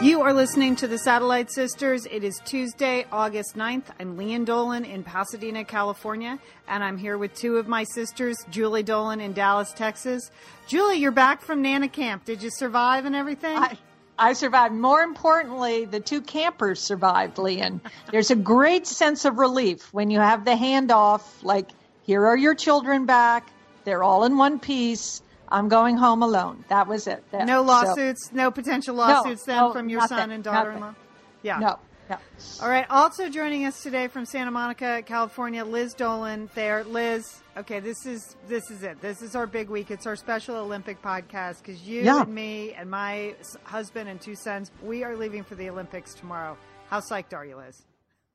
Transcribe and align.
You 0.00 0.22
are 0.22 0.32
listening 0.32 0.76
to 0.76 0.86
the 0.86 0.96
Satellite 0.96 1.50
Sisters. 1.50 2.06
It 2.06 2.22
is 2.22 2.40
Tuesday, 2.44 3.04
August 3.10 3.56
9th. 3.56 3.86
I'm 3.98 4.16
Lian 4.16 4.44
Dolan 4.44 4.84
in 4.84 5.02
Pasadena, 5.02 5.64
California, 5.64 6.38
and 6.68 6.84
I'm 6.84 6.96
here 6.96 7.18
with 7.18 7.34
two 7.34 7.56
of 7.56 7.66
my 7.66 7.82
sisters, 7.82 8.36
Julie 8.48 8.84
Dolan 8.84 9.20
in 9.20 9.32
Dallas, 9.32 9.72
Texas. 9.72 10.30
Julie, 10.68 10.98
you're 10.98 11.10
back 11.10 11.42
from 11.42 11.62
Nana 11.62 11.88
Camp. 11.88 12.24
Did 12.24 12.44
you 12.44 12.50
survive 12.50 13.06
and 13.06 13.16
everything? 13.16 13.56
I, 13.56 13.76
I 14.16 14.34
survived. 14.34 14.72
More 14.72 15.00
importantly, 15.00 15.84
the 15.84 15.98
two 15.98 16.20
campers 16.20 16.78
survived, 16.80 17.36
Lian. 17.38 17.80
There's 18.12 18.30
a 18.30 18.36
great 18.36 18.86
sense 18.86 19.24
of 19.24 19.40
relief 19.40 19.92
when 19.92 20.10
you 20.10 20.20
have 20.20 20.44
the 20.44 20.52
handoff, 20.52 21.22
like, 21.42 21.70
here 22.04 22.24
are 22.24 22.36
your 22.36 22.54
children 22.54 23.04
back. 23.04 23.50
They're 23.82 24.04
all 24.04 24.22
in 24.22 24.36
one 24.38 24.60
piece 24.60 25.22
I'm 25.50 25.68
going 25.68 25.96
home 25.96 26.22
alone. 26.22 26.64
That 26.68 26.86
was 26.86 27.06
it. 27.06 27.24
That, 27.30 27.46
no 27.46 27.62
lawsuits, 27.62 28.28
so, 28.28 28.36
no 28.36 28.50
potential 28.50 28.94
lawsuits 28.94 29.46
no, 29.46 29.54
then 29.54 29.62
no, 29.64 29.72
from 29.72 29.88
your 29.88 30.00
nothing, 30.00 30.18
son 30.18 30.30
and 30.30 30.44
daughter-in-law. 30.44 30.94
Yeah. 31.42 31.58
No. 31.58 31.78
No. 32.10 32.16
All 32.62 32.70
right. 32.70 32.86
Also 32.88 33.28
joining 33.28 33.66
us 33.66 33.82
today 33.82 34.08
from 34.08 34.24
Santa 34.24 34.50
Monica, 34.50 35.02
California, 35.04 35.62
Liz 35.64 35.92
Dolan. 35.92 36.48
There, 36.54 36.82
Liz. 36.84 37.42
Okay, 37.56 37.80
this 37.80 38.06
is 38.06 38.36
this 38.46 38.70
is 38.70 38.82
it. 38.82 39.00
This 39.02 39.20
is 39.20 39.36
our 39.36 39.46
big 39.46 39.68
week. 39.68 39.90
It's 39.90 40.06
our 40.06 40.16
special 40.16 40.56
Olympic 40.56 41.02
podcast 41.02 41.58
because 41.62 41.82
you 41.82 42.02
yeah. 42.02 42.22
and 42.22 42.34
me 42.34 42.72
and 42.72 42.90
my 42.90 43.34
husband 43.64 44.08
and 44.08 44.18
two 44.20 44.34
sons, 44.34 44.70
we 44.82 45.04
are 45.04 45.16
leaving 45.16 45.44
for 45.44 45.54
the 45.54 45.68
Olympics 45.68 46.14
tomorrow. 46.14 46.56
How 46.88 47.00
psyched 47.00 47.34
are 47.34 47.44
you, 47.44 47.56
Liz? 47.56 47.82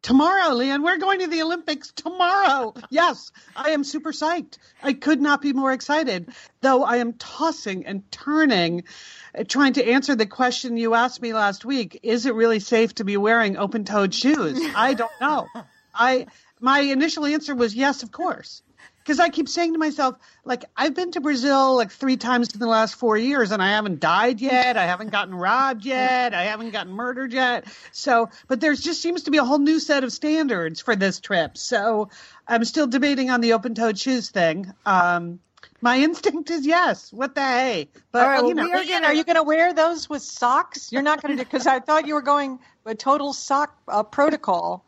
Tomorrow, 0.03 0.55
Lian, 0.55 0.83
we're 0.83 0.97
going 0.97 1.19
to 1.19 1.27
the 1.27 1.41
Olympics 1.41 1.93
tomorrow. 1.93 2.73
Yes, 2.89 3.31
I 3.55 3.69
am 3.69 3.85
super 3.85 4.11
psyched. 4.11 4.57
I 4.83 4.91
could 4.91 5.21
not 5.21 5.41
be 5.41 5.53
more 5.53 5.71
excited, 5.71 6.27
though 6.59 6.83
I 6.83 6.97
am 6.97 7.13
tossing 7.13 7.85
and 7.85 8.03
turning, 8.11 8.83
uh, 9.33 9.45
trying 9.47 9.73
to 9.73 9.89
answer 9.89 10.13
the 10.13 10.25
question 10.25 10.75
you 10.75 10.93
asked 10.93 11.21
me 11.21 11.33
last 11.33 11.63
week. 11.63 12.01
Is 12.03 12.25
it 12.25 12.35
really 12.35 12.59
safe 12.59 12.93
to 12.95 13.05
be 13.05 13.15
wearing 13.15 13.55
open 13.55 13.85
toed 13.85 14.13
shoes? 14.13 14.59
I 14.75 14.93
don't 14.93 15.21
know. 15.21 15.47
I 15.95 16.27
my 16.59 16.79
initial 16.81 17.25
answer 17.25 17.55
was 17.55 17.73
yes, 17.73 18.03
of 18.03 18.11
course 18.11 18.61
because 19.03 19.19
I 19.19 19.29
keep 19.29 19.49
saying 19.49 19.73
to 19.73 19.79
myself, 19.79 20.15
like, 20.45 20.63
I've 20.77 20.95
been 20.95 21.11
to 21.11 21.21
Brazil 21.21 21.75
like 21.75 21.91
three 21.91 22.15
times 22.15 22.53
in 22.53 22.59
the 22.59 22.67
last 22.67 22.95
four 22.95 23.17
years 23.17 23.51
and 23.51 23.61
I 23.61 23.71
haven't 23.71 23.99
died 23.99 24.39
yet. 24.39 24.77
I 24.77 24.85
haven't 24.85 25.11
gotten 25.11 25.35
robbed 25.35 25.85
yet. 25.85 26.33
I 26.33 26.43
haven't 26.43 26.71
gotten 26.71 26.93
murdered 26.93 27.33
yet. 27.33 27.65
So, 27.91 28.29
but 28.47 28.61
there's 28.61 28.79
just 28.79 29.01
seems 29.01 29.23
to 29.23 29.31
be 29.31 29.39
a 29.39 29.43
whole 29.43 29.59
new 29.59 29.79
set 29.79 30.05
of 30.05 30.13
standards 30.13 30.79
for 30.79 30.95
this 30.95 31.19
trip. 31.19 31.57
So 31.57 32.09
I'm 32.47 32.63
still 32.63 32.87
debating 32.87 33.29
on 33.29 33.41
the 33.41 33.53
open 33.53 33.75
toed 33.75 33.99
shoes 33.99 34.29
thing. 34.29 34.71
Um, 34.85 35.39
my 35.81 35.99
instinct 36.03 36.49
is 36.49 36.65
yes. 36.65 37.11
What 37.11 37.35
the 37.35 37.41
hey? 37.41 37.89
But 38.13 38.25
right, 38.25 38.47
you 38.47 38.53
know, 38.53 38.63
are, 38.63 38.85
gonna, 38.85 39.07
are, 39.07 39.13
you 39.13 39.25
going 39.25 39.35
to 39.35 39.43
wear 39.43 39.73
those 39.73 40.09
with 40.09 40.21
socks? 40.21 40.93
You're 40.93 41.01
not 41.01 41.21
going 41.21 41.37
to 41.37 41.43
because 41.43 41.67
I 41.67 41.81
thought 41.81 42.07
you 42.07 42.13
were 42.13 42.21
going 42.21 42.59
a 42.85 42.95
total 42.95 43.33
sock 43.33 43.75
uh, 43.89 44.03
protocol. 44.03 44.85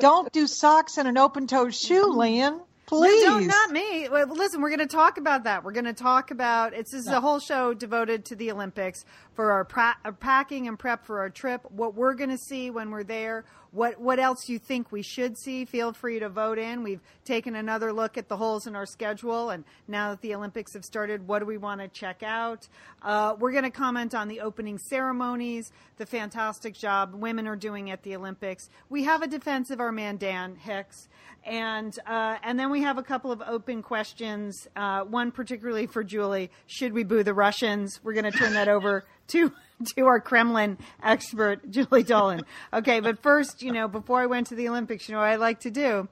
Don't 0.00 0.30
do 0.32 0.46
socks 0.46 0.98
and 0.98 1.08
an 1.08 1.16
open 1.16 1.46
toed 1.46 1.74
shoe, 1.74 2.12
Lian. 2.12 2.60
Please. 2.86 3.24
No, 3.24 3.38
not 3.38 3.70
me. 3.70 4.08
Well, 4.08 4.26
listen, 4.28 4.60
we're 4.60 4.74
going 4.74 4.80
to 4.80 4.86
talk 4.86 5.16
about 5.16 5.44
that. 5.44 5.64
We're 5.64 5.72
going 5.72 5.84
to 5.84 5.92
talk 5.92 6.30
about 6.30 6.74
it's 6.74 6.90
this 6.90 7.02
is 7.02 7.06
no. 7.06 7.18
a 7.18 7.20
whole 7.20 7.38
show 7.38 7.72
devoted 7.74 8.24
to 8.26 8.36
the 8.36 8.50
Olympics 8.50 9.04
for 9.34 9.52
our, 9.52 9.64
pra- 9.64 9.96
our 10.04 10.12
packing 10.12 10.68
and 10.68 10.78
prep 10.78 11.06
for 11.06 11.20
our 11.20 11.30
trip. 11.30 11.62
What 11.70 11.94
we're 11.94 12.14
going 12.14 12.30
to 12.30 12.38
see 12.38 12.70
when 12.70 12.90
we're 12.90 13.04
there. 13.04 13.44
What 13.72 13.98
what 13.98 14.18
else 14.18 14.50
you 14.50 14.58
think 14.58 14.92
we 14.92 15.00
should 15.00 15.38
see? 15.38 15.64
Feel 15.64 15.94
free 15.94 16.18
to 16.18 16.28
vote 16.28 16.58
in. 16.58 16.82
We've 16.82 17.00
taken 17.24 17.54
another 17.54 17.90
look 17.90 18.18
at 18.18 18.28
the 18.28 18.36
holes 18.36 18.66
in 18.66 18.76
our 18.76 18.84
schedule, 18.84 19.48
and 19.48 19.64
now 19.88 20.10
that 20.10 20.20
the 20.20 20.34
Olympics 20.34 20.74
have 20.74 20.84
started, 20.84 21.26
what 21.26 21.38
do 21.38 21.46
we 21.46 21.56
want 21.56 21.80
to 21.80 21.88
check 21.88 22.22
out? 22.22 22.68
Uh, 23.00 23.34
we're 23.38 23.50
going 23.50 23.64
to 23.64 23.70
comment 23.70 24.14
on 24.14 24.28
the 24.28 24.40
opening 24.40 24.76
ceremonies, 24.76 25.72
the 25.96 26.04
fantastic 26.04 26.74
job 26.74 27.14
women 27.14 27.46
are 27.46 27.56
doing 27.56 27.90
at 27.90 28.02
the 28.02 28.14
Olympics. 28.14 28.68
We 28.90 29.04
have 29.04 29.22
a 29.22 29.26
defense 29.26 29.70
of 29.70 29.80
our 29.80 29.90
man 29.90 30.18
Dan 30.18 30.54
Hicks 30.56 31.08
and 31.44 31.98
uh, 32.06 32.36
and 32.42 32.58
then 32.58 32.70
we 32.70 32.82
have 32.82 32.98
a 32.98 33.02
couple 33.02 33.32
of 33.32 33.42
open 33.46 33.82
questions. 33.82 34.68
Uh, 34.76 35.02
one 35.02 35.32
particularly 35.32 35.86
for 35.86 36.04
Julie: 36.04 36.50
Should 36.66 36.92
we 36.92 37.04
boo 37.04 37.22
the 37.22 37.34
Russians? 37.34 38.00
We're 38.02 38.12
going 38.12 38.30
to 38.30 38.38
turn 38.38 38.52
that 38.52 38.68
over 38.68 39.04
to 39.28 39.52
to 39.96 40.06
our 40.06 40.20
Kremlin 40.20 40.78
expert, 41.02 41.70
Julie 41.70 42.02
Dolan. 42.02 42.42
Okay, 42.72 43.00
but 43.00 43.22
first, 43.22 43.62
you 43.62 43.72
know, 43.72 43.88
before 43.88 44.20
I 44.20 44.26
went 44.26 44.48
to 44.48 44.54
the 44.54 44.68
Olympics, 44.68 45.08
you 45.08 45.14
know, 45.14 45.20
what 45.20 45.28
I 45.28 45.36
like 45.36 45.60
to 45.60 45.70
do. 45.70 46.08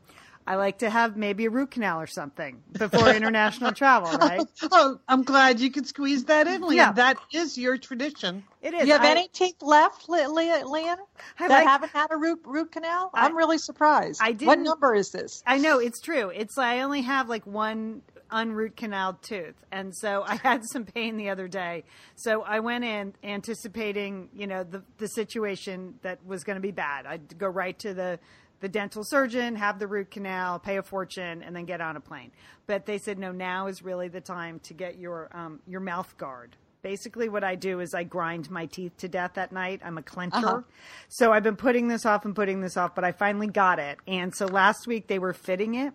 I 0.46 0.56
like 0.56 0.78
to 0.78 0.90
have 0.90 1.16
maybe 1.16 1.44
a 1.44 1.50
root 1.50 1.70
canal 1.70 2.00
or 2.00 2.08
something 2.08 2.60
before 2.72 3.08
international 3.14 3.72
travel, 3.72 4.10
right? 4.18 4.40
Oh, 4.72 4.98
I'm 5.06 5.22
glad 5.22 5.60
you 5.60 5.70
could 5.70 5.86
squeeze 5.86 6.24
that 6.24 6.48
in, 6.48 6.62
Lian. 6.62 6.76
Yeah. 6.76 6.92
That 6.92 7.18
is 7.32 7.56
your 7.56 7.76
tradition. 7.76 8.42
It 8.62 8.74
is. 8.74 8.86
You 8.86 8.94
have 8.94 9.02
I, 9.02 9.10
any 9.10 9.28
teeth 9.28 9.60
left, 9.60 10.08
Lian, 10.08 10.32
that 10.34 10.66
like, 10.66 11.66
haven't 11.66 11.92
had 11.92 12.08
a 12.10 12.16
root 12.16 12.40
root 12.44 12.72
canal? 12.72 13.10
I, 13.14 13.26
am 13.26 13.36
really 13.36 13.58
surprised. 13.58 14.20
I 14.22 14.32
did 14.32 14.46
What 14.46 14.58
number 14.58 14.94
is 14.94 15.10
this? 15.10 15.42
I 15.46 15.58
know 15.58 15.78
it's 15.78 16.00
true. 16.00 16.30
It's 16.30 16.58
I 16.58 16.80
only 16.80 17.02
have 17.02 17.28
like 17.28 17.46
one 17.46 18.02
unroot 18.30 18.76
canal 18.76 19.18
tooth, 19.22 19.54
and 19.70 19.94
so 19.94 20.22
I 20.26 20.36
had 20.42 20.62
some 20.64 20.84
pain 20.84 21.16
the 21.16 21.30
other 21.30 21.48
day. 21.48 21.84
So 22.16 22.42
I 22.42 22.60
went 22.60 22.84
in 22.84 23.14
anticipating, 23.22 24.28
you 24.34 24.46
know, 24.46 24.64
the 24.64 24.82
the 24.98 25.08
situation 25.08 25.94
that 26.02 26.24
was 26.26 26.44
going 26.44 26.56
to 26.56 26.62
be 26.62 26.72
bad. 26.72 27.06
I'd 27.06 27.38
go 27.38 27.48
right 27.48 27.78
to 27.80 27.94
the 27.94 28.18
the 28.60 28.68
dental 28.68 29.02
surgeon, 29.04 29.56
have 29.56 29.78
the 29.78 29.86
root 29.86 30.10
canal, 30.10 30.58
pay 30.58 30.76
a 30.76 30.82
fortune, 30.82 31.42
and 31.42 31.56
then 31.56 31.64
get 31.64 31.80
on 31.80 31.96
a 31.96 32.00
plane. 32.00 32.30
But 32.66 32.86
they 32.86 32.98
said 32.98 33.18
no, 33.18 33.32
now 33.32 33.66
is 33.66 33.82
really 33.82 34.08
the 34.08 34.20
time 34.20 34.60
to 34.60 34.74
get 34.74 34.98
your 34.98 35.28
um, 35.32 35.60
your 35.66 35.80
mouth 35.80 36.16
guard. 36.16 36.56
Basically, 36.82 37.28
what 37.28 37.44
I 37.44 37.56
do 37.56 37.80
is 37.80 37.92
I 37.92 38.04
grind 38.04 38.50
my 38.50 38.64
teeth 38.64 38.96
to 38.98 39.08
death 39.08 39.36
at 39.36 39.52
night. 39.52 39.82
I'm 39.84 39.98
a 39.98 40.02
clencher. 40.02 40.44
Uh-huh. 40.44 40.60
So 41.08 41.30
I've 41.30 41.42
been 41.42 41.56
putting 41.56 41.88
this 41.88 42.06
off 42.06 42.24
and 42.24 42.34
putting 42.34 42.60
this 42.60 42.76
off, 42.78 42.94
but 42.94 43.04
I 43.04 43.12
finally 43.12 43.48
got 43.48 43.78
it. 43.78 43.98
And 44.06 44.34
so 44.34 44.46
last 44.46 44.86
week 44.86 45.06
they 45.06 45.18
were 45.18 45.34
fitting 45.34 45.74
it, 45.74 45.92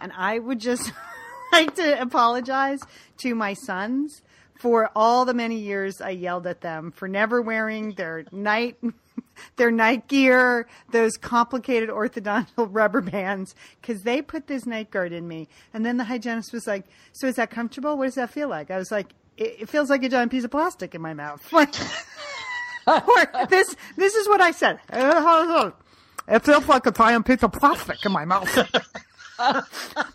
and 0.00 0.12
I 0.16 0.38
would 0.38 0.60
just 0.60 0.92
like 1.52 1.74
to 1.76 2.00
apologize 2.00 2.80
to 3.18 3.34
my 3.34 3.54
sons 3.54 4.22
for 4.58 4.90
all 4.96 5.24
the 5.24 5.34
many 5.34 5.56
years 5.56 6.00
I 6.00 6.10
yelled 6.10 6.46
at 6.46 6.60
them 6.60 6.90
for 6.90 7.08
never 7.08 7.40
wearing 7.40 7.92
their 7.92 8.24
night 8.32 8.76
their 9.56 9.70
night 9.70 10.08
gear, 10.08 10.66
those 10.90 11.16
complicated 11.16 11.88
orthodontal 11.88 12.68
rubber 12.70 13.00
bands, 13.00 13.54
because 13.80 14.02
they 14.02 14.22
put 14.22 14.46
this 14.46 14.66
night 14.66 14.90
guard 14.90 15.12
in 15.12 15.26
me. 15.26 15.48
And 15.72 15.84
then 15.84 15.96
the 15.96 16.04
hygienist 16.04 16.52
was 16.52 16.66
like, 16.66 16.84
"So 17.12 17.26
is 17.26 17.36
that 17.36 17.50
comfortable? 17.50 17.96
What 17.96 18.06
does 18.06 18.14
that 18.16 18.30
feel 18.30 18.48
like?" 18.48 18.70
I 18.70 18.76
was 18.76 18.90
like, 18.90 19.14
"It, 19.36 19.62
it 19.62 19.68
feels 19.68 19.90
like 19.90 20.02
a 20.02 20.08
giant 20.08 20.30
piece 20.30 20.44
of 20.44 20.50
plastic 20.50 20.94
in 20.94 21.00
my 21.00 21.14
mouth." 21.14 21.52
Like, 21.52 21.74
this 23.50 23.76
this 23.96 24.14
is 24.14 24.26
what 24.28 24.40
I 24.40 24.50
said. 24.50 24.80
It 26.26 26.42
feels 26.42 26.66
like 26.68 26.86
a 26.86 26.90
giant 26.90 27.26
piece 27.26 27.42
of 27.42 27.52
plastic 27.52 28.04
in 28.04 28.12
my 28.12 28.24
mouth. 28.24 28.48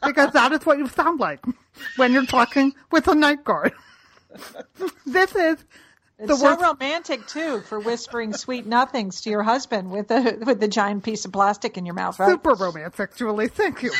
Because 0.05 0.31
that 0.33 0.51
is 0.51 0.65
what 0.65 0.77
you 0.77 0.87
sound 0.87 1.19
like 1.19 1.39
when 1.95 2.13
you're 2.13 2.25
talking 2.25 2.73
with 2.91 3.07
a 3.07 3.15
night 3.15 3.43
guard. 3.43 3.73
this 5.05 5.35
is 5.35 5.63
it's 6.19 6.39
so 6.39 6.57
romantic 6.57 7.27
too 7.27 7.61
for 7.61 7.79
whispering 7.79 8.33
sweet 8.33 8.65
nothings 8.65 9.21
to 9.21 9.29
your 9.29 9.43
husband 9.43 9.91
with 9.91 10.11
a 10.11 10.37
with 10.45 10.59
the 10.59 10.67
giant 10.67 11.03
piece 11.03 11.25
of 11.25 11.31
plastic 11.31 11.77
in 11.77 11.85
your 11.85 11.95
mouth. 11.95 12.19
Right? 12.19 12.29
Super 12.29 12.53
romantic, 12.53 13.15
Julie. 13.15 13.47
Thank 13.47 13.83
you. 13.83 13.91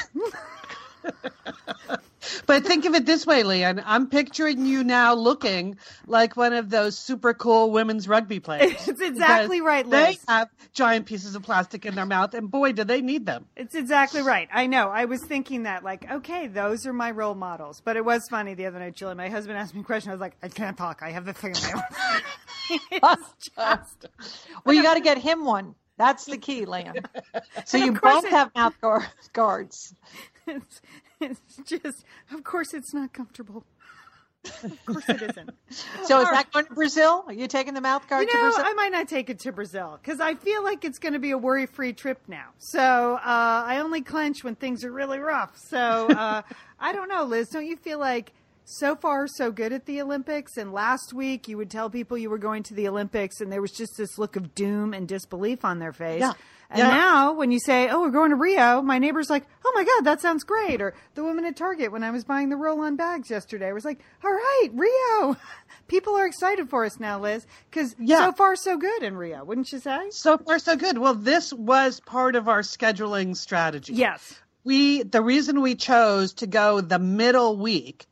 but 2.46 2.66
think 2.66 2.86
of 2.86 2.96
it 2.96 3.06
this 3.06 3.26
way, 3.26 3.44
Lian. 3.44 3.82
I'm 3.86 4.10
picturing 4.10 4.66
you 4.66 4.84
now 4.84 5.14
looking 5.14 5.78
like 6.08 6.36
one 6.38 6.54
of 6.54 6.70
those 6.70 6.98
super 6.98 7.34
cool 7.34 7.72
women's 7.72 8.08
rugby 8.08 8.40
players. 8.42 8.88
It's 8.88 9.02
exactly 9.02 9.62
right, 9.62 9.86
Liz. 9.86 10.18
They 10.18 10.34
have 10.34 10.50
giant 10.74 11.06
pieces 11.06 11.36
of 11.36 11.44
plastic 11.44 11.86
in 11.86 11.96
their 11.96 12.06
mouth, 12.06 12.34
and 12.34 12.50
boy, 12.50 12.74
do 12.74 12.84
they 12.84 13.02
need 13.02 13.26
them. 13.26 13.46
It's 13.56 13.76
exactly 13.76 14.22
right. 14.22 14.48
I 14.52 14.68
know. 14.68 14.90
I 14.90 15.06
was 15.06 15.24
thinking 15.24 15.64
that, 15.64 15.84
like, 15.84 16.10
okay, 16.12 16.48
those 16.48 16.86
are 16.86 16.94
my 16.94 17.12
role 17.12 17.36
models. 17.36 17.82
But 17.84 17.98
it 17.98 18.06
was 18.06 18.28
funny 18.30 18.54
the 18.54 18.66
other 18.66 18.80
night, 18.80 18.96
Julie. 18.96 19.16
My 19.16 19.30
husband 19.30 19.58
asked 19.58 19.76
me 19.76 19.82
a 19.82 19.84
question. 19.84 20.12
I 20.12 20.14
was 20.14 20.22
like, 20.22 20.36
I 20.42 20.48
can't 20.48 20.78
talk. 20.78 21.02
I 21.02 21.12
have 21.12 21.26
the 21.26 21.34
thing 21.34 21.56
in 21.56 21.62
my 21.62 21.74
mouth. 21.74 22.22
it's 22.92 23.50
just... 23.56 24.08
well, 24.66 24.76
you 24.76 24.84
got 24.84 24.96
to 24.96 25.02
get 25.02 25.18
him 25.18 25.46
one. 25.46 25.76
That's 25.98 26.26
the 26.26 26.38
key, 26.38 26.66
Lian. 26.66 27.06
So 27.66 27.78
you 27.78 27.92
both 27.92 28.26
it... 28.26 28.32
have 28.32 28.52
mouth 28.56 28.74
guards. 29.32 29.94
It's, 30.48 30.82
it's 31.24 31.58
just, 31.66 32.06
of 32.32 32.44
course, 32.44 32.74
it's 32.74 32.94
not 32.94 33.14
comfortable. 33.14 33.66
of 34.64 34.86
course 34.86 35.08
it 35.08 35.22
isn't. 35.22 35.50
So 36.06 36.20
is 36.20 36.30
that 36.30 36.52
going 36.52 36.66
to 36.66 36.74
Brazil? 36.74 37.24
Are 37.28 37.34
you 37.34 37.48
taking 37.48 37.74
the 37.74 37.82
mouth 37.82 38.08
guard 38.10 38.28
you 38.28 38.34
know, 38.34 38.50
to 38.50 38.56
Brazil? 38.56 38.64
I 38.66 38.74
might 38.74 38.92
not 38.92 39.08
take 39.08 39.30
it 39.30 39.40
to 39.40 39.54
Brazil 39.54 39.98
because 40.02 40.20
I 40.20 40.36
feel 40.36 40.64
like 40.64 40.84
it's 40.84 41.00
going 41.00 41.14
to 41.14 41.20
be 41.20 41.32
a 41.32 41.38
worry-free 41.38 41.94
trip 41.94 42.20
now. 42.28 42.50
So 42.58 43.16
uh, 43.16 43.20
I 43.24 43.80
only 43.80 44.02
clench 44.02 44.44
when 44.44 44.56
things 44.56 44.84
are 44.84 44.92
really 44.92 45.20
rough. 45.20 45.58
So 45.58 45.80
uh, 45.80 46.42
I 46.80 46.92
don't 46.92 47.08
know, 47.08 47.24
Liz. 47.24 47.50
Don't 47.50 47.66
you 47.66 47.78
feel 47.78 48.00
like 48.00 48.34
so 48.66 48.96
far 48.96 49.28
so 49.28 49.52
good 49.52 49.74
at 49.74 49.86
the 49.86 50.02
Olympics. 50.02 50.58
And 50.58 50.74
last 50.74 51.14
week, 51.14 51.48
you 51.48 51.58
would 51.58 51.70
tell 51.70 51.90
people 51.90 52.18
you 52.18 52.30
were 52.30 52.38
going 52.38 52.64
to 52.64 52.74
the 52.74 52.88
Olympics, 52.88 53.42
and 53.42 53.52
there 53.52 53.62
was 53.62 53.72
just 53.72 53.98
this 53.98 54.18
look 54.18 54.36
of 54.36 54.56
doom 54.56 54.94
and 54.94 55.08
disbelief 55.08 55.66
on 55.66 55.80
their 55.80 55.94
face. 55.94 56.22
Yeah. 56.22 56.34
And 56.70 56.80
Yeah. 56.80 56.90
now, 56.90 57.34
when 57.34 57.52
you 57.52 57.60
say, 57.60 57.88
"Oh, 57.90 58.02
we're 58.02 58.10
going 58.10 58.32
to 58.32 58.36
Rio," 58.36 58.82
my 58.82 58.98
neighbor's 58.98 59.30
like, 59.30 59.44
"Oh 59.64 59.72
my 59.76 59.84
God, 59.84 60.06
that 60.06 60.22
sounds 60.22 60.44
great!" 60.44 60.82
Or 60.82 60.94
the 61.16 61.24
woman 61.24 61.46
at 61.46 61.56
Target 61.56 61.92
when 61.92 62.04
I 62.04 62.10
was 62.12 62.24
buying 62.24 62.50
the 62.50 62.56
roll-on 62.58 62.96
bags 62.96 63.30
yesterday 63.30 63.72
was 63.74 63.86
like, 63.86 64.00
"All 64.24 64.32
right, 64.32 64.70
Rio." 64.74 65.38
People 65.88 66.16
are 66.16 66.26
excited 66.26 66.70
for 66.70 66.86
us 66.86 67.00
now, 67.00 67.20
Liz, 67.20 67.46
because 67.70 67.96
Yeah. 68.00 68.26
so 68.26 68.32
far 68.32 68.56
so 68.56 68.78
good 68.78 69.04
in 69.04 69.16
Rio, 69.18 69.44
wouldn't 69.44 69.72
you 69.72 69.80
say? 69.80 70.10
So 70.10 70.38
far, 70.38 70.58
so 70.58 70.76
good. 70.76 70.98
Well, 70.98 71.14
this 71.16 71.54
was 71.54 72.00
part 72.00 72.36
of 72.36 72.48
our 72.48 72.62
scheduling 72.62 73.36
strategy. 73.36 73.94
Yes. 73.94 74.40
we 74.66 75.04
the 75.04 75.22
reason 75.22 75.60
we 75.62 75.76
chose 75.76 76.34
to 76.36 76.48
go 76.48 76.80
the 76.80 76.98
middle 76.98 77.58
week 77.58 78.06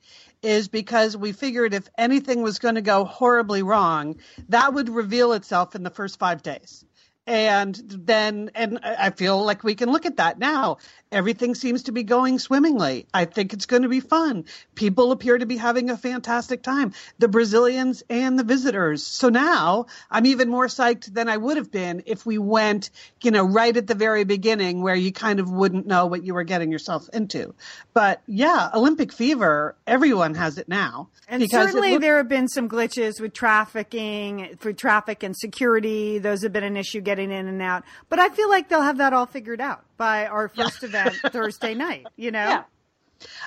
is 0.44 0.68
because 0.68 1.15
we 1.15 1.31
figured 1.31 1.74
if 1.74 1.88
anything 1.97 2.42
was 2.42 2.59
going 2.59 2.75
to 2.75 2.81
go 2.81 3.06
horribly 3.06 3.63
wrong, 3.63 4.18
that 4.50 4.74
would 4.74 4.89
reveal 4.89 5.31
itself 5.33 5.75
in 5.75 5.83
the 5.83 5.89
first 5.89 6.19
five 6.19 6.42
days. 6.44 6.83
And 7.27 7.75
then, 7.75 8.50
and 8.56 8.79
I 8.83 9.12
feel 9.12 9.44
like 9.45 9.63
we 9.63 9.75
can 9.75 9.91
look 9.91 10.07
at 10.07 10.18
that 10.18 10.39
now. 10.39 10.77
Everything 11.12 11.53
seems 11.56 11.83
to 11.83 11.91
be 11.91 12.03
going 12.03 12.39
swimmingly. 12.39 13.06
I 13.13 13.25
think 13.25 13.53
it's 13.53 13.65
going 13.68 13.83
to 13.83 13.89
be 13.89 14.00
fun. 14.00 14.45
People 14.75 15.12
appear 15.12 15.38
to 15.38 15.45
be 15.45 15.57
having 15.57 15.89
a 15.89 15.97
fantastic 15.97 16.63
time, 16.63 16.94
the 17.19 17.27
Brazilians 17.27 18.01
and 18.09 18.39
the 18.39 18.44
visitors. 18.44 19.06
So 19.06 19.29
now 19.29 19.85
I'm 20.09 20.25
even 20.25 20.50
more 20.50 20.68
psyched 20.68 21.13
than 21.13 21.29
I 21.29 21.38
would 21.38 21.57
have 21.57 21.69
been 21.69 22.03
if 22.06 22.25
we 22.25 22.38
went, 22.38 22.89
you 23.21 23.29
know, 23.29 23.44
right 23.44 23.75
at 23.75 23.88
the 23.88 23.94
very 23.94 24.23
beginning 24.23 24.81
where 24.81 24.95
you 24.95 25.12
kind 25.12 25.39
of 25.39 25.51
wouldn't 25.51 25.85
know 25.85 26.07
what 26.07 26.23
you 26.23 26.33
were 26.33 26.44
getting 26.44 26.71
yourself 26.71 27.07
into. 27.13 27.53
But 27.94 28.21
yeah, 28.25 28.69
Olympic 28.73 29.13
fever, 29.13 29.75
everyone 29.85 30.33
has 30.35 30.57
it 30.57 30.68
now. 30.69 31.09
And 31.27 31.45
certainly 31.51 31.91
look- 31.91 32.01
there 32.01 32.18
have 32.18 32.29
been 32.29 32.47
some 32.47 32.68
glitches 32.68 33.21
with 33.21 33.33
trafficking, 33.33 34.57
for 34.59 34.73
traffic 34.73 35.23
and 35.23 35.35
security. 35.38 36.18
Those 36.18 36.41
have 36.44 36.53
been 36.53 36.63
an 36.63 36.77
issue 36.77 37.01
getting 37.01 37.20
in 37.29 37.47
and 37.47 37.62
out. 37.62 37.83
But 38.09 38.19
I 38.19 38.29
feel 38.29 38.50
like 38.50 38.69
they'll 38.69 38.81
have 38.81 38.97
that 38.97 39.13
all 39.13 39.25
figured 39.25 39.62
out 39.62 39.83
by 39.97 40.25
our 40.25 40.47
first 40.47 40.83
event 40.83 41.13
Thursday 41.31 41.75
night, 41.75 42.07
you 42.15 42.31
know? 42.31 42.47
Yeah. 42.47 42.63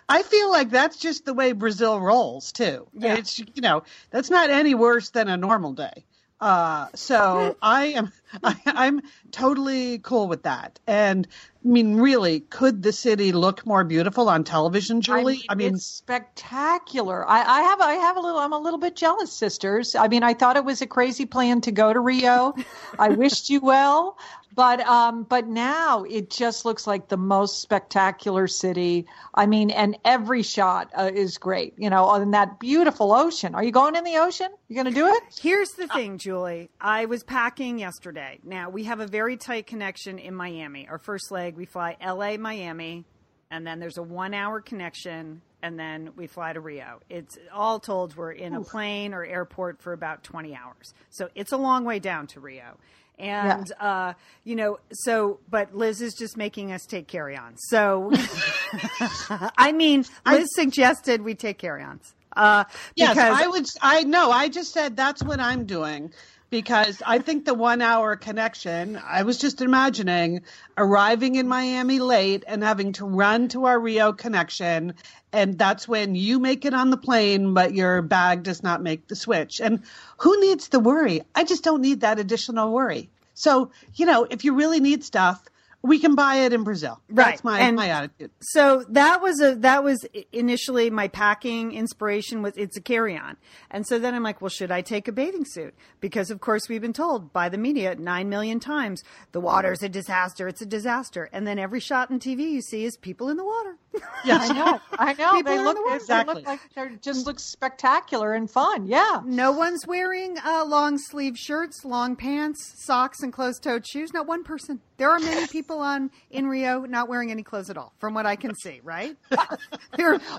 I 0.08 0.22
feel 0.22 0.50
like 0.50 0.70
that's 0.70 0.98
just 0.98 1.24
the 1.24 1.34
way 1.34 1.52
Brazil 1.52 2.00
rolls 2.00 2.52
too. 2.52 2.86
Yeah. 2.92 3.16
It's 3.16 3.38
you 3.38 3.60
know 3.60 3.82
that's 4.10 4.30
not 4.30 4.50
any 4.50 4.74
worse 4.74 5.10
than 5.10 5.28
a 5.28 5.36
normal 5.36 5.72
day. 5.72 6.04
Uh, 6.40 6.88
so 6.94 7.56
I 7.62 7.86
am 7.86 8.12
I, 8.44 8.56
I'm 8.66 9.02
totally 9.32 9.98
cool 9.98 10.28
with 10.28 10.44
that. 10.44 10.78
And 10.86 11.26
I 11.64 11.68
mean, 11.68 11.96
really, 11.96 12.40
could 12.40 12.82
the 12.82 12.92
city 12.92 13.32
look 13.32 13.64
more 13.64 13.84
beautiful 13.84 14.28
on 14.28 14.44
television, 14.44 15.00
Julie? 15.00 15.46
I 15.48 15.54
mean, 15.54 15.76
it's 15.76 15.86
spectacular. 15.86 17.26
I, 17.26 17.42
I 17.42 17.62
have, 17.62 17.80
I 17.80 17.94
have 17.94 18.18
a 18.18 18.20
little, 18.20 18.38
I'm 18.38 18.52
a 18.52 18.58
little 18.58 18.78
bit 18.78 18.96
jealous, 18.96 19.32
sisters. 19.32 19.94
I 19.94 20.08
mean, 20.08 20.22
I 20.22 20.34
thought 20.34 20.56
it 20.56 20.64
was 20.66 20.82
a 20.82 20.86
crazy 20.86 21.24
plan 21.24 21.62
to 21.62 21.72
go 21.72 21.90
to 21.90 22.00
Rio. 22.00 22.54
I 22.98 23.08
wished 23.08 23.48
you 23.48 23.60
well, 23.60 24.18
but, 24.54 24.80
um, 24.80 25.24
but 25.24 25.46
now 25.46 26.04
it 26.04 26.30
just 26.30 26.64
looks 26.64 26.86
like 26.86 27.08
the 27.08 27.16
most 27.16 27.60
spectacular 27.60 28.46
city. 28.46 29.06
I 29.34 29.46
mean, 29.46 29.70
and 29.70 29.98
every 30.04 30.42
shot 30.42 30.90
uh, 30.96 31.10
is 31.12 31.38
great. 31.38 31.74
You 31.76 31.90
know, 31.90 32.04
on 32.04 32.30
that 32.32 32.60
beautiful 32.60 33.12
ocean. 33.12 33.54
Are 33.54 33.64
you 33.64 33.72
going 33.72 33.96
in 33.96 34.04
the 34.04 34.18
ocean? 34.18 34.48
You 34.68 34.74
going 34.74 34.86
to 34.86 34.92
do 34.92 35.06
it? 35.06 35.22
Here's 35.40 35.70
the 35.70 35.88
thing, 35.88 36.18
Julie. 36.18 36.70
I 36.80 37.06
was 37.06 37.24
packing 37.24 37.78
yesterday. 37.78 38.38
Now, 38.44 38.70
we 38.70 38.84
have 38.84 39.00
a 39.00 39.06
very 39.06 39.36
tight 39.36 39.66
connection 39.66 40.18
in 40.18 40.34
Miami. 40.34 40.88
Our 40.88 40.98
first 40.98 41.30
leg, 41.30 41.56
we 41.56 41.64
fly 41.64 41.96
LA, 42.04 42.36
Miami, 42.36 43.04
and 43.50 43.66
then 43.66 43.80
there's 43.80 43.98
a 43.98 44.02
one 44.02 44.34
hour 44.34 44.60
connection, 44.60 45.42
and 45.62 45.78
then 45.78 46.10
we 46.16 46.26
fly 46.26 46.52
to 46.52 46.60
Rio. 46.60 47.00
It's 47.08 47.38
all 47.52 47.80
told, 47.80 48.16
we're 48.16 48.32
in 48.32 48.54
a 48.54 48.62
plane 48.62 49.14
or 49.14 49.24
airport 49.24 49.80
for 49.80 49.92
about 49.92 50.22
20 50.24 50.54
hours. 50.54 50.94
So 51.10 51.28
it's 51.34 51.52
a 51.52 51.56
long 51.56 51.84
way 51.84 51.98
down 51.98 52.26
to 52.28 52.40
Rio. 52.40 52.78
And, 53.18 53.70
uh, 53.78 54.14
you 54.42 54.56
know, 54.56 54.78
so, 54.92 55.38
but 55.48 55.74
Liz 55.74 56.00
is 56.00 56.14
just 56.14 56.36
making 56.36 56.72
us 56.72 56.84
take 56.84 57.06
carry 57.06 57.36
ons. 57.36 57.60
So, 57.68 58.10
I 59.56 59.72
mean, 59.72 60.04
Liz 60.26 60.48
suggested 60.54 61.22
we 61.22 61.34
take 61.34 61.58
carry 61.58 61.82
ons. 61.84 62.12
Uh, 62.36 62.64
yes, 62.96 63.10
because 63.14 63.40
I 63.40 63.46
would. 63.46 63.66
I 63.80 64.02
know. 64.02 64.30
I 64.30 64.48
just 64.48 64.72
said 64.72 64.96
that's 64.96 65.22
what 65.22 65.38
I'm 65.38 65.66
doing 65.66 66.12
because 66.54 67.02
I 67.04 67.18
think 67.18 67.46
the 67.46 67.52
one 67.52 67.82
hour 67.82 68.14
connection. 68.14 68.96
I 69.04 69.24
was 69.24 69.38
just 69.38 69.60
imagining 69.60 70.42
arriving 70.78 71.34
in 71.34 71.48
Miami 71.48 71.98
late 71.98 72.44
and 72.46 72.62
having 72.62 72.92
to 72.92 73.04
run 73.04 73.48
to 73.48 73.64
our 73.64 73.76
Rio 73.76 74.12
connection, 74.12 74.94
and 75.32 75.58
that's 75.58 75.88
when 75.88 76.14
you 76.14 76.38
make 76.38 76.64
it 76.64 76.72
on 76.72 76.90
the 76.90 76.96
plane, 76.96 77.54
but 77.54 77.74
your 77.74 78.02
bag 78.02 78.44
does 78.44 78.62
not 78.62 78.84
make 78.84 79.08
the 79.08 79.16
switch. 79.16 79.60
And 79.60 79.82
who 80.18 80.40
needs 80.40 80.68
the 80.68 80.78
worry? 80.78 81.22
I 81.34 81.42
just 81.42 81.64
don't 81.64 81.82
need 81.82 82.02
that 82.02 82.20
additional 82.20 82.72
worry. 82.72 83.10
So 83.34 83.72
you 83.96 84.06
know, 84.06 84.24
if 84.30 84.44
you 84.44 84.54
really 84.54 84.78
need 84.78 85.02
stuff. 85.02 85.42
We 85.86 85.98
can 86.00 86.14
buy 86.14 86.36
it 86.36 86.52
in 86.52 86.64
Brazil. 86.64 87.00
Right. 87.10 87.26
That's 87.32 87.44
my, 87.44 87.60
And- 87.60 87.76
my 87.76 87.88
attitude. 87.90 88.30
so 88.40 88.84
that 88.88 89.20
was 89.22 89.40
a 89.40 89.54
that 89.56 89.84
was 89.84 90.04
initially 90.32 90.90
my 90.90 91.08
packing 91.08 91.72
inspiration 91.72 92.40
was 92.42 92.54
it's 92.56 92.76
a 92.76 92.80
carry 92.80 93.16
on 93.16 93.36
and 93.70 93.86
so 93.86 93.98
then 93.98 94.14
i'm 94.14 94.22
like 94.22 94.40
well 94.40 94.48
should 94.48 94.70
i 94.70 94.80
take 94.80 95.06
a 95.08 95.12
bathing 95.12 95.44
suit 95.44 95.74
because 96.00 96.30
of 96.30 96.40
course 96.40 96.68
we've 96.68 96.80
been 96.80 96.92
told 96.92 97.32
by 97.32 97.48
the 97.48 97.58
media 97.58 97.94
9 97.94 98.28
million 98.28 98.58
times 98.60 99.02
the 99.32 99.40
water's 99.40 99.82
a 99.82 99.88
disaster 99.88 100.48
it's 100.48 100.62
a 100.62 100.66
disaster 100.66 101.28
and 101.32 101.46
then 101.46 101.58
every 101.58 101.80
shot 101.80 102.10
in 102.10 102.18
tv 102.18 102.50
you 102.50 102.60
see 102.62 102.84
is 102.84 102.96
people 102.96 103.28
in 103.28 103.36
the 103.36 103.44
water 103.44 103.76
Yes. 104.24 104.50
I 104.50 104.54
know. 104.54 104.80
I 104.92 105.12
know. 105.12 105.32
People 105.34 105.52
they 105.54 105.60
look, 105.62 105.76
the 105.76 105.82
water. 105.82 105.90
they 105.90 105.96
Exactly. 105.96 106.34
look 106.36 106.46
like 106.46 106.60
they 106.74 106.96
just 107.00 107.26
look 107.26 107.38
spectacular 107.38 108.32
and 108.34 108.50
fun. 108.50 108.86
Yeah. 108.86 109.20
no 109.24 109.52
one's 109.52 109.86
wearing 109.86 110.36
uh, 110.44 110.64
long 110.64 110.98
sleeve 110.98 111.36
shirts 111.38 111.84
long 111.84 112.16
pants 112.16 112.72
socks 112.84 113.22
and 113.22 113.32
closed 113.32 113.62
toed 113.62 113.86
shoes 113.86 114.12
not 114.12 114.26
one 114.26 114.42
person 114.42 114.80
there 114.96 115.10
are 115.10 115.18
many 115.20 115.46
people 115.48 115.73
on 115.78 116.10
in 116.30 116.46
rio 116.46 116.80
not 116.80 117.08
wearing 117.08 117.30
any 117.30 117.42
clothes 117.42 117.70
at 117.70 117.76
all 117.76 117.92
from 117.98 118.14
what 118.14 118.26
i 118.26 118.36
can 118.36 118.54
see 118.56 118.80
right 118.82 119.16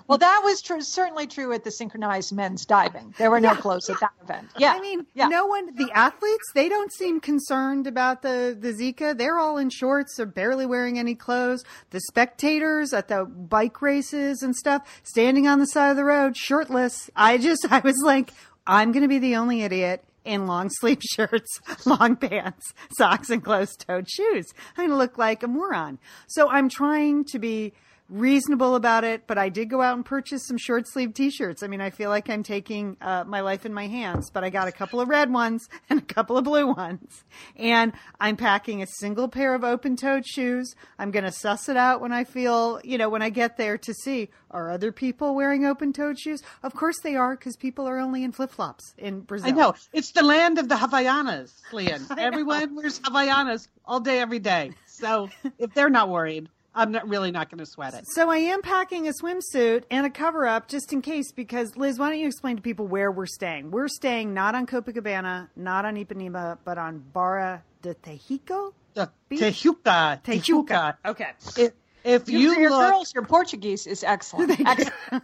Well, 0.08 0.18
that 0.20 0.42
was 0.44 0.62
true, 0.62 0.82
certainly 0.82 1.28
true 1.28 1.52
at 1.54 1.64
the 1.64 1.72
synchronized 1.72 2.34
men's 2.34 2.66
diving. 2.66 3.14
There 3.18 3.32
were 3.32 3.40
no 3.40 3.56
clothes 3.56 3.90
at 3.90 4.00
that 4.00 4.12
event. 4.24 4.50
Yeah. 4.58 4.74
I 4.74 4.80
mean, 4.80 5.06
yeah. 5.14 5.28
no 5.28 5.46
one, 5.46 5.76
the 5.76 5.92
athletes, 5.94 6.44
they 6.54 6.70
don't 6.70 6.94
seem 6.94 7.20
concerned 7.20 7.88
about 7.88 8.22
the, 8.22 8.56
the 8.60 8.74
Zika. 8.74 9.18
They're 9.18 9.38
all 9.38 9.58
in 9.58 9.70
shorts. 9.70 10.18
They're 10.18 10.26
barely 10.26 10.66
wearing 10.66 11.00
any 11.00 11.16
clothes. 11.16 11.64
The 11.90 12.02
spectators 12.02 12.94
at 12.94 13.08
the 13.08 13.26
bike 13.26 13.82
races 13.82 14.42
and 14.42 14.56
stuff, 14.56 15.02
standing 15.04 15.48
on 15.48 15.60
the 15.60 15.68
side 15.68 15.90
of 15.90 15.98
the 15.98 16.06
road, 16.06 16.38
shirtless. 16.38 17.10
I 17.16 17.38
just, 17.38 17.66
I 17.72 17.80
was 17.80 18.02
like, 18.04 18.32
I'm 18.68 18.92
going 18.92 19.04
to 19.04 19.10
be 19.10 19.20
the 19.20 19.36
only 19.36 19.62
idiot 19.64 20.04
in 20.26 20.48
long 20.48 20.70
sleeve 20.70 21.02
shirts, 21.16 21.60
long 21.86 22.16
pants, 22.16 22.74
socks, 22.98 23.30
and 23.30 23.44
closed 23.44 23.86
toed 23.88 24.10
shoes. 24.10 24.48
I'm 24.72 24.88
going 24.88 24.90
to 24.90 24.98
look 24.98 25.18
like 25.18 25.44
a 25.44 25.48
moron. 25.48 26.00
So 26.28 26.50
I'm 26.50 26.70
trying 26.70 27.24
to 27.26 27.40
be 27.40 27.74
reasonable 28.10 28.76
about 28.76 29.04
it, 29.04 29.24
but 29.26 29.38
I 29.38 29.50
did 29.50 29.70
go 29.70 29.82
out 29.82 29.96
and 29.96 30.06
purchase 30.06 30.46
some 30.46 30.58
short 30.58 30.88
sleeve 30.88 31.14
t-shirts. 31.14 31.64
I 31.64 31.68
mean, 31.68 31.82
I 31.82 31.90
feel 31.90 32.10
like 32.10 32.30
I'm 32.30 32.44
taking 32.44 32.98
uh, 33.02 33.24
my 33.26 33.42
life 33.42 33.66
in 33.66 33.74
my 33.74 33.88
hands, 33.88 34.30
but 34.30 34.44
I 34.44 34.50
got 34.50 34.68
a 34.68 34.72
couple 34.72 35.02
of 35.02 35.10
red 35.10 35.32
ones 35.32 35.68
and 35.90 36.00
a 36.00 36.14
couple 36.14 36.38
of 36.38 36.44
blue 36.44 36.68
ones. 36.68 37.24
And 37.56 37.94
I'm 38.20 38.38
packing 38.38 38.82
a 38.82 38.88
single 38.88 39.28
pair 39.28 39.56
of 39.56 39.64
open-toed 39.64 40.26
shoes. 40.28 40.76
I'm 41.00 41.12
going 41.12 41.26
to 41.26 41.32
suss 41.32 41.68
it 41.68 41.78
out 41.78 42.02
when 42.02 42.12
I 42.12 42.24
feel, 42.24 42.80
you 42.84 42.98
know, 42.98 43.10
when 43.10 43.22
I 43.22 43.30
get 43.30 43.58
there 43.58 43.78
to 43.78 43.94
see 43.94 44.30
are 44.52 44.72
other 44.72 44.94
people 44.94 45.36
wearing 45.36 45.66
open-toed 45.66 46.18
shoes? 46.18 46.42
Of 46.64 46.74
course 46.74 47.00
they 47.04 47.16
are 47.16 47.36
because 47.36 47.58
people 47.58 47.88
are 47.90 48.00
only 48.00 48.24
in 48.24 48.32
flip-flops 48.32 48.94
in 48.98 49.20
Brazil. 49.22 49.50
I 49.50 49.52
know. 49.52 49.74
It's 49.92 50.12
the 50.12 50.24
land 50.24 50.60
of 50.60 50.70
the 50.70 50.76
Havaianas, 50.76 51.52
Lian. 51.74 52.06
Everyone 52.18 52.74
wears 52.76 53.00
Havaianas 53.02 53.68
all 53.84 54.00
day, 54.00 54.20
every 54.20 54.40
day. 54.40 54.72
So 54.86 55.30
if 55.60 55.74
they're 55.74 55.90
not 55.90 56.08
worried, 56.08 56.50
I'm 56.76 56.92
not 56.92 57.08
really 57.08 57.32
not 57.32 57.50
going 57.50 57.60
to 57.60 57.66
sweat 57.66 57.94
it. 57.94 58.06
So 58.08 58.30
I 58.30 58.38
am 58.38 58.62
packing 58.62 59.08
a 59.08 59.12
swimsuit 59.12 59.84
and 59.90 60.06
a 60.06 60.10
cover 60.10 60.46
up 60.46 60.68
just 60.68 60.92
in 60.92 61.02
case 61.02 61.32
because 61.32 61.76
Liz, 61.78 61.98
why 61.98 62.10
don't 62.10 62.20
you 62.20 62.28
explain 62.28 62.58
to 62.58 62.62
people 62.62 62.86
where 62.86 63.12
we're 63.12 63.26
staying? 63.26 63.72
We're 63.72 63.88
staying 63.88 64.34
not 64.34 64.56
on 64.56 64.68
Copacabana, 64.68 65.48
not 65.56 65.86
on 65.86 65.96
Ipanema, 65.96 66.58
but 66.66 66.78
on 66.78 67.00
Barra 67.00 67.64
de 67.82 67.96
Tejico. 67.96 68.74
Tejuca. 68.96 70.22
Tejuca. 70.24 70.98
Okay. 71.06 71.32
If, 71.58 71.72
if 72.06 72.30
You, 72.30 72.40
you 72.40 72.60
your 72.60 72.70
look, 72.70 72.92
girls, 72.92 73.14
your 73.14 73.26
Portuguese 73.26 73.88
is 73.88 74.04
excellent. 74.04 74.60
excellent. 74.66 75.24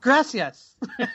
gracias. 0.00 0.76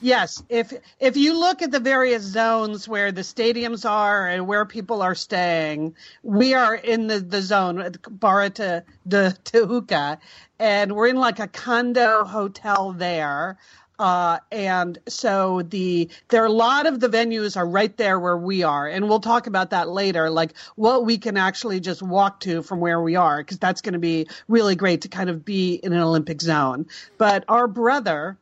yes, 0.00 0.42
if 0.48 0.72
if 0.98 1.16
you 1.16 1.38
look 1.38 1.62
at 1.62 1.70
the 1.70 1.80
various 1.80 2.22
zones 2.22 2.86
where 2.86 3.10
the 3.10 3.22
stadiums 3.22 3.88
are 3.88 4.28
and 4.28 4.46
where 4.46 4.66
people 4.66 5.00
are 5.00 5.14
staying, 5.14 5.94
we 6.22 6.54
are 6.54 6.74
in 6.74 7.06
the, 7.06 7.20
the 7.20 7.40
zone 7.40 7.80
at 7.80 7.96
Barra 8.20 8.50
de, 8.50 8.84
Tejuca, 9.08 10.18
and 10.58 10.94
we're 10.94 11.08
in 11.08 11.16
like 11.16 11.38
a 11.38 11.48
condo 11.48 12.24
hotel 12.24 12.92
there. 12.92 13.56
Uh, 14.00 14.38
and 14.50 14.98
so 15.08 15.60
the 15.60 16.08
there 16.28 16.42
are 16.42 16.46
a 16.46 16.50
lot 16.50 16.86
of 16.86 17.00
the 17.00 17.08
venues 17.10 17.54
are 17.54 17.66
right 17.66 17.94
there 17.98 18.18
where 18.18 18.36
we 18.38 18.62
are, 18.62 18.88
and 18.88 19.06
we'll 19.06 19.20
talk 19.20 19.46
about 19.46 19.70
that 19.70 19.90
later, 19.90 20.30
like 20.30 20.54
what 20.74 21.04
we 21.04 21.18
can 21.18 21.36
actually 21.36 21.80
just 21.80 22.00
walk 22.00 22.40
to 22.40 22.62
from 22.62 22.80
where 22.80 22.98
we 23.02 23.16
are, 23.16 23.36
because 23.42 23.58
that's 23.58 23.82
going 23.82 23.92
to 23.92 23.98
be 23.98 24.26
really 24.48 24.74
great 24.74 25.02
to 25.02 25.08
kind 25.08 25.28
of 25.28 25.44
be 25.44 25.74
in 25.74 25.92
an 25.92 26.00
Olympic 26.00 26.40
zone. 26.40 26.86
But 27.18 27.44
our 27.46 27.68
brother, 27.68 28.38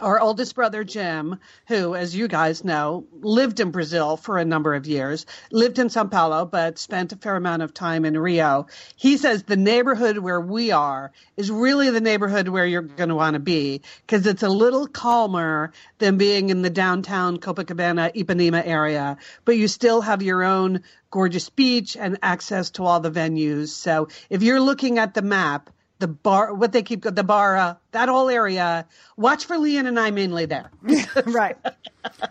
our 0.00 0.20
oldest 0.20 0.54
brother 0.54 0.84
Jim, 0.84 1.38
who, 1.68 1.94
as 1.94 2.14
you 2.14 2.28
guys 2.28 2.64
know, 2.64 3.06
lived 3.12 3.60
in 3.60 3.70
Brazil 3.70 4.16
for 4.16 4.38
a 4.38 4.44
number 4.44 4.74
of 4.74 4.86
years, 4.86 5.26
lived 5.50 5.78
in 5.78 5.90
Sao 5.90 6.04
Paulo, 6.04 6.44
but 6.44 6.78
spent 6.78 7.12
a 7.12 7.16
fair 7.16 7.36
amount 7.36 7.62
of 7.62 7.74
time 7.74 8.04
in 8.04 8.18
Rio. 8.18 8.66
He 8.96 9.16
says 9.16 9.42
the 9.42 9.56
neighborhood 9.56 10.18
where 10.18 10.40
we 10.40 10.70
are 10.70 11.12
is 11.36 11.50
really 11.50 11.90
the 11.90 12.00
neighborhood 12.00 12.48
where 12.48 12.66
you're 12.66 12.82
going 12.82 13.08
to 13.08 13.14
want 13.14 13.34
to 13.34 13.40
be 13.40 13.82
because 14.06 14.26
it's 14.26 14.42
a 14.42 14.48
little 14.48 14.86
calmer 14.86 15.72
than 15.98 16.16
being 16.16 16.50
in 16.50 16.62
the 16.62 16.70
downtown 16.70 17.38
Copacabana, 17.38 18.14
Ipanema 18.14 18.66
area, 18.66 19.18
but 19.44 19.56
you 19.56 19.68
still 19.68 20.00
have 20.00 20.22
your 20.22 20.42
own 20.42 20.82
gorgeous 21.10 21.50
beach 21.50 21.96
and 21.96 22.18
access 22.22 22.70
to 22.70 22.84
all 22.84 23.00
the 23.00 23.10
venues. 23.10 23.68
So 23.68 24.08
if 24.28 24.42
you're 24.42 24.60
looking 24.60 24.98
at 24.98 25.14
the 25.14 25.22
map, 25.22 25.70
the 26.00 26.08
bar, 26.08 26.52
what 26.52 26.72
they 26.72 26.82
keep 26.82 27.02
the 27.02 27.22
bar, 27.22 27.56
uh, 27.56 27.74
that 27.92 28.08
whole 28.08 28.28
area. 28.28 28.86
Watch 29.16 29.44
for 29.44 29.56
Lian 29.56 29.86
and 29.86 30.00
I 30.00 30.10
mainly 30.10 30.46
there. 30.46 30.70
right. 31.26 31.56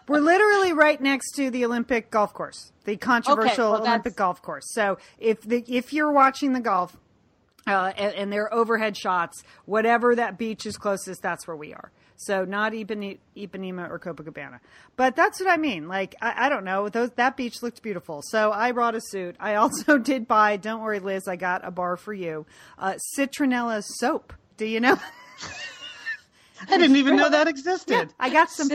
We're 0.08 0.20
literally 0.20 0.74
right 0.74 1.00
next 1.00 1.32
to 1.36 1.50
the 1.50 1.64
Olympic 1.64 2.10
golf 2.12 2.34
course, 2.34 2.74
the 2.84 2.98
controversial 2.98 3.74
Okay, 3.74 3.82
well, 3.82 3.88
Olympic 3.88 4.16
golf 4.16 4.42
course. 4.42 4.66
So 4.74 4.98
if 5.20 5.42
the 5.42 5.64
if 5.68 5.94
you're 5.94 6.12
watching 6.12 6.54
the 6.54 6.60
golf 6.60 6.98
uh, 7.74 7.94
and, 7.98 8.14
and 8.16 8.34
there 8.34 8.44
are 8.44 8.54
overhead 8.54 8.98
shots, 8.98 9.44
whatever 9.66 10.16
that 10.16 10.38
beach 10.38 10.66
is 10.66 10.78
closest, 10.78 11.22
that's 11.22 11.48
where 11.48 11.58
we 11.58 11.74
are. 11.74 11.92
So 12.16 12.44
not 12.44 12.74
Ipanema, 12.74 13.18
Ipanema 13.38 13.90
or 13.90 13.98
Copacabana, 13.98 14.60
but 14.98 15.16
that's 15.16 15.40
what 15.40 15.50
I 15.50 15.56
mean. 15.56 15.88
Like 15.88 16.16
I, 16.22 16.48
I 16.48 16.50
don't 16.50 16.66
know, 16.66 16.90
those 16.90 17.12
that 17.12 17.38
beach 17.38 17.64
looked 17.64 17.82
beautiful, 17.82 18.22
so 18.22 18.52
I 18.52 18.74
brought 18.74 18.96
a 18.96 19.02
suit. 19.02 19.38
I 19.40 19.56
also 19.56 19.98
did 19.98 20.28
buy. 20.28 20.58
Don't 20.58 20.82
worry, 20.82 21.00
Liz, 21.00 21.28
I 21.28 21.38
got 21.38 21.66
a 21.66 21.72
bar 21.72 21.96
for 21.96 22.14
you. 22.14 22.46
Uh, 22.78 22.96
Citronella 23.18 23.84
soap. 23.84 24.34
Do 24.58 24.66
you 24.66 24.82
know? 24.82 24.98
I 26.70 26.78
didn't 26.78 26.98
even 26.98 27.16
know 27.16 27.30
that 27.30 27.48
existed. 27.48 27.94
Yeah, 27.94 28.06
I 28.20 28.30
got 28.30 28.50
some 28.50 28.70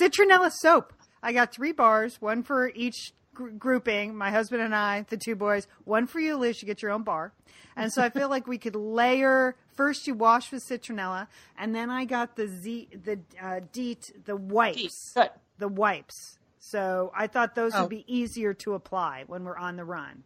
citronella 0.00 0.50
soap. 0.50 0.92
I 1.22 1.32
got 1.32 1.54
three 1.54 1.72
bars, 1.72 2.20
one 2.20 2.42
for 2.42 2.70
each 2.74 3.12
gr- 3.34 3.48
grouping. 3.50 4.16
My 4.16 4.30
husband 4.30 4.62
and 4.62 4.74
I, 4.74 5.04
the 5.08 5.16
two 5.16 5.34
boys, 5.34 5.66
one 5.84 6.06
for 6.06 6.20
you, 6.20 6.36
Liz. 6.36 6.60
You 6.62 6.66
get 6.66 6.82
your 6.82 6.90
own 6.90 7.02
bar. 7.02 7.32
And 7.76 7.92
so 7.92 8.02
I 8.02 8.10
feel 8.10 8.28
like 8.28 8.46
we 8.46 8.58
could 8.58 8.76
layer. 8.76 9.56
First, 9.74 10.06
you 10.06 10.14
wash 10.14 10.52
with 10.52 10.62
citronella, 10.62 11.26
and 11.56 11.74
then 11.74 11.88
I 11.90 12.04
got 12.04 12.36
the 12.36 12.46
Z, 12.46 12.88
the 13.04 13.18
uh, 13.42 13.60
DEET, 13.72 14.12
the 14.26 14.36
wipes, 14.36 15.12
Good. 15.14 15.30
the 15.58 15.68
wipes. 15.68 16.38
So 16.58 17.10
I 17.16 17.26
thought 17.26 17.54
those 17.54 17.72
Oh. 17.74 17.82
would 17.82 17.90
be 17.90 18.04
easier 18.06 18.52
to 18.54 18.74
apply 18.74 19.24
when 19.26 19.44
we're 19.44 19.56
on 19.56 19.76
the 19.76 19.84
run. 19.84 20.24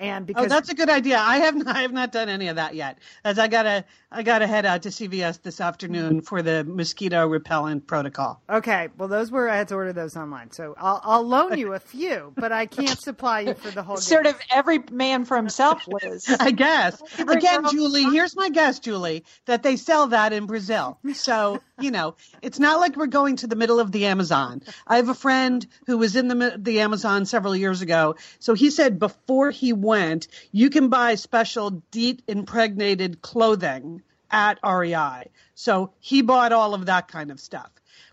And 0.00 0.32
Oh, 0.34 0.46
that's 0.46 0.70
a 0.70 0.74
good 0.74 0.88
idea. 0.88 1.18
I 1.18 1.36
have 1.38 1.54
not, 1.54 1.66
I 1.76 1.82
have 1.82 1.92
not 1.92 2.10
done 2.10 2.28
any 2.28 2.48
of 2.48 2.56
that 2.56 2.74
yet. 2.74 2.98
As 3.22 3.38
I 3.38 3.48
gotta 3.48 3.84
I 4.10 4.22
gotta 4.22 4.46
head 4.46 4.66
out 4.66 4.82
to 4.82 4.88
CVS 4.88 5.42
this 5.42 5.60
afternoon 5.60 6.16
mm-hmm. 6.16 6.20
for 6.20 6.42
the 6.42 6.64
mosquito 6.64 7.28
repellent 7.28 7.86
protocol. 7.86 8.42
Okay, 8.48 8.88
well, 8.96 9.08
those 9.08 9.30
were 9.30 9.48
I 9.48 9.56
had 9.56 9.68
to 9.68 9.74
order 9.74 9.92
those 9.92 10.16
online, 10.16 10.50
so 10.50 10.74
I'll 10.78 11.00
I'll 11.04 11.22
loan 11.22 11.58
you 11.58 11.74
a 11.74 11.80
few, 11.80 12.32
but 12.36 12.50
I 12.50 12.66
can't 12.66 12.98
supply 13.02 13.40
you 13.40 13.54
for 13.54 13.70
the 13.70 13.82
whole. 13.82 13.98
Sort 13.98 14.24
game. 14.24 14.34
of 14.34 14.40
every 14.50 14.78
man 14.90 15.24
for 15.24 15.36
himself, 15.36 15.86
Liz. 15.86 16.34
I 16.40 16.50
guess. 16.50 17.02
Again, 17.18 17.64
Julie, 17.70 18.04
here's 18.04 18.34
my 18.34 18.48
guess, 18.48 18.78
Julie, 18.78 19.24
that 19.44 19.62
they 19.62 19.76
sell 19.76 20.06
that 20.08 20.32
in 20.32 20.46
Brazil. 20.46 20.98
So, 21.12 21.60
you 21.82 21.90
know, 21.90 22.16
it's 22.42 22.58
not 22.58 22.80
like 22.80 22.96
we're 22.96 23.06
going 23.06 23.36
to 23.36 23.46
the 23.46 23.56
middle 23.56 23.80
of 23.80 23.92
the 23.92 24.06
Amazon. 24.06 24.62
I 24.86 24.96
have 24.96 25.08
a 25.08 25.14
friend 25.14 25.66
who 25.86 25.98
was 25.98 26.16
in 26.16 26.28
the 26.28 26.54
the 26.56 26.80
Amazon 26.80 27.26
several 27.26 27.56
years 27.56 27.82
ago. 27.82 28.16
So 28.38 28.54
he 28.54 28.70
said 28.70 28.98
before 28.98 29.50
he 29.50 29.72
went, 29.72 30.28
you 30.52 30.70
can 30.70 30.88
buy 30.88 31.14
special 31.14 31.82
DEET 31.90 32.22
impregnated 32.26 33.22
clothing 33.22 34.02
at 34.30 34.58
REI. 34.64 35.30
So 35.54 35.92
he 36.00 36.22
bought 36.22 36.52
all 36.52 36.74
of 36.74 36.86
that 36.86 37.08
kind 37.08 37.30
of 37.30 37.40
stuff. 37.40 37.70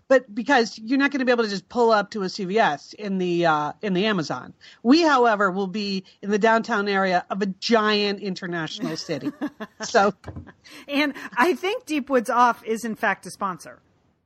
But 0.08 0.34
because 0.34 0.78
you're 0.78 0.98
not 0.98 1.10
going 1.10 1.20
to 1.20 1.26
be 1.26 1.32
able 1.32 1.44
to 1.44 1.50
just 1.50 1.68
pull 1.68 1.90
up 1.90 2.10
to 2.12 2.22
a 2.22 2.26
CVS 2.26 2.94
in 2.94 3.18
the 3.18 3.46
uh, 3.46 3.72
in 3.82 3.92
the 3.92 4.06
Amazon, 4.06 4.54
we, 4.82 5.02
however, 5.02 5.50
will 5.50 5.66
be 5.66 6.04
in 6.22 6.30
the 6.30 6.38
downtown 6.38 6.88
area 6.88 7.24
of 7.30 7.42
a 7.42 7.46
giant 7.46 8.20
international 8.20 8.96
city. 8.96 9.30
so 9.82 10.14
And 10.88 11.14
I 11.36 11.54
think 11.54 11.84
Deep 11.84 12.08
Woods 12.08 12.30
Off 12.30 12.64
is 12.64 12.84
in 12.84 12.94
fact 12.94 13.26
a 13.26 13.30
sponsor 13.30 13.80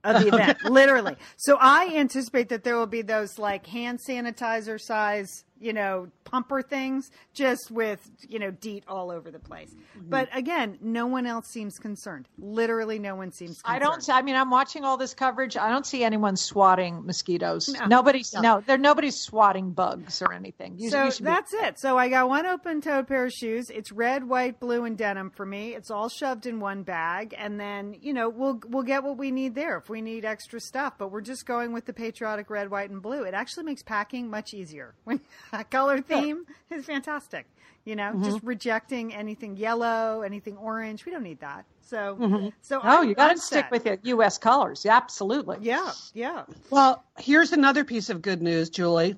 of 0.04 0.22
the 0.22 0.28
event, 0.34 0.64
literally. 0.64 1.16
So 1.36 1.56
I 1.60 1.94
anticipate 1.96 2.48
that 2.50 2.64
there 2.64 2.76
will 2.76 2.86
be 2.86 3.02
those 3.02 3.38
like 3.38 3.66
hand 3.66 4.00
sanitizer 4.08 4.80
size, 4.80 5.44
you 5.62 5.72
know, 5.72 6.08
pumper 6.24 6.62
things, 6.62 7.10
just 7.34 7.70
with 7.70 8.10
you 8.28 8.38
know 8.38 8.50
DEET 8.50 8.84
all 8.88 9.10
over 9.10 9.30
the 9.30 9.38
place. 9.38 9.70
Mm-hmm. 9.70 10.10
But 10.10 10.28
again, 10.32 10.78
no 10.80 11.06
one 11.06 11.26
else 11.26 11.46
seems 11.48 11.78
concerned. 11.78 12.28
Literally, 12.38 12.98
no 12.98 13.14
one 13.14 13.32
seems. 13.32 13.62
Concerned. 13.62 13.82
I 13.82 13.86
don't. 13.86 14.10
I 14.10 14.22
mean, 14.22 14.34
I'm 14.36 14.50
watching 14.50 14.84
all 14.84 14.96
this 14.96 15.14
coverage. 15.14 15.56
I 15.56 15.70
don't 15.70 15.86
see 15.86 16.02
anyone 16.04 16.36
swatting 16.36 17.06
mosquitoes. 17.06 17.74
Nobody's 17.86 18.32
no. 18.34 18.62
There 18.66 18.78
nobody's 18.78 19.20
swatting 19.20 19.70
bugs 19.72 20.20
or 20.20 20.32
anything. 20.32 20.78
You, 20.78 20.90
So 20.90 21.04
you 21.04 21.10
should 21.10 21.24
be- 21.24 21.30
that's 21.30 21.52
it. 21.54 21.78
So 21.78 21.96
I 21.96 22.08
got 22.08 22.28
one 22.28 22.46
open-toed 22.46 23.06
pair 23.06 23.26
of 23.26 23.32
shoes. 23.32 23.70
It's 23.70 23.92
red, 23.92 24.28
white, 24.28 24.58
blue, 24.58 24.84
and 24.84 24.98
denim 24.98 25.30
for 25.30 25.46
me. 25.46 25.74
It's 25.74 25.90
all 25.90 26.08
shoved 26.08 26.46
in 26.46 26.60
one 26.60 26.82
bag, 26.82 27.34
and 27.38 27.60
then 27.60 27.96
you 28.00 28.12
know 28.12 28.28
we'll 28.28 28.60
we'll 28.68 28.82
get 28.82 29.04
what 29.04 29.16
we 29.16 29.30
need 29.30 29.54
there 29.54 29.78
if 29.78 29.88
we 29.88 30.00
need 30.00 30.24
extra 30.24 30.60
stuff. 30.60 30.94
But 30.98 31.10
we're 31.12 31.20
just 31.20 31.46
going 31.46 31.72
with 31.72 31.84
the 31.86 31.92
patriotic 31.92 32.50
red, 32.50 32.70
white, 32.70 32.90
and 32.90 33.00
blue. 33.00 33.22
It 33.22 33.34
actually 33.34 33.64
makes 33.64 33.82
packing 33.82 34.28
much 34.28 34.54
easier. 34.54 34.94
When 35.04 35.20
color 35.70 36.00
theme 36.00 36.44
is 36.70 36.84
fantastic. 36.84 37.46
You 37.84 37.96
know, 37.96 38.12
Mm-hmm. 38.12 38.24
just 38.24 38.40
rejecting 38.44 39.12
anything 39.12 39.56
yellow, 39.56 40.22
anything 40.22 40.56
orange. 40.56 41.04
We 41.04 41.10
don't 41.12 41.24
need 41.24 41.40
that. 41.40 41.64
So 41.82 42.16
Mm-hmm. 42.20 42.48
so 42.62 42.78
Oh, 42.82 42.88
I'm- 43.00 43.08
you 43.08 43.14
got 43.14 43.32
to 43.32 43.38
stick 43.38 43.66
with 43.70 43.84
your 43.86 43.98
U.S. 44.02 44.38
colors. 44.38 44.86
Absolutely. 44.86 45.58
Yeah, 45.60 45.90
yeah. 46.14 46.44
Well, 46.70 47.04
here's 47.18 47.52
another 47.52 47.84
piece 47.84 48.08
of 48.08 48.22
good 48.22 48.40
news, 48.40 48.70
Julie. 48.70 49.16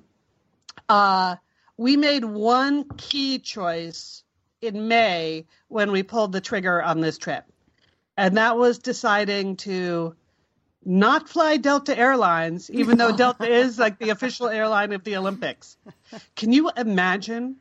Uh, 0.89 1.35
we 1.77 1.95
made 1.97 2.23
one 2.25 2.85
key 2.97 3.39
choice 3.39 4.23
in 4.61 4.87
May 4.87 5.45
when 5.67 5.91
we 5.91 6.03
pulled 6.03 6.31
the 6.31 6.41
trigger 6.41 6.81
on 6.81 7.01
this 7.01 7.17
trip, 7.17 7.45
and 8.17 8.37
that 8.37 8.57
was 8.57 8.79
deciding 8.79 9.57
to 9.57 10.15
not 10.85 11.27
fly 11.27 11.57
Delta 11.57 11.97
Airlines, 11.97 12.69
even 12.71 12.97
though 12.97 13.15
Delta 13.15 13.47
is 13.47 13.77
like 13.79 13.97
the 13.97 14.09
official 14.09 14.47
airline 14.47 14.93
of 14.93 15.03
the 15.03 15.17
Olympics. 15.17 15.77
Can 16.35 16.51
you 16.51 16.69
imagine 16.75 17.57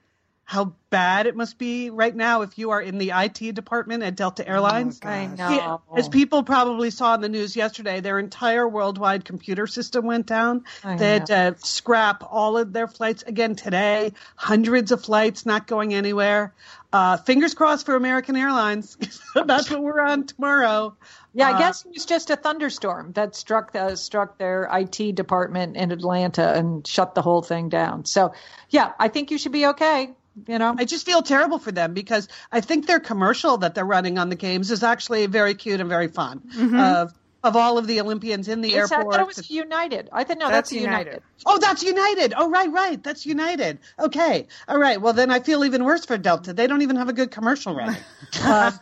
how 0.47 0.75
bad 0.91 1.27
it 1.27 1.35
must 1.35 1.57
be 1.57 1.89
right 1.89 2.15
now 2.15 2.43
if 2.43 2.59
you 2.59 2.71
are 2.71 2.81
in 2.81 2.99
the 2.99 3.13
IT 3.15 3.55
department 3.55 4.03
at 4.03 4.15
Delta 4.15 4.45
oh, 4.47 4.51
Airlines? 4.53 5.01
I 5.03 5.27
know. 5.27 5.51
Yeah, 5.51 5.77
as 5.97 6.09
people 6.09 6.43
probably 6.43 6.91
saw 6.91 7.15
in 7.15 7.23
the 7.23 7.31
news 7.31 7.57
yesterday, 7.57 8.01
their 8.01 8.19
entire 8.19 8.69
worldwide 8.69 9.25
computer 9.25 9.67
system 9.67 10.05
went 10.05 10.27
down. 10.27 10.65
I 10.85 10.97
They 10.97 11.13
had 11.15 11.27
to 11.27 11.57
scrap 11.59 12.23
all 12.31 12.59
of 12.59 12.73
their 12.73 12.89
flights 12.89 13.23
again 13.23 13.57
today. 13.57 14.13
Hundreds 14.37 14.93
of 14.93 15.03
flights 15.03 15.47
not 15.47 15.67
going 15.67 15.95
anywhere. 15.95 16.53
Uh, 16.95 17.17
fingers 17.17 17.55
crossed 17.55 17.85
for 17.87 17.97
American 17.97 18.37
Airlines. 18.37 18.97
That's 19.35 19.69
what 19.69 19.83
we're 19.83 20.01
on 20.01 20.27
tomorrow. 20.27 20.97
Yeah, 21.33 21.49
I 21.49 21.55
Uh, 21.55 21.59
guess 21.59 21.85
it 21.85 21.91
was 21.93 22.05
just 22.07 22.31
a 22.31 22.37
thunderstorm 22.37 23.11
that 23.15 23.35
struck 23.35 23.73
the, 23.73 23.97
struck 23.97 24.39
their 24.39 24.69
IT 24.73 25.17
department 25.17 25.77
in 25.77 25.91
Atlanta 25.91 26.53
and 26.57 26.87
shut 26.87 27.17
the 27.17 27.21
whole 27.23 27.43
thing 27.43 27.69
down. 27.69 28.05
So, 28.05 28.33
yeah, 28.71 28.93
I 28.97 29.09
think 29.09 29.33
you 29.33 29.39
should 29.39 29.51
be 29.51 29.67
okay. 29.67 30.13
You 30.47 30.59
know, 30.61 30.73
I 30.79 30.85
just 30.85 31.05
feel 31.05 31.23
terrible 31.23 31.59
for 31.59 31.73
them 31.73 31.95
because 31.95 32.29
I 32.53 32.61
think 32.61 32.87
their 32.87 33.01
commercial 33.01 33.59
that 33.59 33.75
they're 33.75 33.85
running 33.85 34.17
on 34.19 34.29
the 34.29 34.37
games 34.37 34.71
is 34.71 34.85
actually 34.85 35.27
very 35.27 35.55
cute 35.57 35.81
and 35.81 35.89
very 35.89 36.09
fun. 36.09 36.43
Of 36.79 37.13
of 37.45 37.57
all 37.57 37.77
of 37.77 37.87
the 37.87 38.01
Olympians 38.01 38.49
in 38.49 38.63
the 38.63 38.71
It's- 38.71 38.91
I 38.91 39.03
thought 39.03 39.21
it 39.21 39.27
was 39.27 39.51
United. 39.51 40.09
I 40.11 40.25
thought 40.25 40.39
no, 40.39 40.49
That's 40.49 40.71
that's, 40.71 40.73
United. 40.73 41.07
United. 41.07 41.23
Oh, 41.47 41.59
that's 41.59 41.83
United. 41.83 42.33
Oh, 42.37 42.49
right, 42.51 42.73
right. 42.73 43.03
That's 43.03 43.27
United. 43.27 43.79
Okay. 44.01 44.49
All 44.67 44.79
right. 44.79 45.01
Well, 45.01 45.13
then 45.13 45.31
I 45.31 45.41
feel 45.41 45.65
even 45.65 45.85
worse 45.85 46.07
for 46.07 46.17
Delta. 46.17 46.55
They 46.55 46.67
don't 46.67 46.81
even 46.81 46.97
have 46.97 47.11
a 47.11 47.13
good 47.13 47.31
commercial 47.31 47.75
ready. 47.75 47.97
Uh, 48.43 48.73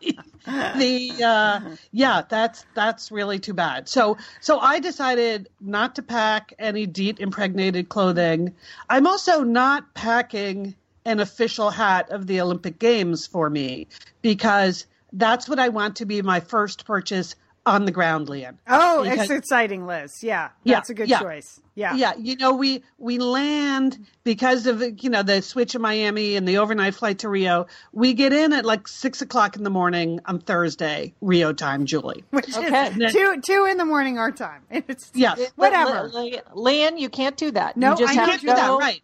the 0.78 1.12
uh, 1.24 1.60
yeah, 1.92 2.22
that's 2.28 2.64
that's 2.74 3.10
really 3.12 3.38
too 3.38 3.54
bad. 3.54 3.88
So 3.88 4.16
so 4.40 4.58
I 4.58 4.80
decided 4.80 5.48
not 5.60 5.94
to 5.96 6.02
pack 6.02 6.54
any 6.58 6.86
DEET 6.86 7.20
impregnated 7.20 7.88
clothing. 7.88 8.54
I'm 8.88 9.06
also 9.06 9.42
not 9.44 9.94
packing 9.94 10.74
an 11.04 11.20
official 11.20 11.70
hat 11.70 12.10
of 12.10 12.26
the 12.26 12.40
Olympic 12.40 12.78
Games 12.78 13.26
for 13.26 13.48
me 13.48 13.86
because 14.22 14.86
that's 15.12 15.48
what 15.48 15.58
I 15.58 15.68
want 15.68 15.96
to 15.96 16.06
be 16.06 16.22
my 16.22 16.40
first 16.40 16.84
purchase 16.84 17.34
on 17.66 17.84
the 17.84 17.92
ground, 17.92 18.28
Lian. 18.30 18.56
Oh, 18.66 19.02
Because- 19.02 19.20
it's 19.22 19.30
exciting, 19.30 19.86
Liz. 19.86 20.22
Yeah, 20.22 20.48
Yeah, 20.64 20.76
that's 20.76 20.88
a 20.88 20.94
good 20.94 21.08
yeah. 21.08 21.18
choice. 21.20 21.60
Yeah. 21.74 21.94
Yeah, 21.94 22.14
you 22.16 22.36
know, 22.36 22.54
we 22.54 22.82
we 22.96 23.18
land 23.18 23.98
because 24.24 24.66
of 24.66 24.82
you 25.02 25.10
know 25.10 25.22
the 25.22 25.42
switch 25.42 25.74
in 25.74 25.82
Miami 25.82 26.34
and 26.36 26.48
the 26.48 26.58
overnight 26.58 26.94
flight 26.94 27.18
to 27.20 27.28
Rio. 27.28 27.66
We 27.92 28.14
get 28.14 28.32
in 28.32 28.52
at 28.54 28.64
like 28.64 28.88
six 28.88 29.20
o'clock 29.20 29.54
in 29.56 29.64
the 29.64 29.70
morning 29.70 30.20
on 30.24 30.38
Thursday, 30.40 31.14
Rio 31.20 31.52
time, 31.52 31.84
Julie. 31.84 32.24
Which 32.30 32.56
Okay. 32.56 32.88
is 32.88 33.12
two 33.12 33.40
two 33.44 33.66
in 33.70 33.76
the 33.76 33.84
morning 33.84 34.18
our 34.18 34.32
time. 34.32 34.62
It's 34.70 35.10
Yes, 35.14 35.38
whatever. 35.56 36.08
Li- 36.08 36.40
Li- 36.54 36.92
you 37.00 37.10
can't 37.10 37.36
do 37.36 37.50
that. 37.50 37.76
No, 37.76 37.90
you 37.90 37.96
just 37.98 38.10
I 38.10 38.14
have 38.14 38.24
to 38.24 38.30
can't 38.30 38.40
do 38.40 38.46
that, 38.48 38.70
right? 38.78 39.02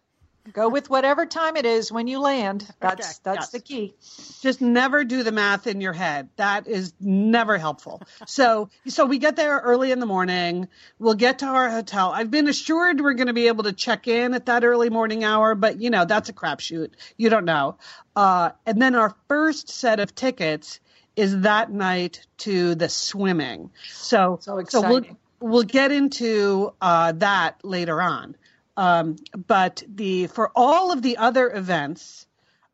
Go 0.53 0.69
with 0.69 0.89
whatever 0.89 1.25
time 1.25 1.57
it 1.57 1.65
is 1.65 1.91
when 1.91 2.07
you 2.07 2.19
land. 2.19 2.67
That's 2.79 3.09
Okay. 3.09 3.19
that's 3.23 3.37
Yes. 3.45 3.51
the 3.51 3.59
key. 3.59 3.95
Just 4.41 4.61
never 4.61 5.03
do 5.03 5.23
the 5.23 5.31
math 5.31 5.67
in 5.67 5.81
your 5.81 5.93
head. 5.93 6.29
That 6.35 6.67
is 6.67 6.93
never 6.99 7.57
helpful. 7.57 8.01
So 8.27 8.69
so 8.87 9.05
we 9.05 9.17
get 9.19 9.35
there 9.35 9.59
early 9.59 9.91
in 9.91 9.99
the 9.99 10.05
morning. 10.05 10.67
We'll 10.99 11.13
get 11.15 11.39
to 11.39 11.45
our 11.45 11.69
hotel. 11.69 12.11
I've 12.11 12.31
been 12.31 12.47
assured 12.47 12.99
we're 13.01 13.13
going 13.13 13.27
to 13.27 13.33
be 13.33 13.47
able 13.47 13.63
to 13.65 13.73
check 13.73 14.07
in 14.07 14.33
at 14.33 14.47
that 14.47 14.63
early 14.63 14.89
morning 14.89 15.23
hour, 15.23 15.55
but 15.55 15.79
you 15.79 15.89
know 15.89 16.05
that's 16.05 16.29
a 16.29 16.33
crapshoot. 16.33 16.91
You 17.17 17.29
don't 17.29 17.45
know. 17.45 17.77
Uh, 18.15 18.51
and 18.65 18.81
then 18.81 18.95
our 18.95 19.15
first 19.27 19.69
set 19.69 19.99
of 19.99 20.15
tickets 20.15 20.79
is 21.15 21.41
that 21.41 21.71
night 21.71 22.25
to 22.37 22.75
the 22.75 22.89
swimming. 22.89 23.71
So 23.89 24.39
So 24.41 24.63
so 24.67 24.81
we'll 24.81 25.03
we'll 25.39 25.63
get 25.63 25.91
into 25.91 26.73
uh, 26.81 27.13
that 27.13 27.63
later 27.63 28.01
on. 28.01 28.35
Um, 28.77 29.17
but 29.47 29.83
the 29.87 30.27
for 30.27 30.51
all 30.55 30.91
of 30.91 31.01
the 31.01 31.17
other 31.17 31.49
events, 31.51 32.27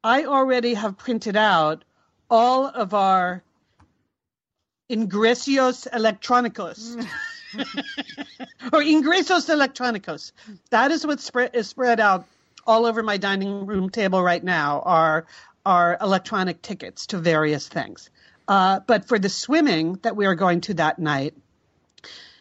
I 0.03 0.25
already 0.25 0.73
have 0.73 0.97
printed 0.97 1.35
out 1.35 1.83
all 2.29 2.65
of 2.65 2.93
our 2.93 3.43
ingresios 4.89 5.87
electronicos. 5.91 7.05
or 8.73 8.81
ingresos 8.81 9.49
electronicos. 9.49 10.31
That 10.69 10.91
is 10.91 11.05
what 11.05 11.19
spread 11.19 11.51
is 11.53 11.67
spread 11.67 11.99
out 11.99 12.25
all 12.65 12.85
over 12.85 13.03
my 13.03 13.17
dining 13.17 13.65
room 13.65 13.89
table 13.89 14.21
right 14.21 14.43
now 14.43 14.81
are 14.85 15.25
are 15.65 15.97
electronic 16.01 16.61
tickets 16.61 17.07
to 17.07 17.17
various 17.17 17.67
things. 17.67 18.09
Uh, 18.47 18.79
but 18.79 19.07
for 19.07 19.19
the 19.19 19.29
swimming 19.29 19.99
that 20.01 20.15
we 20.15 20.25
are 20.25 20.35
going 20.35 20.61
to 20.61 20.73
that 20.75 20.97
night, 20.97 21.35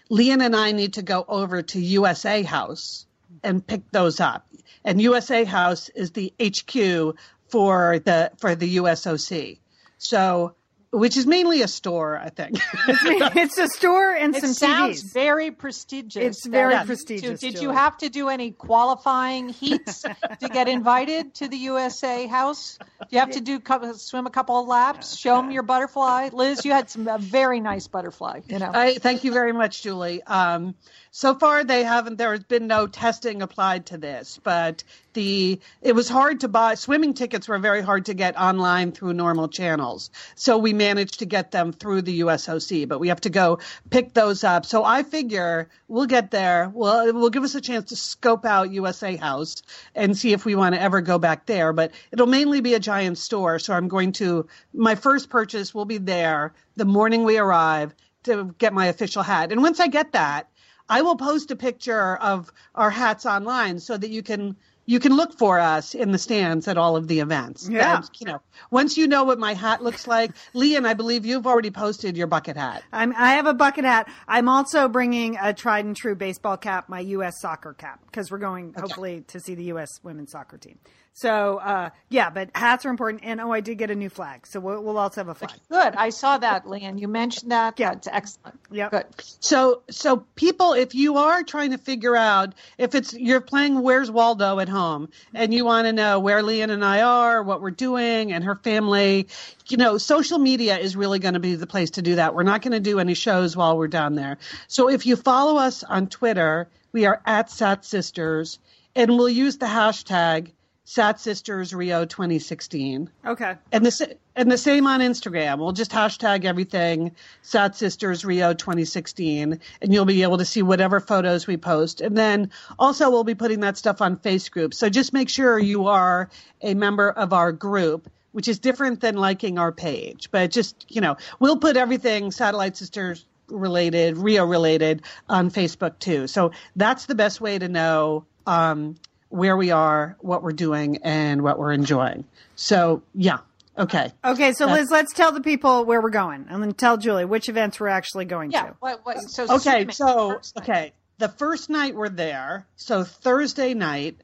Lian 0.08 0.40
and 0.40 0.56
I 0.56 0.72
need 0.72 0.94
to 0.94 1.02
go 1.02 1.24
over 1.28 1.62
to 1.62 1.80
USA 1.80 2.42
House 2.42 3.06
and 3.42 3.66
pick 3.66 3.90
those 3.90 4.20
up. 4.20 4.46
And 4.84 5.00
USA 5.00 5.44
House 5.44 5.88
is 5.90 6.12
the 6.12 6.32
HQ 6.42 7.16
for 7.48 7.98
the 7.98 8.30
for 8.38 8.54
the 8.54 8.76
USOC. 8.76 9.58
So, 9.98 10.54
which 10.92 11.16
is 11.16 11.24
mainly 11.26 11.62
a 11.62 11.68
store, 11.68 12.18
I 12.18 12.30
think. 12.30 12.58
it's 12.88 13.58
a 13.58 13.68
store 13.68 14.10
and 14.12 14.34
It 14.34 14.40
some 14.40 14.52
sounds 14.52 15.04
TVs. 15.04 15.14
very 15.14 15.50
prestigious. 15.52 16.22
It's 16.38 16.46
very 16.46 16.74
That- 16.74 16.86
prestigious, 16.86 17.40
Did 17.40 17.52
Julie. 17.54 17.66
you 17.66 17.70
have 17.70 17.96
to 17.98 18.08
do 18.08 18.28
any 18.28 18.50
qualifying 18.50 19.50
heats 19.50 20.02
to 20.40 20.48
get 20.48 20.68
invited 20.68 21.34
to 21.34 21.48
the 21.48 21.56
USA 21.58 22.26
House? 22.26 22.76
Do 23.00 23.06
you 23.10 23.20
have 23.20 23.30
to 23.30 23.40
do 23.40 23.60
swim 23.94 24.26
a 24.26 24.30
couple 24.30 24.58
of 24.60 24.66
laps? 24.66 25.16
Show 25.16 25.36
them 25.36 25.50
your 25.52 25.62
butterfly, 25.62 26.30
Liz. 26.32 26.64
You 26.64 26.72
had 26.72 26.90
some 26.90 27.06
a 27.06 27.18
very 27.18 27.60
nice 27.60 27.86
butterfly. 27.86 28.40
You 28.48 28.58
know. 28.58 28.70
I 28.74 28.94
thank 28.94 29.22
you 29.24 29.32
very 29.32 29.52
much, 29.52 29.82
Julie. 29.82 30.22
Um, 30.24 30.74
so 31.12 31.34
far, 31.36 31.64
they 31.64 31.82
haven't. 31.84 32.16
There 32.18 32.30
has 32.32 32.44
been 32.44 32.66
no 32.66 32.86
testing 32.86 33.42
applied 33.42 33.86
to 33.86 33.98
this, 33.98 34.38
but 34.42 34.84
the 35.12 35.60
it 35.82 35.92
was 35.92 36.08
hard 36.08 36.40
to 36.40 36.48
buy. 36.48 36.74
Swimming 36.76 37.14
tickets 37.14 37.48
were 37.48 37.58
very 37.58 37.82
hard 37.82 38.06
to 38.06 38.14
get 38.14 38.38
online 38.38 38.92
through 38.92 39.14
normal 39.14 39.48
channels. 39.48 40.10
So 40.36 40.56
we 40.58 40.72
managed 40.80 41.18
to 41.18 41.26
get 41.26 41.50
them 41.50 41.72
through 41.72 42.00
the 42.00 42.20
USOC, 42.20 42.88
but 42.88 43.00
we 43.00 43.08
have 43.08 43.20
to 43.20 43.30
go 43.30 43.58
pick 43.90 44.14
those 44.14 44.42
up. 44.44 44.64
So 44.64 44.82
I 44.82 45.02
figure 45.02 45.68
we'll 45.88 46.06
get 46.06 46.30
there. 46.30 46.72
Well, 46.74 47.06
it 47.06 47.14
will 47.14 47.28
give 47.28 47.44
us 47.44 47.54
a 47.54 47.60
chance 47.60 47.90
to 47.90 47.96
scope 47.96 48.46
out 48.46 48.70
USA 48.70 49.14
House 49.16 49.62
and 49.94 50.16
see 50.16 50.32
if 50.32 50.46
we 50.46 50.54
want 50.54 50.74
to 50.74 50.80
ever 50.80 51.02
go 51.02 51.18
back 51.18 51.44
there. 51.44 51.74
But 51.74 51.92
it'll 52.12 52.26
mainly 52.26 52.62
be 52.62 52.72
a 52.72 52.80
giant 52.80 53.18
store. 53.18 53.58
So 53.58 53.74
I'm 53.74 53.88
going 53.88 54.12
to 54.12 54.48
my 54.72 54.94
first 54.94 55.28
purchase 55.28 55.74
will 55.74 55.84
be 55.84 55.98
there 55.98 56.54
the 56.76 56.86
morning 56.86 57.24
we 57.24 57.36
arrive 57.36 57.94
to 58.22 58.54
get 58.56 58.72
my 58.72 58.86
official 58.86 59.22
hat. 59.22 59.52
And 59.52 59.60
once 59.60 59.80
I 59.80 59.88
get 59.88 60.12
that, 60.12 60.48
I 60.88 61.02
will 61.02 61.16
post 61.16 61.50
a 61.50 61.56
picture 61.56 62.16
of 62.16 62.50
our 62.74 62.90
hats 62.90 63.26
online 63.26 63.80
so 63.80 63.96
that 63.96 64.10
you 64.10 64.22
can 64.22 64.56
you 64.86 64.98
can 64.98 65.14
look 65.16 65.38
for 65.38 65.60
us 65.60 65.94
in 65.94 66.12
the 66.12 66.18
stands 66.18 66.66
at 66.66 66.76
all 66.76 66.96
of 66.96 67.08
the 67.08 67.20
events. 67.20 67.68
Yeah. 67.68 67.96
And, 67.96 68.10
you 68.18 68.26
know, 68.26 68.40
once 68.70 68.96
you 68.96 69.06
know 69.06 69.24
what 69.24 69.38
my 69.38 69.54
hat 69.54 69.82
looks 69.82 70.06
like, 70.06 70.32
Lian, 70.54 70.86
I 70.86 70.94
believe 70.94 71.24
you've 71.24 71.46
already 71.46 71.70
posted 71.70 72.16
your 72.16 72.26
bucket 72.26 72.56
hat. 72.56 72.82
I'm, 72.92 73.14
I 73.16 73.34
have 73.34 73.46
a 73.46 73.54
bucket 73.54 73.84
hat. 73.84 74.08
I'm 74.26 74.48
also 74.48 74.88
bringing 74.88 75.36
a 75.40 75.52
tried 75.52 75.84
and 75.84 75.96
true 75.96 76.14
baseball 76.14 76.56
cap, 76.56 76.88
my 76.88 77.00
U.S. 77.00 77.34
soccer 77.40 77.72
cap, 77.72 78.00
because 78.06 78.30
we're 78.30 78.38
going 78.38 78.74
hopefully 78.76 79.22
to 79.28 79.40
see 79.40 79.54
the 79.54 79.64
U.S. 79.64 79.88
women's 80.02 80.32
soccer 80.32 80.58
team. 80.58 80.78
So, 81.12 81.58
uh, 81.58 81.90
yeah, 82.08 82.30
but 82.30 82.50
hats 82.54 82.86
are 82.86 82.90
important. 82.90 83.24
And 83.24 83.40
oh, 83.40 83.50
I 83.50 83.60
did 83.60 83.76
get 83.78 83.90
a 83.90 83.94
new 83.94 84.08
flag, 84.08 84.46
so 84.46 84.58
we'll, 84.60 84.82
we'll 84.82 84.96
also 84.96 85.20
have 85.20 85.28
a 85.28 85.34
flag. 85.34 85.52
Good. 85.68 85.94
I 85.96 86.10
saw 86.10 86.38
that, 86.38 86.66
Lian. 86.66 86.98
You 86.98 87.08
mentioned 87.08 87.52
that. 87.52 87.78
Yeah. 87.78 87.92
it's 87.92 88.06
excellent. 88.06 88.58
Yeah, 88.70 88.88
Good. 88.88 89.06
So, 89.40 89.82
so 89.90 90.24
people, 90.34 90.72
if 90.72 90.94
you 90.94 91.18
are 91.18 91.42
trying 91.42 91.72
to 91.72 91.78
figure 91.78 92.16
out 92.16 92.54
if 92.78 92.94
it's 92.94 93.12
you're 93.12 93.40
playing 93.40 93.82
Where's 93.82 94.10
Waldo 94.10 94.60
at 94.60 94.68
home 94.68 95.10
and 95.34 95.52
you 95.52 95.64
want 95.64 95.86
to 95.86 95.92
know 95.92 96.20
where 96.20 96.42
Lian 96.42 96.70
and 96.70 96.84
I 96.84 97.02
are, 97.02 97.42
what 97.42 97.60
we're 97.60 97.70
doing, 97.70 98.32
and 98.32 98.44
her 98.44 98.54
family, 98.54 99.26
you 99.68 99.76
know, 99.76 99.98
social 99.98 100.38
media 100.38 100.78
is 100.78 100.96
really 100.96 101.18
going 101.18 101.34
to 101.34 101.40
be 101.40 101.54
the 101.56 101.66
place 101.66 101.90
to 101.92 102.02
do 102.02 102.14
that. 102.14 102.34
We're 102.34 102.44
not 102.44 102.62
going 102.62 102.72
to 102.72 102.80
do 102.80 102.98
any 102.98 103.14
shows 103.14 103.56
while 103.56 103.76
we're 103.76 103.88
down 103.88 104.14
there. 104.14 104.38
So, 104.68 104.88
if 104.88 105.04
you 105.06 105.16
follow 105.16 105.58
us 105.58 105.84
on 105.84 106.06
Twitter, 106.06 106.68
we 106.92 107.04
are 107.06 107.20
at 107.26 107.50
Sat 107.50 107.84
Sisters, 107.84 108.58
and 108.94 109.10
we'll 109.18 109.28
use 109.28 109.58
the 109.58 109.66
hashtag 109.66 110.52
Sat 110.90 111.20
Sisters 111.20 111.72
Rio 111.72 112.04
2016. 112.04 113.08
Okay. 113.24 113.54
And 113.70 113.86
the 113.86 114.16
and 114.34 114.50
the 114.50 114.58
same 114.58 114.88
on 114.88 114.98
Instagram. 114.98 115.58
We'll 115.58 115.70
just 115.70 115.92
hashtag 115.92 116.44
everything 116.44 117.14
Sat 117.42 117.76
Sisters 117.76 118.24
Rio 118.24 118.54
2016, 118.54 119.60
and 119.82 119.94
you'll 119.94 120.04
be 120.04 120.24
able 120.24 120.38
to 120.38 120.44
see 120.44 120.62
whatever 120.62 120.98
photos 120.98 121.46
we 121.46 121.56
post. 121.56 122.00
And 122.00 122.18
then 122.18 122.50
also 122.76 123.08
we'll 123.08 123.22
be 123.22 123.36
putting 123.36 123.60
that 123.60 123.76
stuff 123.76 124.02
on 124.02 124.16
Face. 124.16 124.50
So 124.72 124.88
just 124.88 125.12
make 125.12 125.28
sure 125.28 125.60
you 125.60 125.86
are 125.86 126.28
a 126.60 126.74
member 126.74 127.08
of 127.08 127.32
our 127.32 127.52
group, 127.52 128.10
which 128.32 128.48
is 128.48 128.58
different 128.58 129.00
than 129.00 129.14
liking 129.14 129.58
our 129.60 129.70
page. 129.70 130.28
But 130.32 130.50
just 130.50 130.86
you 130.88 131.00
know, 131.00 131.18
we'll 131.38 131.58
put 131.58 131.76
everything 131.76 132.32
Satellite 132.32 132.76
Sisters 132.76 133.26
related, 133.46 134.18
Rio 134.18 134.44
related 134.44 135.02
on 135.28 135.52
Facebook 135.52 136.00
too. 136.00 136.26
So 136.26 136.50
that's 136.74 137.06
the 137.06 137.14
best 137.14 137.40
way 137.40 137.60
to 137.60 137.68
know. 137.68 138.24
Um, 138.44 138.96
where 139.30 139.56
we 139.56 139.70
are, 139.70 140.16
what 140.20 140.42
we're 140.42 140.52
doing, 140.52 140.98
and 140.98 141.42
what 141.42 141.58
we're 141.58 141.72
enjoying. 141.72 142.24
So, 142.56 143.02
yeah. 143.14 143.38
Okay. 143.78 144.12
Okay, 144.24 144.52
so 144.52 144.66
Liz, 144.66 144.90
let's 144.90 145.14
tell 145.14 145.32
the 145.32 145.40
people 145.40 145.84
where 145.86 146.02
we're 146.02 146.10
going, 146.10 146.46
and 146.50 146.62
then 146.62 146.74
tell 146.74 146.98
Julie 146.98 147.24
which 147.24 147.48
events 147.48 147.80
we're 147.80 147.88
actually 147.88 148.26
going 148.26 148.50
Yeah. 148.50 148.66
to. 148.66 148.76
What, 148.80 149.06
what, 149.06 149.22
so 149.22 149.46
Okay. 149.54 149.86
So, 149.90 150.40
okay. 150.58 150.92
The 151.18 151.28
first 151.28 151.70
night 151.70 151.94
we're 151.94 152.08
there. 152.08 152.66
So, 152.76 153.04
Thursday 153.04 153.72
night, 153.74 154.16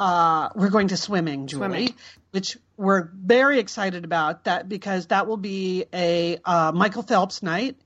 uh, 0.00 0.48
we're 0.54 0.70
going 0.70 0.88
to 0.88 0.96
swimming, 0.96 1.46
Julie, 1.48 1.60
Swimming. 1.68 1.94
which 2.30 2.56
we're 2.76 3.10
very 3.14 3.58
excited 3.58 4.04
about 4.04 4.44
that 4.44 4.68
because 4.68 5.06
that 5.08 5.26
will 5.26 5.36
be 5.36 5.84
a 5.92 6.38
uh, 6.44 6.72
Michael 6.72 7.02
Phelps 7.02 7.42
night. 7.42 7.76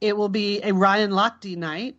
It 0.00 0.16
will 0.16 0.28
be 0.28 0.60
a 0.62 0.72
Ryan 0.72 1.10
Lochte 1.10 1.56
night. 1.56 1.96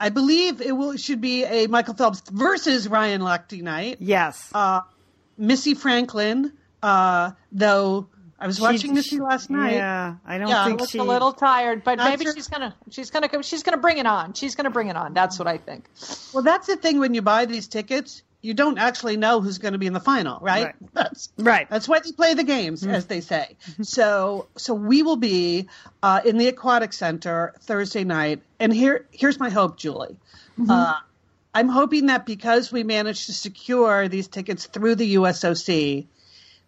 I 0.00 0.08
believe 0.08 0.60
it 0.62 0.72
will 0.72 0.96
should 0.96 1.20
be 1.20 1.44
a 1.44 1.66
Michael 1.66 1.94
Phelps 1.94 2.22
versus 2.30 2.88
Ryan 2.88 3.20
Lochte 3.20 3.62
night. 3.62 3.98
Yes. 4.00 4.48
uh, 4.54 4.80
Missy 5.36 5.74
Franklin, 5.74 6.52
uh, 6.82 7.32
though 7.52 8.08
I 8.38 8.46
was 8.46 8.58
watching 8.60 8.94
Missy 8.94 9.20
last 9.20 9.50
night. 9.50 9.74
Yeah, 9.74 10.14
I 10.26 10.38
don't 10.38 10.48
Yeah. 10.48 10.64
think 10.64 10.80
looks 10.80 10.92
she. 10.92 10.98
a 10.98 11.04
little 11.04 11.32
tired, 11.34 11.84
but 11.84 11.98
maybe 11.98 12.24
sure- 12.24 12.34
she's 12.34 12.48
gonna 12.48 12.74
she's 12.90 13.10
gonna 13.10 13.28
go- 13.28 13.42
she's 13.42 13.62
gonna 13.62 13.76
bring 13.76 13.98
it 13.98 14.06
on. 14.06 14.32
She's 14.32 14.54
gonna 14.54 14.70
bring 14.70 14.88
it 14.88 14.96
on. 14.96 15.12
That's 15.12 15.38
what 15.38 15.46
I 15.46 15.58
think. 15.58 15.84
Well, 16.32 16.42
that's 16.42 16.66
the 16.66 16.76
thing 16.76 16.98
when 16.98 17.12
you 17.14 17.20
buy 17.22 17.44
these 17.44 17.68
tickets, 17.68 18.22
you 18.42 18.54
don't 18.54 18.78
actually 18.78 19.16
know 19.16 19.40
who's 19.40 19.58
going 19.58 19.72
to 19.72 19.78
be 19.78 19.86
in 19.86 19.92
the 19.92 20.00
final, 20.00 20.38
right? 20.40 20.66
Right. 20.66 20.74
That's 20.92 21.28
Right. 21.38 21.68
That's 21.68 21.88
why 21.88 22.00
they 22.00 22.12
play 22.12 22.34
the 22.34 22.44
games, 22.44 22.86
as 22.86 23.06
they 23.06 23.20
say. 23.20 23.56
So, 23.82 24.48
so 24.56 24.74
we 24.74 25.02
will 25.02 25.16
be 25.16 25.68
uh, 26.02 26.20
in 26.24 26.38
the 26.38 26.48
Aquatic 26.48 26.92
Center 26.92 27.54
Thursday 27.60 28.04
night, 28.04 28.42
and 28.58 28.72
here, 28.72 29.06
here's 29.10 29.38
my 29.38 29.50
hope, 29.50 29.76
Julie. 29.76 30.16
Uh, 30.68 30.94
I'm 31.54 31.68
hoping 31.68 32.06
that 32.06 32.26
because 32.26 32.70
we 32.70 32.84
managed 32.84 33.26
to 33.26 33.32
secure 33.32 34.08
these 34.08 34.28
tickets 34.28 34.66
through 34.66 34.96
the 34.96 35.14
USOC, 35.16 36.06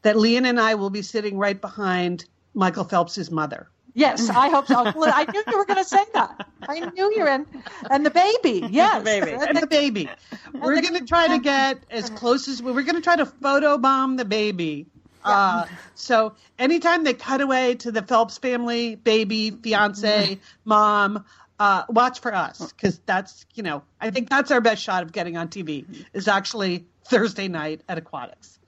that 0.02 0.16
Lian 0.16 0.46
and 0.46 0.60
I 0.60 0.74
will 0.74 0.90
be 0.90 1.02
sitting 1.02 1.38
right 1.38 1.60
behind 1.60 2.24
Michael 2.54 2.84
Phelps's 2.84 3.30
mother. 3.30 3.68
Yes, 3.94 4.30
I 4.30 4.48
hope 4.48 4.66
so. 4.66 4.74
I 4.76 5.26
knew 5.30 5.42
you 5.46 5.58
were 5.58 5.66
going 5.66 5.82
to 5.82 5.88
say 5.88 6.04
that. 6.14 6.46
I 6.66 6.80
knew 6.80 7.12
you 7.14 7.20
were 7.24 7.28
in, 7.28 7.46
and 7.90 8.06
the 8.06 8.10
baby. 8.10 8.66
Yes, 8.70 9.02
baby. 9.04 9.32
and 9.32 9.58
the 9.58 9.66
baby. 9.66 10.08
We're 10.54 10.80
going 10.80 10.94
to 10.94 11.04
try 11.04 11.28
to 11.28 11.38
get 11.38 11.84
as 11.90 12.08
close 12.10 12.48
as 12.48 12.62
we're 12.62 12.82
going 12.82 12.94
to 12.96 13.02
try 13.02 13.16
to 13.16 13.26
photobomb 13.26 14.16
the 14.16 14.24
baby 14.24 14.86
Uh, 15.24 15.66
so 15.94 16.34
anytime 16.58 17.04
they 17.04 17.14
cut 17.14 17.40
away 17.40 17.74
to 17.76 17.92
the 17.92 18.02
Phelps 18.02 18.38
family, 18.38 18.96
baby, 18.96 19.50
fiance, 19.50 20.40
mom, 20.64 21.24
uh, 21.60 21.84
watch 21.88 22.18
for 22.20 22.34
us 22.34 22.72
because 22.72 22.98
that's 23.06 23.46
you 23.54 23.62
know 23.62 23.82
I 24.00 24.10
think 24.10 24.28
that's 24.28 24.50
our 24.50 24.60
best 24.60 24.82
shot 24.82 25.04
of 25.04 25.12
getting 25.12 25.36
on 25.36 25.46
TV 25.48 25.84
is 26.12 26.26
actually 26.26 26.86
Thursday 27.04 27.46
night 27.48 27.82
at 27.88 27.98
Aquatics. 27.98 28.58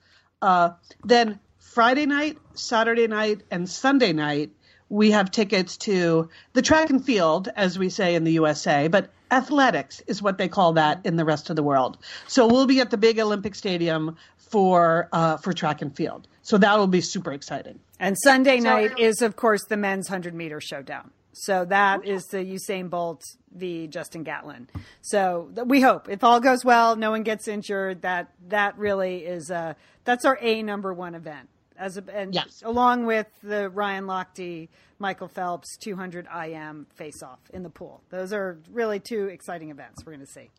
Uh, 0.41 0.69
then 1.03 1.39
Friday 1.59 2.05
night, 2.05 2.37
Saturday 2.53 3.07
night, 3.07 3.41
and 3.51 3.67
Sunday 3.69 4.13
night 4.13 4.51
we 4.89 5.11
have 5.11 5.31
tickets 5.31 5.77
to 5.77 6.29
the 6.53 6.61
track 6.61 6.89
and 6.89 7.03
field, 7.03 7.49
as 7.55 7.79
we 7.79 7.89
say 7.89 8.15
in 8.15 8.23
the 8.23 8.33
USA, 8.33 8.87
but 8.87 9.09
athletics 9.31 10.01
is 10.07 10.21
what 10.21 10.37
they 10.37 10.47
call 10.47 10.73
that 10.73 11.01
in 11.05 11.15
the 11.15 11.25
rest 11.25 11.49
of 11.49 11.55
the 11.55 11.63
world. 11.63 11.97
So 12.27 12.47
we'll 12.47 12.67
be 12.67 12.79
at 12.79 12.91
the 12.91 12.97
big 12.97 13.19
Olympic 13.19 13.55
Stadium 13.55 14.17
for 14.37 15.09
uh, 15.11 15.37
for 15.37 15.53
track 15.53 15.81
and 15.81 15.95
field. 15.95 16.27
So 16.43 16.57
that 16.59 16.77
will 16.77 16.87
be 16.87 17.01
super 17.01 17.33
exciting. 17.33 17.79
And 17.99 18.15
Sunday 18.19 18.59
night 18.59 18.99
is, 18.99 19.21
of 19.21 19.35
course, 19.35 19.63
the 19.67 19.77
men's 19.77 20.09
100 20.09 20.35
meter 20.35 20.61
showdown. 20.61 21.11
So 21.33 21.65
that 21.65 22.05
is 22.05 22.25
the 22.27 22.37
Usain 22.37 22.89
Bolt 22.89 23.21
v. 23.53 23.87
Justin 23.87 24.23
Gatlin. 24.23 24.69
So 25.01 25.49
we 25.65 25.81
hope 25.81 26.07
if 26.07 26.23
all 26.23 26.39
goes 26.39 26.63
well, 26.63 26.95
no 26.95 27.11
one 27.11 27.23
gets 27.23 27.47
injured. 27.47 28.03
That 28.03 28.31
that 28.47 28.77
really 28.77 29.25
is 29.25 29.49
a 29.49 29.75
that's 30.05 30.23
our 30.23 30.37
a 30.39 30.63
number 30.63 30.93
one 30.93 31.15
event 31.15 31.49
as 31.77 31.97
a, 31.97 32.03
and 32.13 32.33
Yes. 32.33 32.61
along 32.65 33.05
with 33.05 33.27
the 33.43 33.69
Ryan 33.69 34.05
Lochte, 34.05 34.69
Michael 34.99 35.27
Phelps 35.27 35.77
200 35.77 36.27
IM 36.33 36.87
face 36.95 37.21
off 37.21 37.39
in 37.53 37.63
the 37.63 37.69
pool. 37.69 38.01
Those 38.09 38.31
are 38.33 38.59
really 38.71 38.99
two 38.99 39.25
exciting 39.27 39.69
events 39.71 40.05
we're 40.05 40.13
going 40.13 40.25
to 40.25 40.31
see. 40.31 40.49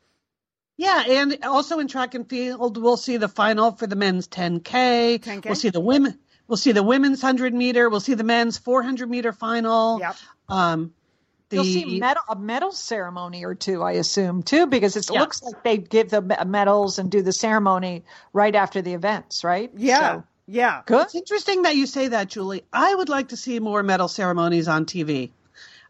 Yeah, 0.78 1.04
and 1.08 1.38
also 1.42 1.78
in 1.78 1.88
track 1.88 2.14
and 2.14 2.28
field, 2.28 2.76
we'll 2.76 2.98
see 2.98 3.16
the 3.16 3.28
final 3.28 3.72
for 3.72 3.86
the 3.86 3.96
men's 3.96 4.28
10K. 4.28 5.18
10K. 5.22 5.44
We'll 5.46 5.54
see 5.54 5.70
the 5.70 5.80
women. 5.80 6.18
We'll 6.48 6.58
see 6.58 6.72
the 6.72 6.82
women's 6.82 7.22
100 7.22 7.54
meter. 7.54 7.88
We'll 7.88 8.00
see 8.00 8.14
the 8.14 8.24
men's 8.24 8.58
400 8.58 9.08
meter 9.08 9.32
final. 9.32 9.98
Yep. 10.00 10.16
Um, 10.48 10.92
the, 11.48 11.56
You'll 11.56 11.64
see 11.64 11.98
medal, 11.98 12.22
a 12.28 12.36
medal 12.36 12.72
ceremony 12.72 13.44
or 13.44 13.54
two, 13.54 13.82
I 13.82 13.92
assume, 13.92 14.42
too, 14.42 14.66
because 14.66 14.96
it 14.96 15.08
Yeah. 15.10 15.20
looks 15.20 15.42
like 15.42 15.62
they 15.62 15.78
give 15.78 16.10
the 16.10 16.20
medals 16.46 16.98
and 16.98 17.10
do 17.10 17.22
the 17.22 17.32
ceremony 17.32 18.04
right 18.32 18.54
after 18.54 18.82
the 18.82 18.92
events, 18.94 19.44
right? 19.44 19.70
Yeah. 19.76 19.98
So, 20.16 20.24
yeah. 20.46 20.82
good. 20.86 21.04
It's 21.06 21.14
interesting 21.14 21.62
that 21.62 21.76
you 21.76 21.86
say 21.86 22.08
that, 22.08 22.28
Julie. 22.28 22.64
I 22.72 22.94
would 22.94 23.08
like 23.08 23.28
to 23.28 23.36
see 23.36 23.58
more 23.60 23.82
medal 23.82 24.08
ceremonies 24.08 24.68
on 24.68 24.84
TV. 24.86 25.30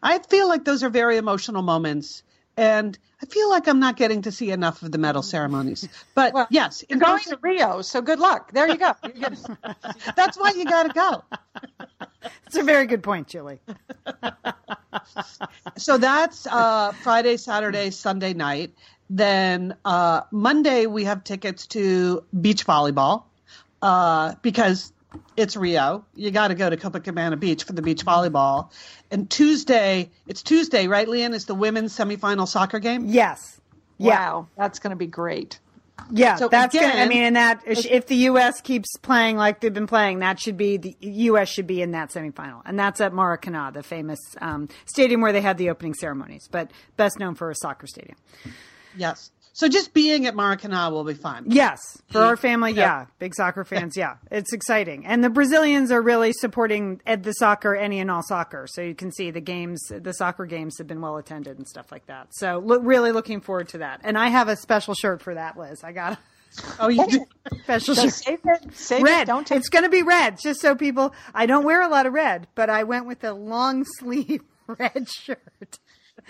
I 0.03 0.19
feel 0.19 0.49
like 0.49 0.65
those 0.65 0.83
are 0.83 0.91
very 0.91 1.17
emotional 1.17 1.63
moments, 1.63 2.23
and 2.57 2.97
I 3.23 3.27
feel 3.27 3.49
like 3.51 3.67
I'm 3.67 3.81
not 3.81 3.97
getting 3.97 4.23
to 4.23 4.33
see 4.33 4.51
enough 4.51 4.83
of 4.83 4.93
the 4.93 4.99
medal 4.99 5.23
ceremonies. 5.23 5.89
But 6.15 6.35
Well, 6.35 6.47
yes, 6.51 6.85
You're 6.89 6.99
going 6.99 7.19
person- 7.19 7.33
to 7.33 7.39
Rio, 7.43 7.83
so 7.83 8.03
good 8.03 8.19
luck. 8.19 8.53
There 8.53 8.69
you 8.69 8.77
go. 8.77 8.93
Gonna- 9.21 9.77
that's 10.15 10.39
why 10.39 10.51
you 10.51 10.65
got 10.65 10.85
to 10.85 10.93
go. 10.93 11.25
It's 12.47 12.57
a 12.57 12.63
very 12.63 12.87
good 12.87 13.03
point, 13.03 13.29
Julie. 13.29 13.61
So 15.77 15.99
that's 15.99 16.47
uh, 16.47 16.93
Friday, 17.03 17.37
Saturday, 17.37 17.91
Sunday 17.91 18.35
night. 18.35 18.75
Then 19.09 19.77
uh, 19.85 20.23
Monday 20.31 20.87
we 20.87 21.05
have 21.05 21.23
tickets 21.25 21.67
to 21.69 22.25
beach 22.39 22.67
volleyball 22.67 23.25
uh, 23.83 24.35
because 24.43 24.93
it's 25.37 25.57
Rio. 25.57 26.05
You 26.15 26.31
got 26.31 26.49
to 26.49 26.55
go 26.55 26.69
to 26.69 26.77
Copacabana 26.77 27.39
Beach 27.39 27.65
for 27.65 27.73
the 27.73 27.83
beach 27.83 28.05
volleyball. 28.05 28.71
And 29.11 29.31
Tuesday, 29.31 30.11
it's 30.27 30.43
Tuesday, 30.43 30.89
right, 30.89 31.09
Lian? 31.09 31.35
Is 31.35 31.47
the 31.47 31.55
women's 31.55 31.97
semifinal 31.97 32.49
soccer 32.49 32.79
game? 32.79 33.07
Yes. 33.07 33.61
Yeah. 33.99 34.11
Wow, 34.11 34.49
that's 34.57 34.79
going 34.79 34.91
to 34.91 34.97
be 34.97 35.07
great. 35.07 35.59
Yeah, 36.11 36.37
So 36.37 36.49
that's 36.49 36.75
gonna. 36.75 36.89
I 36.89 37.09
mean, 37.09 37.23
and 37.23 37.37
that 37.37 37.63
if 37.65 38.07
the 38.07 38.17
U.S. 38.17 38.61
keeps 38.61 38.97
playing 38.99 39.37
like 39.39 39.61
they've 39.61 39.73
been 39.73 39.87
playing, 39.87 40.19
that 40.21 40.39
should 40.39 40.57
be 40.57 40.77
the 40.77 40.95
U.S. 41.01 41.49
should 41.49 41.67
be 41.67 41.81
in 41.83 41.93
that 41.93 42.11
semifinal, 42.11 42.61
and 42.65 42.79
that's 42.79 43.01
at 43.01 43.13
Maracana, 43.13 43.73
the 43.73 43.83
famous 43.83 44.21
um, 44.41 44.69
stadium 44.85 45.21
where 45.21 45.33
they 45.33 45.41
had 45.41 45.59
the 45.59 45.71
opening 45.71 45.95
ceremonies, 45.95 46.49
but 46.51 46.71
best 46.97 47.19
known 47.19 47.35
for 47.35 47.51
a 47.51 47.55
soccer 47.55 47.87
stadium. 47.87 48.19
Yes. 48.97 49.31
So 49.59 49.69
just 49.69 49.95
being 49.95 50.27
at 50.27 50.35
Maracana 50.35 50.93
will 50.93 51.03
be 51.05 51.15
fun. 51.15 51.45
Yes, 51.49 51.81
for 52.11 52.21
our 52.21 52.37
family, 52.37 52.73
yeah, 52.73 52.83
Yeah. 53.01 53.07
big 53.19 53.35
soccer 53.35 53.65
fans, 53.65 53.97
yeah, 53.97 54.17
it's 54.31 54.53
exciting, 54.53 55.07
and 55.07 55.25
the 55.25 55.31
Brazilians 55.31 55.91
are 55.91 56.03
really 56.03 56.35
supporting 56.35 57.01
ed 57.07 57.23
the 57.23 57.33
soccer, 57.33 57.75
any 57.75 57.99
and 57.99 58.11
all 58.11 58.23
soccer. 58.23 58.67
So 58.69 58.83
you 58.83 58.95
can 58.95 59.11
see 59.11 59.31
the 59.31 59.41
games, 59.41 59.81
the 59.89 60.13
soccer 60.13 60.45
games 60.45 60.77
have 60.77 60.87
been 60.87 61.01
well 61.01 61.17
attended 61.17 61.57
and 61.57 61.67
stuff 61.67 61.91
like 61.91 62.05
that. 62.07 62.29
So 62.33 62.59
look, 62.63 62.83
really 62.85 63.13
looking 63.13 63.41
forward 63.41 63.69
to 63.71 63.79
that, 63.79 64.03
and 64.05 64.19
I 64.19 64.29
have 64.29 64.49
a 64.49 64.57
special 64.57 64.93
shirt 64.93 65.23
for 65.23 65.33
that, 65.35 65.59
Liz. 65.59 65.83
I 65.83 65.93
got 65.93 66.19
Oh, 66.79 66.89
you 66.89 67.07
do? 67.07 67.25
special 67.63 67.95
So 67.95 68.03
shirt. 68.03 68.13
save 68.13 68.39
it. 68.45 68.77
Save 68.77 69.03
red. 69.05 69.23
it. 69.23 69.27
Don't 69.27 69.47
take 69.47 69.59
it's 69.59 69.71
going 69.71 69.85
to 69.85 69.89
be 69.91 70.03
red, 70.03 70.39
just 70.39 70.61
so 70.61 70.75
people. 70.75 71.15
I 71.35 71.47
don't 71.47 71.65
wear 71.65 71.81
a 71.81 71.89
lot 71.89 72.05
of 72.05 72.13
red, 72.13 72.47
but 72.55 72.69
I 72.69 72.83
went 72.85 73.07
with 73.07 73.25
a 73.25 73.33
long 73.33 73.85
sleeve 73.99 74.43
red 74.67 75.09
shirt, 75.09 75.79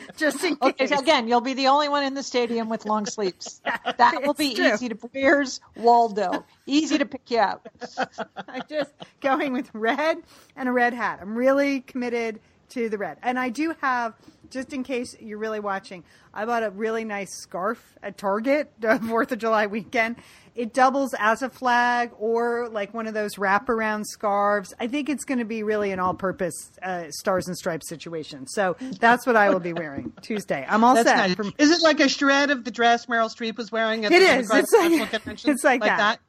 just 0.16 0.42
in 0.44 0.56
case. 0.56 0.74
Okay, 0.80 0.94
again, 0.94 1.28
you'll 1.28 1.40
be 1.40 1.54
the 1.54 1.68
only 1.68 1.88
one 1.88 2.04
in 2.04 2.14
the 2.14 2.22
stadium 2.22 2.68
with 2.68 2.84
long 2.86 3.06
sleeves. 3.06 3.60
That 3.98 4.22
will 4.24 4.34
be 4.34 4.54
true. 4.54 4.74
easy 4.74 4.88
to. 4.90 4.98
Here's 5.12 5.60
Waldo. 5.76 6.44
Easy 6.66 6.98
to 6.98 7.06
pick 7.06 7.30
you 7.30 7.38
up. 7.38 7.68
I'm 8.48 8.62
just 8.68 8.90
going 9.20 9.52
with 9.52 9.70
red 9.72 10.18
and 10.54 10.68
a 10.68 10.72
red 10.72 10.92
hat. 10.92 11.20
I'm 11.22 11.34
really 11.36 11.80
committed 11.80 12.40
to 12.70 12.88
the 12.88 12.98
red, 12.98 13.18
and 13.22 13.38
I 13.38 13.48
do 13.50 13.74
have. 13.80 14.14
Just 14.48 14.72
in 14.72 14.84
case 14.84 15.16
you're 15.18 15.38
really 15.40 15.58
watching, 15.58 16.04
I 16.32 16.44
bought 16.44 16.62
a 16.62 16.70
really 16.70 17.02
nice 17.04 17.30
scarf 17.42 17.98
at 18.00 18.16
Target 18.16 18.70
the 18.78 18.96
Fourth 19.00 19.32
of 19.32 19.38
July 19.40 19.66
weekend. 19.66 20.14
It 20.54 20.72
doubles 20.72 21.16
as 21.18 21.42
a 21.42 21.50
flag 21.50 22.12
or 22.16 22.68
like 22.68 22.94
one 22.94 23.08
of 23.08 23.12
those 23.12 23.34
wraparound 23.34 24.04
scarves. 24.06 24.72
I 24.78 24.86
think 24.86 25.08
it's 25.08 25.24
going 25.24 25.40
to 25.40 25.44
be 25.44 25.64
really 25.64 25.90
an 25.90 25.98
all-purpose 25.98 26.70
uh, 26.80 27.10
stars 27.10 27.48
and 27.48 27.56
stripes 27.58 27.88
situation. 27.88 28.46
So 28.46 28.76
that's 29.00 29.26
what 29.26 29.34
I 29.34 29.50
will 29.50 29.58
be 29.58 29.72
wearing 29.72 30.12
Tuesday. 30.22 30.64
I'm 30.68 30.84
all 30.84 30.94
That's 30.94 31.08
set. 31.08 31.16
nice. 31.16 31.34
From, 31.34 31.52
Is 31.58 31.72
it 31.72 31.82
like 31.82 31.98
a 31.98 32.08
shred 32.08 32.50
of 32.52 32.62
the 32.62 32.70
dress 32.70 33.06
Meryl 33.06 33.28
Streep 33.28 33.56
was 33.56 33.72
wearing 33.72 34.04
at 34.04 34.12
It 34.12 34.20
the 34.20 34.26
is. 34.38 34.48
It's 34.52 34.72
like- 34.72 34.92
National 34.92 35.32
it's 35.52 35.64
like 35.64 35.80
that. 35.82 36.20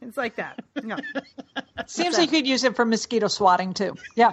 it's 0.00 0.16
like 0.16 0.36
that. 0.36 0.60
No. 0.80 0.96
Seems 1.88 2.16
like 2.16 2.30
you 2.30 2.38
could 2.38 2.46
use 2.46 2.62
it 2.62 2.76
for 2.76 2.84
mosquito 2.84 3.26
swatting 3.26 3.74
too. 3.74 3.96
Yeah. 4.14 4.30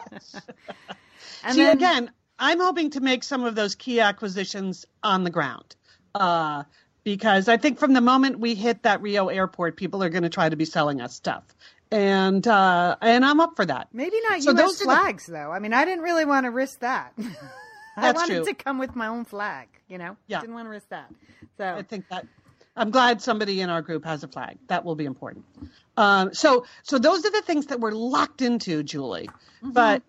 And 1.44 1.56
See, 1.56 1.64
then- 1.64 1.78
again, 1.78 2.12
I'm 2.40 2.60
hoping 2.60 2.90
to 2.92 3.02
make 3.02 3.24
some 3.24 3.44
of 3.44 3.56
those 3.56 3.76
key 3.76 4.00
acquisitions 4.00 4.86
on 5.04 5.24
the 5.24 5.30
ground. 5.30 5.76
Uh, 6.16 6.64
because 7.04 7.48
I 7.48 7.58
think 7.58 7.80
from 7.80 7.94
the 7.94 8.02
moment 8.02 8.40
we 8.40 8.54
hit 8.56 8.84
that 8.84 9.02
Rio 9.02 9.28
airport, 9.30 9.76
people 9.78 10.04
are 10.04 10.10
going 10.10 10.24
to 10.24 10.30
try 10.30 10.50
to 10.50 10.56
be 10.56 10.66
selling 10.66 11.02
us 11.02 11.14
stuff. 11.16 11.44
And 11.92 12.48
uh, 12.48 12.96
and 13.02 13.26
I'm 13.26 13.40
up 13.40 13.56
for 13.56 13.66
that. 13.66 13.90
Maybe 13.92 14.16
not 14.30 14.42
So 14.44 14.52
U.S. 14.52 14.62
those 14.62 14.76
are 14.82 14.86
the- 14.86 14.92
flags, 15.02 15.26
though. 15.26 15.52
I 15.52 15.60
mean, 15.60 15.74
I 15.74 15.84
didn't 15.86 16.04
really 16.04 16.26
want 16.26 16.46
to 16.46 16.52
risk 16.52 16.80
that. 16.80 17.14
I 17.98 18.02
That's 18.02 18.18
wanted 18.22 18.36
true. 18.38 18.46
to 18.46 18.54
come 18.54 18.80
with 18.80 18.96
my 18.96 19.08
own 19.08 19.26
flag, 19.26 19.68
you 19.90 19.98
know? 19.98 20.16
Yeah. 20.28 20.40
Didn't 20.40 20.56
want 20.56 20.68
to 20.68 20.70
risk 20.70 20.88
that. 20.90 21.12
So, 21.58 21.66
I 21.66 21.82
think 21.82 22.08
that 22.10 22.26
I'm 22.78 22.90
glad 22.92 23.22
somebody 23.22 23.60
in 23.60 23.70
our 23.70 23.82
group 23.82 24.06
has 24.06 24.24
a 24.24 24.30
flag. 24.30 24.58
That 24.68 24.86
will 24.86 24.96
be 24.96 25.04
important. 25.04 25.44
Um, 25.98 26.34
so 26.34 26.66
so 26.84 26.98
those 27.00 27.26
are 27.26 27.32
the 27.32 27.42
things 27.42 27.66
that 27.68 27.82
we're 27.82 27.92
locked 27.92 28.42
into, 28.42 28.82
Julie. 28.84 29.30
But 29.62 30.04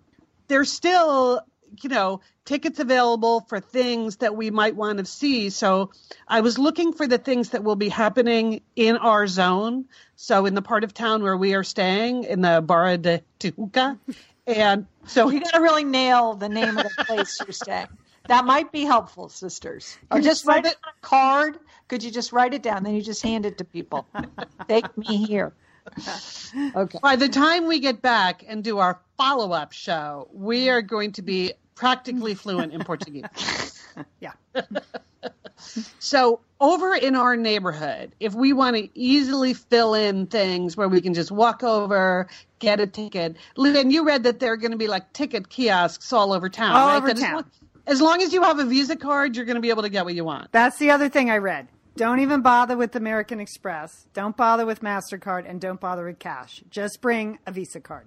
there's 0.53 0.71
still, 0.71 1.41
you 1.81 1.89
know, 1.89 2.21
tickets 2.45 2.79
available 2.79 3.41
for 3.41 3.59
things 3.59 4.17
that 4.17 4.37
we 4.37 4.51
might 4.51 4.77
want 4.77 4.99
to 4.99 5.05
see. 5.07 5.49
So 5.49 5.91
I 6.29 6.43
was 6.43 6.59
looking 6.59 6.93
for 6.93 7.07
the 7.07 7.17
things 7.17 7.51
that 7.51 7.65
will 7.65 7.77
be 7.77 7.89
happening 7.89 8.61
in 8.77 8.99
our 8.99 9.27
zone. 9.27 9.87
So 10.17 10.45
in 10.45 10.55
the 10.55 10.61
part 10.61 10.85
of 10.85 10.93
town 10.93 11.23
where 11.23 11.37
we 11.37 11.55
are 11.55 11.65
staying, 11.65 12.25
in 12.25 12.43
the 12.43 12.61
Barra 12.61 12.99
de 12.99 13.23
Tijuca. 13.41 13.99
And 14.47 14.87
so 15.07 15.31
You 15.31 15.41
got 15.41 15.55
to 15.55 15.61
really 15.61 15.85
nail 15.85 16.35
the 16.35 16.49
name 16.49 16.77
of 16.77 16.85
the 16.85 17.05
place 17.05 17.39
you're 17.41 17.53
staying. 17.53 17.89
That 18.29 18.45
might 18.45 18.71
be 18.73 18.83
helpful, 18.83 19.31
sisters. 19.31 19.97
Or 20.11 20.21
just 20.21 20.45
write 20.45 20.67
it 20.67 20.77
on 20.85 20.93
a 20.97 21.07
card. 21.07 21.59
Could 21.89 22.05
you 22.05 22.11
just 22.11 22.33
write 22.33 22.53
it 22.53 22.63
down? 22.63 22.83
Then 22.83 22.95
you 22.95 23.03
just 23.03 23.23
hand 23.23 23.47
it 23.47 23.59
to 23.59 23.65
people. 23.65 24.07
Take 24.69 24.97
me 24.99 25.25
here. 25.25 25.55
Okay. 26.77 26.99
By 27.03 27.17
the 27.17 27.29
time 27.29 27.67
we 27.67 27.81
get 27.81 28.03
back 28.03 28.45
and 28.47 28.63
do 28.63 28.79
our 28.79 29.01
follow 29.17 29.53
up 29.53 29.73
show, 29.73 30.29
we 30.33 30.69
are 30.69 30.83
going 30.83 31.13
to 31.13 31.23
be 31.23 31.53
practically 31.75 32.35
fluent 32.35 32.73
in 32.73 32.83
Portuguese. 32.85 33.83
yeah. 34.21 34.33
So, 36.01 36.41
over 36.61 36.93
in 36.95 37.15
our 37.15 37.37
neighborhood, 37.37 38.15
if 38.19 38.35
we 38.35 38.53
want 38.53 38.75
to 38.77 38.89
easily 38.99 39.55
fill 39.55 39.95
in 39.95 40.27
things 40.27 40.77
where 40.77 40.89
we 40.89 41.01
can 41.01 41.15
just 41.15 41.31
walk 41.31 41.63
over, 41.63 42.27
get 42.59 42.81
a 42.81 42.87
ticket, 42.89 43.37
Lynn, 43.57 43.93
you 43.93 44.05
read 44.05 44.25
that 44.25 44.41
there 44.41 44.53
are 44.53 44.57
going 44.57 44.73
to 44.73 44.77
be 44.77 44.89
like 44.89 45.13
ticket 45.13 45.49
kiosks 45.49 46.13
all 46.13 46.33
over 46.33 46.49
town. 46.49 46.75
All 46.75 46.89
right? 46.89 46.97
over 46.97 47.07
That 47.09 47.17
as 47.17 47.23
town. 47.23 47.35
long- 47.35 47.51
As 47.87 48.01
long 48.01 48.23
as 48.23 48.33
you 48.33 48.43
have 48.43 48.59
a 48.59 48.65
Visa 48.65 48.97
card, 48.97 49.37
you're 49.37 49.45
going 49.45 49.55
to 49.55 49.61
be 49.63 49.71
able 49.71 49.83
to 49.83 49.89
get 49.89 50.05
what 50.05 50.15
you 50.15 50.25
want. 50.25 50.51
That's 50.51 50.79
the 50.79 50.91
other 50.91 51.09
thing 51.09 51.31
I 51.31 51.39
read. 51.39 51.69
Don't 51.97 52.21
even 52.21 52.41
bother 52.41 52.77
with 52.77 52.97
American 52.97 53.39
Express. 53.41 54.07
Don't 54.15 54.37
bother 54.37 54.65
with 54.65 54.81
MasterCard 54.81 55.49
and 55.49 55.61
don't 55.61 55.81
bother 55.81 56.07
with 56.07 56.19
cash. 56.19 56.63
Just 56.71 57.01
bring 57.03 57.39
a 57.47 57.53
Visa 57.53 57.81
card. 57.81 58.07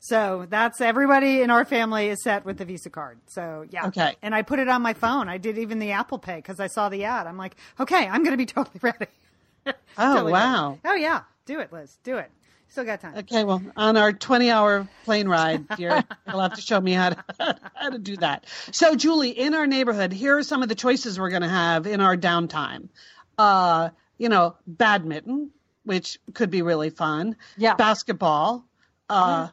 So 0.00 0.46
that's 0.48 0.80
everybody 0.80 1.42
in 1.42 1.50
our 1.50 1.64
family 1.64 2.08
is 2.08 2.22
set 2.22 2.44
with 2.44 2.58
the 2.58 2.64
Visa 2.64 2.90
card. 2.90 3.18
So 3.26 3.66
yeah. 3.70 3.88
Okay. 3.88 4.16
And 4.22 4.34
I 4.34 4.42
put 4.42 4.58
it 4.58 4.68
on 4.68 4.82
my 4.82 4.94
phone. 4.94 5.28
I 5.28 5.38
did 5.38 5.58
even 5.58 5.78
the 5.78 5.92
Apple 5.92 6.18
Pay 6.18 6.36
because 6.36 6.60
I 6.60 6.66
saw 6.68 6.88
the 6.88 7.04
ad. 7.04 7.26
I'm 7.26 7.36
like, 7.36 7.56
okay, 7.80 8.06
I'm 8.06 8.22
going 8.22 8.32
to 8.32 8.36
be 8.36 8.46
totally 8.46 8.80
ready. 8.80 9.06
Oh, 9.66 9.72
Totally 9.96 10.32
wow. 10.32 10.68
ready. 10.70 10.80
Oh 10.84 10.94
yeah. 10.94 11.22
Do 11.44 11.60
it, 11.60 11.72
Liz. 11.72 11.98
Do 12.04 12.16
it. 12.18 12.30
Still 12.68 12.84
got 12.84 13.00
time. 13.00 13.16
Okay, 13.16 13.44
well, 13.44 13.62
on 13.76 13.96
our 13.96 14.12
20 14.12 14.50
hour 14.50 14.88
plane 15.04 15.28
ride, 15.28 15.64
you'll 15.78 16.02
have 16.26 16.54
to 16.54 16.60
show 16.60 16.80
me 16.80 16.92
how 16.92 17.10
to, 17.10 17.24
how 17.74 17.90
to 17.90 17.98
do 17.98 18.16
that. 18.16 18.44
So, 18.72 18.96
Julie, 18.96 19.30
in 19.30 19.54
our 19.54 19.68
neighborhood, 19.68 20.12
here 20.12 20.36
are 20.36 20.42
some 20.42 20.62
of 20.64 20.68
the 20.68 20.74
choices 20.74 21.18
we're 21.18 21.30
going 21.30 21.42
to 21.42 21.48
have 21.48 21.86
in 21.86 22.00
our 22.00 22.16
downtime. 22.16 22.88
Uh, 23.38 23.90
you 24.18 24.28
know, 24.28 24.56
badminton, 24.66 25.50
which 25.84 26.18
could 26.34 26.50
be 26.50 26.62
really 26.62 26.90
fun. 26.90 27.36
Yeah. 27.56 27.74
Basketball, 27.74 28.64
uh, 29.10 29.48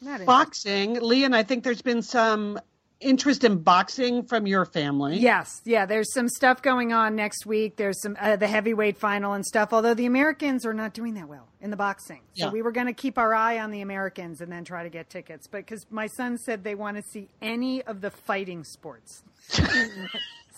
Not 0.00 0.24
boxing. 0.26 1.00
Lian, 1.00 1.34
I 1.34 1.42
think 1.44 1.64
there's 1.64 1.82
been 1.82 2.02
some 2.02 2.58
interest 3.00 3.44
in 3.44 3.58
boxing 3.58 4.24
from 4.24 4.44
your 4.48 4.64
family. 4.64 5.18
Yes, 5.18 5.60
yeah. 5.64 5.86
There's 5.86 6.12
some 6.12 6.28
stuff 6.28 6.62
going 6.62 6.92
on 6.92 7.14
next 7.14 7.46
week. 7.46 7.76
There's 7.76 8.02
some 8.02 8.16
uh, 8.18 8.34
the 8.34 8.48
heavyweight 8.48 8.98
final 8.98 9.34
and 9.34 9.46
stuff. 9.46 9.72
Although 9.72 9.94
the 9.94 10.06
Americans 10.06 10.66
are 10.66 10.74
not 10.74 10.94
doing 10.94 11.14
that 11.14 11.28
well 11.28 11.46
in 11.60 11.70
the 11.70 11.76
boxing, 11.76 12.22
so 12.34 12.46
Yeah. 12.46 12.50
we 12.50 12.60
were 12.60 12.72
going 12.72 12.88
to 12.88 12.92
keep 12.92 13.16
our 13.16 13.32
eye 13.34 13.60
on 13.60 13.70
the 13.70 13.82
Americans 13.82 14.40
and 14.40 14.50
then 14.50 14.64
try 14.64 14.82
to 14.82 14.88
get 14.90 15.08
tickets. 15.10 15.46
But 15.46 15.58
because 15.58 15.86
my 15.90 16.08
son 16.08 16.38
said 16.38 16.64
they 16.64 16.74
want 16.74 16.96
to 16.96 17.02
see 17.04 17.28
any 17.40 17.82
of 17.84 18.00
the 18.00 18.10
fighting 18.10 18.64
sports, 18.64 19.22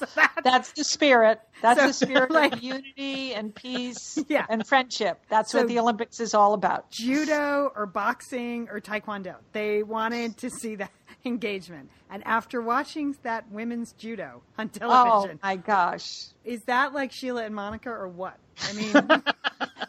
so 0.07 0.07
that, 0.17 0.33
That's 0.43 0.73
the 0.73 0.85
spirit. 0.85 1.41
That's 1.63 1.81
So, 1.81 1.87
the 1.87 1.93
spirit 1.93 2.31
like- 2.31 2.55
of 2.55 2.63
unity 2.63 3.35
and 3.35 3.55
peace 3.55 4.19
Yeah. 4.29 4.47
and 4.49 4.67
friendship. 4.67 5.21
That's 5.29 5.53
So- 5.53 5.59
what 5.59 5.69
the 5.69 5.79
Olympics 5.79 6.19
is 6.21 6.35
all 6.35 6.55
about. 6.55 6.91
judo 6.91 7.71
or 7.77 7.87
boxing 7.87 8.69
or 8.71 8.81
taekwondo. 8.81 9.37
They 9.53 9.83
wanted 9.83 10.37
to 10.39 10.51
see 10.51 10.75
that 10.77 10.91
engagement. 11.25 11.91
And 12.11 12.27
after 12.27 12.61
watching 12.61 13.15
that 13.23 13.51
women's 13.53 13.93
judo 13.93 14.43
on 14.59 14.69
television. 14.71 15.01
Oh 15.01 15.11
television, 15.11 15.41
my 15.43 15.57
gosh. 15.57 16.27
is 16.45 16.63
that 16.65 16.93
like 16.93 17.13
Sheila 17.13 17.45
and 17.45 17.55
Monica 17.55 17.91
or 17.91 18.09
what? 18.09 18.37
I 18.69 18.73
mean, 18.73 18.93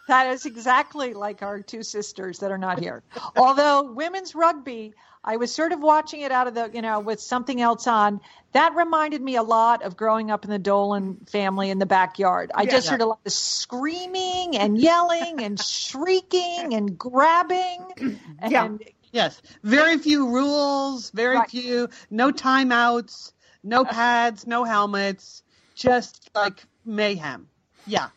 That 0.07 0.27
is 0.33 0.45
exactly 0.45 1.13
like 1.13 1.41
our 1.41 1.61
two 1.61 1.83
sisters 1.83 2.39
that 2.39 2.51
are 2.51 2.57
not 2.57 2.79
here. 2.79 3.01
Although 3.37 3.83
women's 3.93 4.35
rugby, 4.35 4.93
I 5.23 5.37
was 5.37 5.53
sort 5.53 5.71
of 5.71 5.79
watching 5.81 6.21
it 6.21 6.31
out 6.31 6.47
of 6.47 6.55
the, 6.55 6.69
you 6.73 6.81
know, 6.81 6.99
with 6.99 7.19
something 7.19 7.61
else 7.61 7.85
on. 7.87 8.21
That 8.53 8.75
reminded 8.75 9.21
me 9.21 9.35
a 9.35 9.43
lot 9.43 9.83
of 9.83 9.95
growing 9.95 10.31
up 10.31 10.43
in 10.45 10.49
the 10.49 10.59
Dolan 10.59 11.17
family 11.27 11.69
in 11.69 11.77
the 11.79 11.85
backyard. 11.85 12.51
I 12.55 12.65
just 12.65 12.85
Yeah. 12.87 12.91
heard 12.93 13.01
a 13.01 13.05
lot 13.05 13.19
of 13.25 13.31
screaming 13.31 14.57
and 14.57 14.77
yelling 14.77 15.41
and 15.43 15.59
shrieking 15.59 16.73
and 16.73 16.97
grabbing. 16.97 17.85
And 18.39 18.51
Yeah. 18.51 18.69
Yes. 19.11 19.41
Very 19.61 19.97
few 19.99 20.29
rules, 20.29 21.11
very 21.11 21.37
Right. 21.37 21.49
few, 21.49 21.89
no 22.09 22.31
timeouts, 22.31 23.33
no 23.63 23.85
pads, 23.85 24.47
no 24.47 24.63
helmets, 24.63 25.43
just 25.75 26.29
like 26.33 26.63
mayhem. 26.85 27.47
Yeah. 27.85 28.09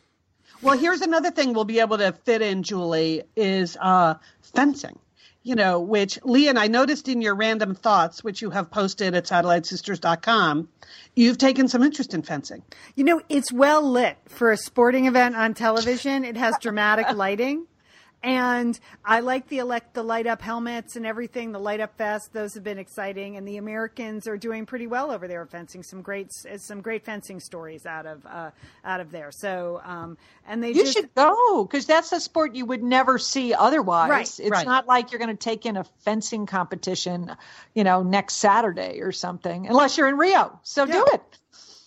Well, 0.63 0.79
here's 0.79 1.03
another 1.03 1.31
thing 1.31 1.53
we'll 1.53 1.65
be 1.65 1.81
able 1.81 1.99
to 1.99 2.13
fit 2.13 2.41
in, 2.41 2.63
Julie, 2.63 3.23
is 3.37 3.77
uh, 3.79 4.15
fencing. 4.55 4.99
You 5.47 5.55
know, 5.55 5.79
which 5.79 6.19
Lian, 6.25 6.57
I 6.57 6.69
noticed 6.69 7.07
in 7.07 7.21
your 7.21 7.35
random 7.35 7.75
thoughts, 7.75 8.25
which 8.25 8.41
you 8.41 8.49
have 8.49 8.71
posted 8.71 9.15
at 9.15 9.27
satellitesisters.com, 9.27 10.69
you've 11.15 11.37
taken 11.37 11.69
some 11.69 11.83
interest 11.83 12.15
in 12.15 12.23
fencing. 12.23 12.63
You 12.95 13.05
know, 13.05 13.21
it's 13.29 13.53
well 13.53 13.83
lit 13.83 14.17
for 14.27 14.51
a 14.51 14.57
sporting 14.57 15.05
event 15.05 15.37
on 15.37 15.53
television. 15.53 16.25
It 16.25 16.39
has 16.39 16.55
dramatic 16.63 17.11
lighting. 17.15 17.67
And 18.25 18.81
I 19.05 19.21
like 19.21 19.49
the 19.49 19.59
elect 19.59 19.93
the 19.93 20.03
light 20.03 20.27
up 20.27 20.41
helmets 20.41 20.97
and 20.97 21.05
everything, 21.05 21.53
the 21.53 21.59
light 21.59 21.81
up 21.81 21.99
vest. 21.99 22.33
Those 22.33 22.55
have 22.55 22.65
been 22.65 22.79
exciting, 22.79 23.37
and 23.37 23.47
the 23.47 23.59
Americans 23.59 24.27
are 24.27 24.39
doing 24.39 24.65
pretty 24.65 24.87
well 24.87 25.11
over 25.11 25.29
there 25.29 25.45
fencing. 25.45 25.83
Some 25.83 26.01
great 26.01 26.33
some 26.33 26.81
great 26.81 27.05
fencing 27.05 27.39
stories 27.39 27.85
out 27.85 28.07
of 28.07 28.25
uh, 28.25 28.51
out 28.83 29.01
of 29.01 29.11
there. 29.11 29.31
So, 29.31 29.83
um, 29.85 30.17
and 30.47 30.63
they 30.63 30.69
You 30.69 30.85
just 30.85 30.95
should 30.95 31.15
go 31.15 31.65
because 31.65 31.85
that's 31.85 32.13
a 32.13 32.21
sport 32.21 32.55
you 32.55 32.65
would 32.65 32.83
never 32.83 33.19
see 33.19 33.53
otherwise. 33.53 34.09
Right, 34.09 34.41
it's 34.41 34.51
right. 34.51 34.67
not 34.67 34.87
like 34.87 35.13
you're 35.13 35.19
going 35.19 35.37
to 35.37 35.45
take 35.45 35.67
in 35.67 35.77
a 35.77 35.85
fencing 36.01 36.47
competition, 36.47 37.31
you 37.75 37.85
know, 37.85 38.03
next 38.03 38.37
Saturday 38.37 39.03
or 39.03 39.13
something, 39.13 39.67
unless 39.67 39.99
you're 39.99 40.09
in 40.09 40.17
Rio. 40.17 40.59
So 40.63 40.87
do 40.87 41.07
it. 41.13 41.23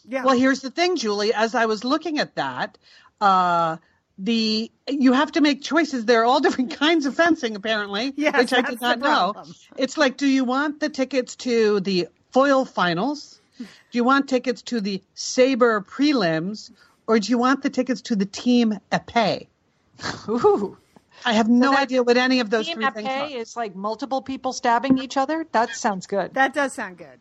yeah. 0.07 0.23
Well, 0.23 0.37
here's 0.37 0.61
the 0.61 0.69
thing, 0.69 0.97
Julie. 0.97 1.33
As 1.33 1.55
I 1.55 1.65
was 1.65 1.83
looking 1.83 2.19
at 2.19 2.35
that, 2.35 2.77
uh, 3.19 3.77
the 4.17 4.71
you 4.89 5.13
have 5.13 5.31
to 5.33 5.41
make 5.41 5.61
choices. 5.61 6.05
There 6.05 6.21
are 6.21 6.25
all 6.25 6.39
different 6.39 6.71
kinds 6.79 7.05
of 7.05 7.15
fencing, 7.15 7.55
apparently, 7.55 8.13
Yes, 8.15 8.37
which 8.37 8.53
I 8.53 8.61
did 8.61 8.81
not 8.81 8.99
know. 8.99 9.35
It's 9.77 9.97
like, 9.97 10.17
do 10.17 10.27
you 10.27 10.43
want 10.43 10.79
the 10.79 10.89
tickets 10.89 11.35
to 11.37 11.79
the 11.79 12.07
foil 12.31 12.65
finals? 12.65 13.41
Do 13.59 13.65
you 13.91 14.03
want 14.03 14.29
tickets 14.29 14.61
to 14.63 14.81
the 14.81 15.01
saber 15.15 15.81
prelims, 15.81 16.69
or 17.07 17.17
do 17.19 17.29
you 17.29 17.37
want 17.39 17.63
the 17.63 17.69
tickets 17.71 18.01
to 18.01 18.15
the 18.15 18.25
team 18.25 18.77
epee? 18.91 19.47
Ooh. 20.29 20.77
I 21.25 21.33
have 21.33 21.49
no 21.49 21.71
that- 21.71 21.79
idea 21.83 22.03
what 22.03 22.17
any 22.17 22.39
of 22.41 22.49
those 22.51 22.67
Team 22.67 22.75
three 22.75 22.89
things 22.91 23.07
epee 23.09 23.35
are. 23.35 23.39
is 23.39 23.55
like 23.57 23.75
multiple 23.75 24.21
people 24.21 24.53
stabbing 24.53 24.99
each 24.99 25.17
other. 25.17 25.47
That 25.53 25.69
sounds 25.75 26.05
good. 26.05 26.35
that 26.35 26.53
does 26.53 26.73
sound 26.73 26.97
good. 26.97 27.17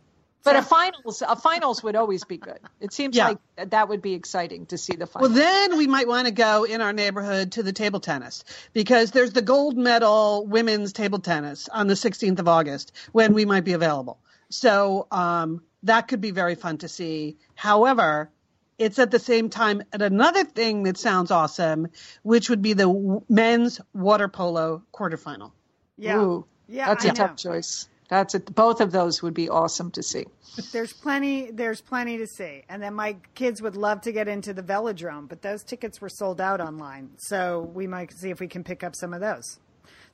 But 0.47 0.57
a 0.57 0.63
finals, 0.63 1.23
a 1.27 1.37
finals 1.37 1.83
would 1.83 1.97
always 1.97 2.25
be 2.25 2.39
good. 2.39 2.59
It 2.81 2.93
seems 2.93 3.17
Yeah. 3.17 3.29
like 3.29 3.39
that 3.71 3.89
would 3.89 4.01
be 4.01 4.15
exciting 4.15 4.67
to 4.67 4.79
see 4.79 4.97
the 4.97 5.07
finals. 5.07 5.31
Well, 5.31 5.39
then 5.39 5.77
we 5.77 5.87
might 5.87 6.09
want 6.09 6.27
to 6.27 6.33
go 6.33 6.65
in 6.65 6.81
our 6.81 6.93
neighborhood 6.93 7.53
to 7.53 7.63
the 7.63 7.73
table 7.73 8.01
tennis 8.01 8.45
because 8.73 9.11
there's 9.11 9.33
the 9.33 9.43
gold 9.43 9.77
medal 9.77 10.47
women's 10.47 10.93
table 10.93 11.19
tennis 11.19 11.69
on 11.69 11.87
the 11.89 11.95
16th 11.95 12.39
of 12.39 12.49
August 12.49 12.93
when 13.13 13.35
we 13.35 13.45
might 13.45 13.65
be 13.65 13.73
available. 13.75 14.19
So 14.49 15.07
um, 15.11 15.63
that 15.83 16.09
could 16.09 16.21
be 16.21 16.31
very 16.31 16.55
fun 16.55 16.79
to 16.79 16.89
see. 16.89 17.37
However, 17.55 18.31
it's 18.79 18.99
at 18.99 19.11
the 19.11 19.19
same 19.19 19.51
time 19.51 19.83
at 19.93 20.03
another 20.03 20.45
thing 20.45 20.85
that 20.85 20.99
sounds 20.99 21.31
awesome, 21.31 21.89
which 22.23 22.51
would 22.51 22.63
be 22.63 22.75
the 22.75 22.85
w- 22.87 23.23
men's 23.29 23.81
water 23.95 24.29
polo 24.29 24.83
quarterfinal. 24.93 25.53
Yeah, 25.97 26.21
Ooh, 26.21 26.47
yeah, 26.69 26.87
that's 26.87 27.05
I 27.07 27.09
a 27.09 27.13
tough 27.13 27.31
know. 27.31 27.53
choice. 27.53 27.89
That's 28.09 28.35
it. 28.35 28.55
Both 28.55 28.81
of 28.81 28.93
those 28.93 29.23
would 29.23 29.35
be 29.35 29.49
awesome 29.49 29.91
to 29.93 30.03
see. 30.03 30.27
There's 30.73 30.93
plenty. 30.93 31.51
There's 31.51 31.81
plenty 31.81 32.19
to 32.19 32.27
see, 32.27 32.63
and 32.69 32.83
then 32.83 32.95
my 32.95 33.17
kids 33.35 33.61
would 33.61 33.77
love 33.77 34.01
to 34.03 34.13
get 34.13 34.29
into 34.29 34.55
the 34.55 34.63
velodrome, 34.63 35.29
but 35.29 35.43
those 35.43 35.63
tickets 35.65 36.01
were 36.01 36.09
sold 36.09 36.41
out 36.41 36.61
online. 36.61 37.11
So 37.19 37.71
we 37.75 37.87
might 37.87 38.13
see 38.13 38.31
if 38.31 38.41
we 38.41 38.49
can 38.49 38.65
pick 38.65 38.85
up 38.85 38.95
some 38.95 39.13
of 39.13 39.21
those. 39.21 39.59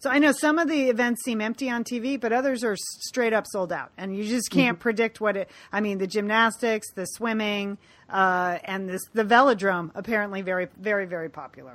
So 0.03 0.11
I 0.11 0.19
know 0.19 0.33
some 0.33 0.59
of 0.59 0.69
the 0.69 0.91
events 0.91 1.23
seem 1.23 1.41
empty 1.41 1.71
on 1.71 1.85
TV, 1.85 2.21
but 2.21 2.33
others 2.33 2.65
are 2.65 2.77
straight 2.77 3.33
up 3.33 3.45
sold 3.47 3.73
out, 3.73 3.93
and 3.97 4.17
you 4.17 4.25
just 4.25 4.51
can't 4.51 4.81
predict 4.81 5.21
what 5.21 5.37
it. 5.37 5.49
I 5.71 5.81
mean, 5.81 5.99
the 5.99 6.09
gymnastics, 6.09 6.93
the 6.95 7.05
swimming, 7.05 7.79
uh, 8.11 8.59
and 8.65 8.89
this 8.89 9.03
the 9.15 9.25
velodrome 9.25 9.93
apparently 9.95 10.43
very, 10.43 10.67
very, 10.77 11.07
very 11.07 11.29
popular. 11.29 11.75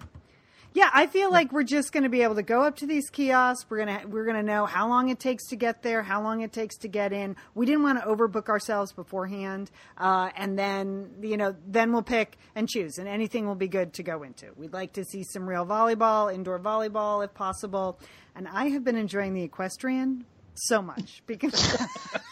Yeah, 0.78 0.92
I 0.94 1.08
feel 1.08 1.32
like 1.32 1.52
we're 1.52 1.63
just 1.63 1.92
going 1.92 2.04
to 2.04 2.10
be 2.10 2.22
able 2.22 2.36
to 2.36 2.44
go 2.44 2.62
up 2.62 2.76
to 2.76 2.86
these 2.86 3.10
kiosks. 3.10 3.66
We're 3.68 3.80
gonna 3.80 4.04
we're 4.06 4.26
gonna 4.26 4.44
know 4.44 4.68
how 4.68 4.88
long 4.88 5.10
it 5.10 5.20
takes 5.20 5.48
to 5.48 5.56
get 5.56 5.82
there, 5.82 6.04
how 6.04 6.22
long 6.22 6.42
it 6.42 6.54
takes 6.54 6.78
to 6.78 6.88
get 6.88 7.12
in. 7.12 7.36
We 7.56 7.66
didn't 7.66 7.82
want 7.82 8.00
to 8.00 8.08
overbook 8.08 8.48
ourselves 8.48 8.92
beforehand, 8.92 9.72
uh, 9.98 10.30
and 10.36 10.56
then 10.56 11.16
you 11.20 11.36
know 11.36 11.56
then 11.66 11.94
we'll 11.94 12.04
pick 12.04 12.38
and 12.54 12.70
choose, 12.70 13.00
and 13.00 13.08
anything 13.08 13.48
will 13.48 13.56
be 13.56 13.68
good 13.68 13.94
to 13.94 14.04
go 14.04 14.22
into. 14.22 14.52
We'd 14.56 14.72
like 14.72 14.94
to 14.94 15.04
see 15.04 15.24
some 15.24 15.50
real 15.50 15.66
volleyball, 15.66 16.32
indoor 16.32 16.60
volleyball 16.60 17.26
if 17.26 17.34
possible, 17.34 18.00
and 18.36 18.48
I 18.48 18.68
have 18.68 18.84
been 18.84 18.98
enjoying 18.98 19.34
the 19.34 19.42
equestrian 19.42 20.26
so 20.54 20.84
much 20.84 21.24
because 21.26 21.76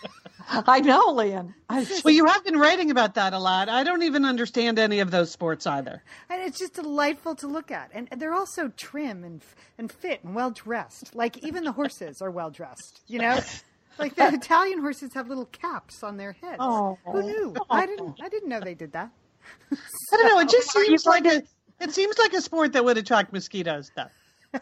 I 0.68 0.80
know, 0.82 1.12
Lian. 1.14 1.54
I, 1.70 1.86
Well, 2.04 2.14
you 2.14 2.26
have 2.26 2.44
been 2.44 2.58
writing 2.58 2.92
about 2.92 3.16
that 3.16 3.34
a 3.34 3.40
lot. 3.40 3.70
I 3.70 3.84
don't 3.84 4.04
even 4.04 4.26
understand 4.26 4.78
any 4.80 5.00
of 5.00 5.12
those 5.12 5.32
sports 5.32 5.66
either. 5.66 6.04
and 6.30 6.42
it's 6.42 6.60
just 6.60 6.76
delightful 6.76 7.36
to 7.36 7.48
look 7.48 7.72
at, 7.72 7.92
and 7.94 8.08
they're 8.18 8.34
all 8.34 8.46
so 8.46 8.70
trim 8.70 9.24
and 9.24 9.42
and 9.78 9.92
fit 9.92 10.24
and 10.24 10.36
well 10.36 10.52
dressed. 10.52 11.16
Like 11.16 11.44
even 11.44 11.64
the 11.64 11.72
horses 11.72 12.22
are 12.22 12.32
well 12.32 12.50
dressed, 12.50 13.02
you 13.08 13.20
know. 13.20 13.40
Like 13.98 14.16
the 14.16 14.28
Italian 14.28 14.82
horses 14.82 15.14
have 15.14 15.30
little 15.30 15.46
caps 15.46 16.04
on 16.04 16.18
their 16.18 16.34
heads. 16.34 16.58
Oh. 16.60 16.98
Who 17.06 17.24
knew? 17.24 17.56
I 17.70 17.86
didn't. 17.86 18.20
I 18.22 18.28
didn't 18.28 18.50
know 18.50 18.60
they 18.60 18.74
did 18.74 18.92
that. 18.92 19.10
I 19.72 19.78
don't 20.18 20.28
know. 20.28 20.40
It 20.40 20.50
just 20.50 20.70
seems 20.70 21.06
like 21.06 21.24
going 21.24 21.44
a 21.80 21.84
it 21.84 21.92
seems 21.92 22.18
like 22.18 22.34
a 22.34 22.42
sport 22.42 22.74
that 22.74 22.84
would 22.84 22.98
attract 22.98 23.32
mosquitoes. 23.32 23.92
Though. 23.96 24.08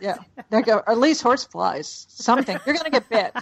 Yeah, 0.02 0.18
there 0.50 0.62
go. 0.62 0.78
Or 0.78 0.92
at 0.92 0.98
least 0.98 1.24
horseflies. 1.24 2.06
Something. 2.10 2.60
You're 2.66 2.76
going 2.76 2.86
to 2.86 2.92
get 2.92 3.10
bit, 3.10 3.34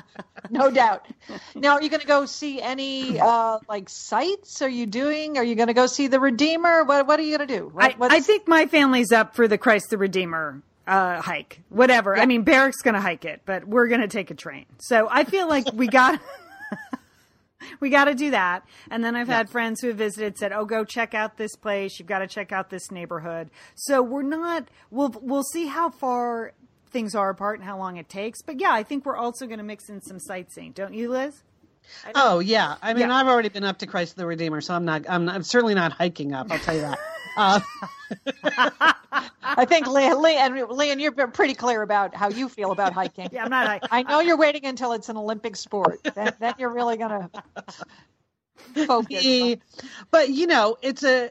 no 0.50 0.70
doubt. 0.70 1.06
Now, 1.54 1.74
are 1.74 1.82
you 1.82 1.88
going 1.88 2.00
to 2.00 2.06
go 2.06 2.26
see 2.26 2.60
any 2.60 3.20
uh, 3.20 3.58
like 3.68 3.88
sites? 3.88 4.62
Are 4.62 4.68
you 4.68 4.86
doing? 4.86 5.38
Are 5.38 5.44
you 5.44 5.54
going 5.54 5.68
to 5.68 5.74
go 5.74 5.86
see 5.86 6.06
the 6.06 6.20
Redeemer? 6.20 6.84
What 6.84 7.06
What 7.06 7.20
are 7.20 7.22
you 7.22 7.36
going 7.36 7.48
to 7.48 7.56
do? 7.58 7.68
What, 7.68 7.96
I, 8.00 8.16
I 8.16 8.20
think 8.20 8.48
my 8.48 8.66
family's 8.66 9.12
up 9.12 9.34
for 9.34 9.48
the 9.48 9.58
Christ 9.58 9.90
the 9.90 9.98
Redeemer 9.98 10.62
uh, 10.86 11.20
hike. 11.20 11.60
Whatever. 11.68 12.16
I 12.16 12.26
mean, 12.26 12.42
Barrick's 12.42 12.82
going 12.82 12.94
to 12.94 13.00
hike 13.00 13.24
it, 13.24 13.42
but 13.44 13.66
we're 13.66 13.88
going 13.88 14.00
to 14.00 14.08
take 14.08 14.30
a 14.30 14.34
train. 14.34 14.66
So 14.78 15.08
I 15.10 15.24
feel 15.24 15.48
like 15.48 15.72
we 15.72 15.88
got. 15.88 16.20
We 17.80 17.90
got 17.90 18.06
to 18.06 18.14
do 18.14 18.30
that. 18.30 18.66
And 18.90 19.04
then 19.04 19.16
I've 19.16 19.28
had 19.28 19.50
friends 19.50 19.80
who 19.80 19.88
have 19.88 19.96
visited 19.96 20.38
said, 20.38 20.52
"Oh, 20.52 20.64
go 20.64 20.84
check 20.84 21.14
out 21.14 21.36
this 21.36 21.56
place. 21.56 21.98
You've 21.98 22.08
got 22.08 22.20
to 22.20 22.26
check 22.26 22.52
out 22.52 22.70
this 22.70 22.90
neighborhood." 22.90 23.50
So 23.74 24.02
we're 24.02 24.22
not. 24.22 24.68
We'll 24.90 25.14
we'll 25.20 25.42
see 25.42 25.66
how 25.66 25.90
far 25.90 26.52
things 26.90 27.14
are 27.14 27.30
apart 27.30 27.58
and 27.58 27.68
how 27.68 27.78
long 27.78 27.96
it 27.96 28.08
takes. 28.08 28.42
But 28.42 28.60
yeah, 28.60 28.72
I 28.72 28.82
think 28.82 29.04
we're 29.04 29.16
also 29.16 29.46
going 29.46 29.58
to 29.58 29.64
mix 29.64 29.88
in 29.88 30.00
some 30.00 30.18
sightseeing, 30.18 30.72
don't 30.72 30.94
you, 30.94 31.10
Liz? 31.10 31.42
Oh 32.14 32.38
yeah, 32.40 32.76
I 32.82 32.94
mean 32.94 33.08
Yeah. 33.08 33.14
I've 33.16 33.26
already 33.26 33.48
been 33.48 33.64
up 33.64 33.78
to 33.78 33.86
Christ 33.86 34.16
the 34.16 34.26
Redeemer, 34.26 34.60
so 34.60 34.74
I'm 34.74 34.84
not. 34.84 35.04
I'm, 35.08 35.24
not, 35.26 35.34
I'm 35.34 35.42
certainly 35.42 35.74
not 35.74 35.92
hiking 35.92 36.32
up. 36.32 36.50
I'll 36.50 36.58
tell 36.58 36.74
you 36.74 36.80
that. 36.82 36.98
Uh, 37.36 37.60
I 39.42 39.64
think 39.66 39.86
Lian, 39.86 40.20
Lian, 40.22 40.68
Lian, 40.70 40.98
you've 41.00 41.16
been 41.16 41.30
pretty 41.32 41.54
clear 41.54 41.82
about 41.82 42.14
how 42.14 42.28
you 42.28 42.48
feel 42.48 42.72
about 42.72 42.92
hiking. 42.92 43.28
Yeah, 43.32 43.44
I'm 43.44 43.50
not. 43.50 43.66
I, 43.66 43.80
I 43.98 44.02
know 44.02 44.20
you're 44.20 44.36
waiting 44.38 44.64
until 44.64 44.92
it's 44.92 45.08
an 45.08 45.16
Olympic 45.16 45.56
sport. 45.56 46.00
Then, 46.14 46.32
then 46.40 46.54
you're 46.58 46.72
really 46.72 46.96
going 46.96 47.28
to 48.74 48.86
focus. 48.86 49.22
the- 49.22 49.58
but 50.10 50.30
you 50.30 50.46
know, 50.46 50.76
it's 50.82 51.02
a 51.04 51.30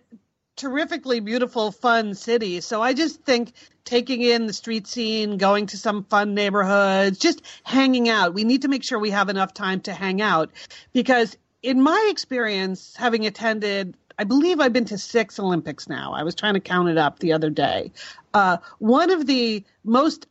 terrifically 0.55 1.19
beautiful, 1.19 1.71
fun 1.71 2.13
city. 2.13 2.61
So 2.61 2.81
I 2.81 2.93
just 2.93 3.21
think 3.23 3.53
taking 3.83 4.21
in 4.21 4.47
the 4.47 4.53
street 4.53 4.87
scene, 4.87 5.37
going 5.37 5.67
to 5.67 5.77
some 5.77 6.03
fun 6.05 6.33
neighborhoods, 6.33 7.19
just 7.19 7.41
hanging 7.63 8.09
out. 8.09 8.33
We 8.33 8.43
need 8.43 8.63
to 8.63 8.67
make 8.67 8.83
sure 8.83 8.97
we 8.97 9.11
have 9.11 9.29
enough 9.29 9.53
time 9.53 9.81
to 9.81 9.93
hang 9.93 10.21
out 10.21 10.51
because 10.93 11.37
in 11.61 11.81
my 11.81 12.07
experience, 12.11 12.95
having 12.95 13.25
attended 13.25 13.95
I 14.17 14.23
believe 14.23 14.59
I've 14.61 14.73
been 14.73 14.85
to 14.85 14.97
six 14.97 15.39
Olympics 15.39 15.89
now. 15.89 16.13
I 16.13 16.23
was 16.23 16.35
trying 16.35 16.53
to 16.53 16.61
count 16.61 16.89
it 16.89 16.97
up 16.97 17.19
the 17.19 17.33
other 17.33 17.49
day. 17.49 17.91
Uh, 18.33 18.57
one 18.79 19.11
of 19.11 19.25
the 19.25 19.63
most 19.83 20.27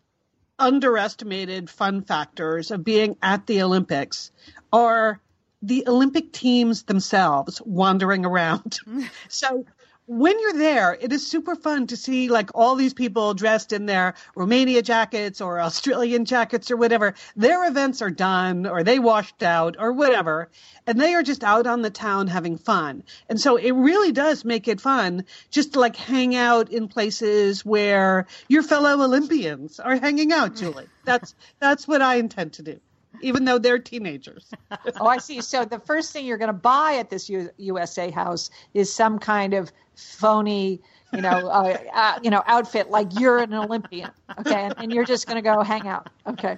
underestimated 0.58 1.68
fun 1.68 2.02
factors 2.02 2.70
of 2.70 2.84
being 2.84 3.16
at 3.20 3.46
the 3.46 3.62
Olympics 3.62 4.30
are 4.72 5.20
the 5.62 5.84
Olympic 5.86 6.32
teams 6.32 6.84
themselves 6.84 7.60
wandering 7.64 8.24
around. 8.24 8.78
so 9.28 9.66
when 10.06 10.38
you're 10.38 10.52
there, 10.52 10.96
it 11.00 11.12
is 11.12 11.26
super 11.26 11.54
fun 11.54 11.86
to 11.86 11.96
see 11.96 12.28
like 12.28 12.50
all 12.54 12.74
these 12.74 12.92
people 12.92 13.32
dressed 13.32 13.72
in 13.72 13.86
their 13.86 14.14
Romania 14.36 14.82
jackets 14.82 15.40
or 15.40 15.60
Australian 15.60 16.24
jackets 16.34 16.70
or 16.70 16.76
whatever. 16.76 17.14
Their 17.36 17.66
events 17.66 18.02
are 18.02 18.10
done 18.10 18.66
or 18.66 18.82
they 18.82 18.98
washed 18.98 19.42
out 19.42 19.76
or 19.78 19.92
whatever. 19.92 20.50
And 20.86 21.00
they 21.00 21.14
are 21.14 21.22
just 21.22 21.42
out 21.42 21.66
on 21.66 21.80
the 21.80 21.90
town 21.90 22.26
having 22.26 22.58
fun. 22.58 23.02
And 23.30 23.40
so 23.40 23.56
it 23.56 23.72
really 23.72 24.12
does 24.12 24.44
make 24.44 24.68
it 24.68 24.80
fun 24.80 25.24
just 25.50 25.72
to 25.72 25.80
like 25.80 25.96
hang 25.96 26.34
out 26.34 26.70
in 26.70 26.88
places 26.88 27.64
where 27.64 28.26
your 28.48 28.62
fellow 28.62 29.02
Olympians 29.02 29.80
are 29.80 29.96
hanging 29.96 30.32
out, 30.32 30.56
Julie. 30.56 30.88
That's 31.04 31.34
that's 31.60 31.88
what 31.88 32.02
I 32.02 32.16
intend 32.16 32.52
to 32.54 32.62
do. 32.62 32.78
Even 33.22 33.44
though 33.44 33.58
they're 33.58 33.78
teenagers. 33.78 34.50
Oh, 35.00 35.06
I 35.06 35.18
see. 35.18 35.40
So 35.40 35.64
the 35.64 35.78
first 35.78 36.12
thing 36.12 36.26
you're 36.26 36.38
going 36.38 36.48
to 36.48 36.52
buy 36.52 36.96
at 36.98 37.10
this 37.10 37.28
U- 37.28 37.50
USA 37.56 38.10
house 38.10 38.50
is 38.74 38.92
some 38.92 39.18
kind 39.18 39.54
of 39.54 39.72
phony, 39.96 40.80
you 41.12 41.20
know, 41.20 41.46
uh, 41.48 41.76
uh, 41.94 42.18
you 42.22 42.30
know, 42.30 42.42
outfit 42.46 42.90
like 42.90 43.08
you're 43.18 43.38
an 43.38 43.54
Olympian, 43.54 44.10
okay, 44.40 44.64
and, 44.64 44.74
and 44.78 44.92
you're 44.92 45.04
just 45.04 45.26
going 45.28 45.36
to 45.36 45.42
go 45.42 45.62
hang 45.62 45.86
out, 45.86 46.08
okay. 46.26 46.56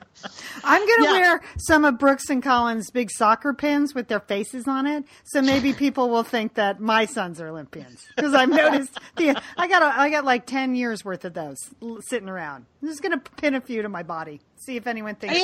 I'm 0.65 0.81
going 0.87 0.99
to 1.01 1.05
Yeah. 1.05 1.13
wear 1.13 1.41
some 1.59 1.85
of 1.85 1.99
Brooks 1.99 2.31
and 2.31 2.43
Collins' 2.43 2.91
big 2.91 3.11
soccer 3.11 3.53
pins 3.53 3.95
with 3.95 4.09
their 4.09 4.21
faces 4.21 4.67
on 4.67 4.87
it, 4.87 5.05
so 5.25 5.43
maybe 5.43 5.73
people 5.75 6.09
will 6.09 6.23
think 6.23 6.55
that 6.55 6.81
my 6.81 7.05
sons 7.05 7.41
are 7.41 7.49
Olympians 7.49 8.03
because 8.17 8.33
I've 8.33 8.49
noticed 8.49 8.99
the 9.17 9.39
I 9.59 9.69
got 9.69 9.83
a, 9.83 10.01
I 10.01 10.09
got 10.11 10.25
like 10.25 10.47
ten 10.47 10.75
years 10.75 11.05
worth 11.05 11.25
of 11.27 11.35
those 11.35 11.57
sitting 12.09 12.29
around. 12.29 12.65
I'm 12.83 12.89
just 12.89 13.03
going 13.03 13.13
to 13.21 13.31
pin 13.33 13.55
a 13.55 13.61
few 13.61 13.83
to 13.83 13.89
my 13.91 14.03
body, 14.03 14.41
see 14.57 14.77
if 14.77 14.87
anyone 14.87 15.17
thinks. 15.17 15.39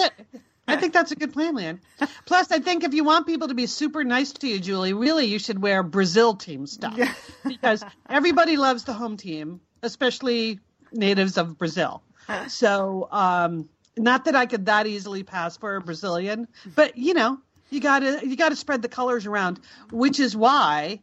I, 0.69 0.77
think 0.77 0.93
that's 0.93 1.11
a 1.13 1.17
good 1.17 1.33
plan, 1.33 1.55
Lian. 1.55 1.81
Plus, 2.25 2.51
I 2.51 2.61
think 2.61 2.85
if 2.85 2.95
you 2.95 3.05
want 3.05 3.27
people 3.27 3.49
to 3.49 3.55
be 3.55 3.67
super 3.67 4.05
nice 4.05 4.33
to 4.33 4.49
you, 4.49 4.61
Julie, 4.61 4.93
really 4.93 5.27
you 5.27 5.39
should 5.39 5.61
wear 5.61 5.83
Brazil 5.83 6.35
team 6.35 6.67
stuff 6.67 6.99
because 7.45 7.85
everybody 8.09 8.57
loves 8.57 8.85
the 8.85 8.93
home 8.93 9.17
team, 9.17 9.61
especially 9.83 10.61
natives 10.93 11.37
of 11.37 11.59
Brazil. 11.59 12.03
So, 12.49 13.09
um, 13.11 13.69
not 13.97 14.25
that 14.25 14.37
I 14.37 14.47
could 14.47 14.67
that 14.67 14.87
easily 14.87 15.23
pass 15.23 15.57
for 15.57 15.77
a 15.77 15.81
Brazilian, 15.81 16.49
but 16.75 16.97
you 16.97 17.15
know, 17.15 17.39
you 17.71 17.81
gotta 17.81 18.21
you 18.27 18.37
gotta 18.37 18.57
spread 18.57 18.83
the 18.83 18.89
colors 18.89 19.27
around, 19.27 19.61
which 19.91 20.21
is 20.21 20.37
why, 20.37 21.01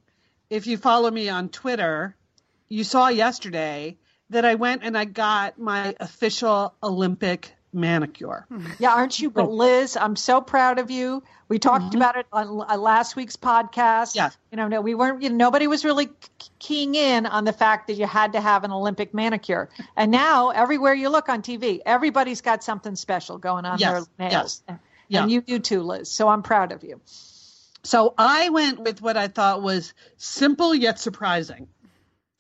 if 0.50 0.68
you 0.68 0.78
follow 0.78 1.12
me 1.12 1.30
on 1.30 1.50
Twitter, 1.50 2.16
you 2.68 2.84
saw 2.84 3.10
yesterday 3.10 3.98
that 4.30 4.46
I 4.46 4.56
went 4.56 4.84
and 4.84 4.98
I 4.98 5.06
got 5.06 5.60
my 5.60 5.96
official 6.00 6.74
Olympic 6.82 7.54
manicure. 7.74 8.46
Yeah, 8.80 8.94
aren't 8.94 9.20
you? 9.20 9.30
But 9.30 9.50
Liz, 9.52 9.98
I'm 9.98 10.16
so 10.16 10.42
proud 10.42 10.80
of 10.80 10.92
you. 10.92 11.24
We 11.48 11.60
talked 11.60 11.96
about 11.96 12.16
it 12.16 12.28
on 12.32 12.66
uh, 12.70 12.78
last 12.78 13.16
week's 13.16 13.36
podcast. 13.36 14.16
Yes. 14.16 14.38
You 14.52 14.58
know, 14.58 14.68
no, 14.68 14.82
we 14.82 14.96
weren't. 14.96 15.22
You 15.22 15.30
know, 15.30 15.36
nobody 15.36 15.68
was 15.68 15.84
really 15.84 16.10
keying 16.60 16.96
in 16.96 17.26
on 17.26 17.44
the 17.46 17.54
fact 17.54 17.88
that 17.88 17.94
you 17.94 18.06
had 18.06 18.34
to 18.34 18.42
have 18.42 18.64
an 18.64 18.72
Olympic 18.72 19.14
manicure, 19.14 19.70
and 19.96 20.12
now 20.12 20.50
everywhere 20.50 20.94
you 20.94 21.10
look 21.10 21.30
on 21.30 21.42
TV, 21.42 21.80
everybody's 21.86 22.42
got 22.42 22.64
something 22.64 22.96
special 22.96 23.38
going 23.38 23.66
on 23.66 23.80
Yes, 23.80 24.08
their 24.18 24.30
nails. 24.30 24.64
Yeah. 25.08 25.24
And 25.24 25.32
you 25.32 25.42
do 25.42 25.60
too, 25.60 25.82
Liz. 25.82 26.10
So 26.10 26.30
I'm 26.30 26.44
proud 26.44 26.72
of 26.72 26.84
you. 26.84 27.02
So 27.84 28.14
I 28.18 28.50
went 28.50 28.80
with 28.80 29.02
what 29.02 29.18
I 29.18 29.28
thought 29.28 29.64
was 29.64 29.94
simple 30.18 30.76
yet 30.76 31.00
surprising. 31.00 31.68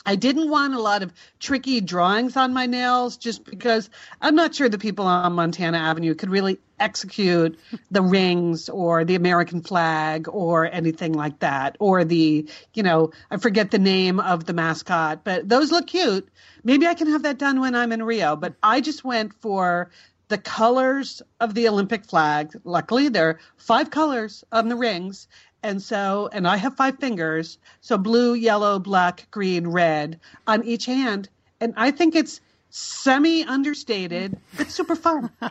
I 0.06 0.16
didn't 0.16 0.50
want 0.50 0.74
a 0.74 0.82
lot 0.82 1.04
of 1.04 1.14
tricky 1.40 1.82
drawings 1.82 2.38
on 2.38 2.54
my 2.54 2.66
nails 2.66 3.18
just 3.18 3.44
because 3.44 3.90
I'm 4.22 4.36
not 4.36 4.56
sure 4.56 4.70
the 4.70 4.78
people 4.78 5.06
on 5.06 5.34
Montana 5.34 5.78
Avenue 5.78 6.16
could 6.16 6.30
really 6.30 6.60
execute 6.80 7.60
the 7.92 8.02
rings 8.02 8.70
or 8.70 9.04
the 9.04 9.16
American 9.16 9.62
flag 9.62 10.28
or 10.30 10.66
anything 10.66 11.14
like 11.14 11.40
that 11.40 11.76
or 11.80 12.06
the, 12.06 12.50
you 12.74 12.84
know, 12.84 13.12
I 13.30 13.38
forget 13.38 13.72
the 13.72 13.80
name 13.80 14.20
of 14.20 14.46
the 14.46 14.54
mascot, 14.54 15.24
but 15.26 15.48
those 15.48 15.72
look 15.72 15.88
cute. 15.88 16.30
Maybe 16.64 16.88
I 16.88 16.94
can 16.94 17.08
have 17.08 17.24
that 17.24 17.38
done 17.38 17.60
when 17.60 17.76
I'm 17.76 17.92
in 17.92 18.02
Rio, 18.02 18.38
but 18.38 18.56
I 18.64 18.80
just 18.82 19.04
went 19.04 19.34
for 19.42 19.92
the 20.30 20.38
colors 20.38 21.22
of 21.40 21.54
the 21.54 21.68
Olympic 21.68 22.06
flag. 22.06 22.52
Luckily, 22.64 23.10
there 23.10 23.30
are 23.30 23.40
five 23.58 23.90
colors 23.90 24.44
on 24.52 24.70
the 24.70 24.76
rings. 24.76 25.28
And 25.64 25.82
so, 25.82 26.30
and 26.32 26.48
I 26.48 26.58
have 26.58 26.76
five 26.76 27.00
fingers. 27.00 27.58
So 27.82 27.98
blue, 27.98 28.34
yellow, 28.34 28.80
black, 28.80 29.28
green, 29.32 29.68
red 29.68 30.20
on 30.48 30.64
each 30.64 30.86
hand. 30.86 31.30
And 31.60 31.74
I 31.76 31.92
think 31.92 32.16
it's 32.16 32.40
semi 32.70 33.44
understated, 33.46 34.38
but 34.58 34.70
super 34.72 34.96
fun. 34.96 35.30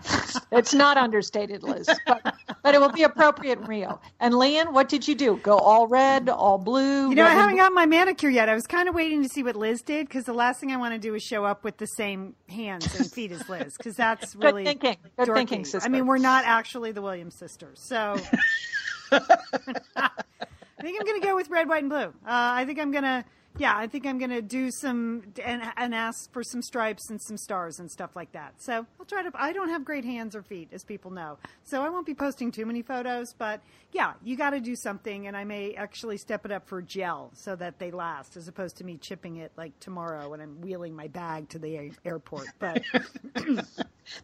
It's 0.51 0.73
not 0.73 0.97
understated, 0.97 1.63
Liz, 1.63 1.89
but, 2.07 2.35
but 2.63 2.75
it 2.75 2.81
will 2.81 2.91
be 2.91 3.03
appropriate 3.03 3.59
in 3.59 3.67
Rio. 3.67 4.01
And 4.19 4.35
Lian, 4.35 4.73
what 4.73 4.89
did 4.89 5.07
you 5.07 5.15
do? 5.15 5.37
Go 5.37 5.59
all 5.59 5.87
red, 5.87 6.29
all 6.31 6.57
blue? 6.57 7.11
You 7.11 7.15
know, 7.15 7.27
I 7.27 7.31
haven't 7.31 7.57
got 7.57 7.73
my 7.73 7.85
manicure 7.85 8.31
yet. 8.31 8.49
I 8.49 8.55
was 8.55 8.67
kind 8.67 8.89
of 8.89 8.95
waiting 8.95 9.23
to 9.23 9.29
see 9.29 9.43
what 9.43 9.57
Liz 9.57 9.83
did 9.83 10.09
because 10.09 10.25
the 10.25 10.33
last 10.33 10.59
thing 10.59 10.73
I 10.73 10.79
want 10.79 10.95
to 10.95 10.99
do 10.99 11.15
is 11.15 11.23
show 11.23 11.45
up 11.45 11.65
with 11.65 11.77
the 11.77 11.87
same 11.87 12.35
hands 12.49 12.99
and 12.99 13.11
feet 13.11 13.31
as 13.31 13.47
Liz 13.49 13.77
because 13.77 13.95
that's 13.95 14.35
really 14.35 14.41
Good 14.41 14.47
really 14.47 14.65
thinking. 14.65 14.97
Good 15.19 15.29
dorky. 15.29 15.35
thinking, 15.35 15.65
sister. 15.67 15.87
I 15.87 15.91
mean, 15.91 16.07
we're 16.07 16.19
not 16.19 16.45
actually 16.47 16.93
the 16.93 17.03
Williams 17.03 17.35
sisters, 17.35 17.79
so 17.81 18.17
I 19.97 20.83
think 20.83 20.99
I'm 21.01 21.07
going 21.07 21.21
to 21.21 21.27
go 21.27 21.37
with 21.37 21.49
red, 21.51 21.69
white, 21.69 21.83
and 21.83 21.91
blue. 21.91 21.99
Uh, 21.99 22.13
I 22.27 22.65
think 22.65 22.79
I'm 22.79 22.91
going 22.91 23.05
to, 23.05 23.25
yeah, 23.59 23.77
I 23.77 23.87
think 23.87 24.07
I'm 24.07 24.19
going 24.19 24.31
to 24.31 24.41
do 24.43 24.71
some 24.71 25.25
and, 25.45 25.63
and 25.77 25.95
ask 25.95 26.33
for 26.33 26.43
some 26.43 26.63
stripes 26.63 27.11
and 27.11 27.21
some 27.21 27.37
stars 27.37 27.79
and 27.79 27.91
stuff 27.91 28.15
like 28.17 28.33
that. 28.33 28.55
So 28.63 28.87
I'll 28.99 29.07
try 29.07 29.23
to. 29.23 29.31
I 29.35 29.53
don't 29.53 29.69
have 29.69 29.85
great 29.85 30.05
hands 30.05 30.35
or 30.37 30.43
feet, 30.43 30.69
as 30.73 30.85
people 30.85 31.11
know, 31.11 31.39
so 31.65 31.83
I 31.83 31.89
won't 31.89 32.07
be 32.07 32.15
posting 32.15 32.51
too 32.53 32.65
many 32.67 32.83
photos. 32.83 33.35
But 33.37 33.61
yeah, 33.93 34.13
you 34.23 34.37
got 34.37 34.51
to 34.51 34.61
do 34.61 34.77
something, 34.77 35.27
and 35.27 35.37
I 35.37 35.45
may 35.45 35.75
actually 35.75 36.19
step 36.19 36.45
it 36.45 36.53
up 36.53 36.69
for 36.69 36.81
gel 36.83 37.31
so 37.35 37.57
that 37.57 37.79
they 37.79 37.91
last, 37.91 38.37
as 38.37 38.49
opposed 38.49 38.77
to 38.79 38.85
me 38.85 38.97
chipping 38.97 39.37
it 39.39 39.53
like 39.57 39.79
tomorrow 39.81 40.31
when 40.31 40.41
I'm 40.41 40.61
wheeling 40.61 40.95
my 40.95 41.09
bag 41.09 41.49
to 41.51 41.59
the 41.59 41.77
air- 41.77 41.91
airport. 42.05 42.47
But 42.59 42.83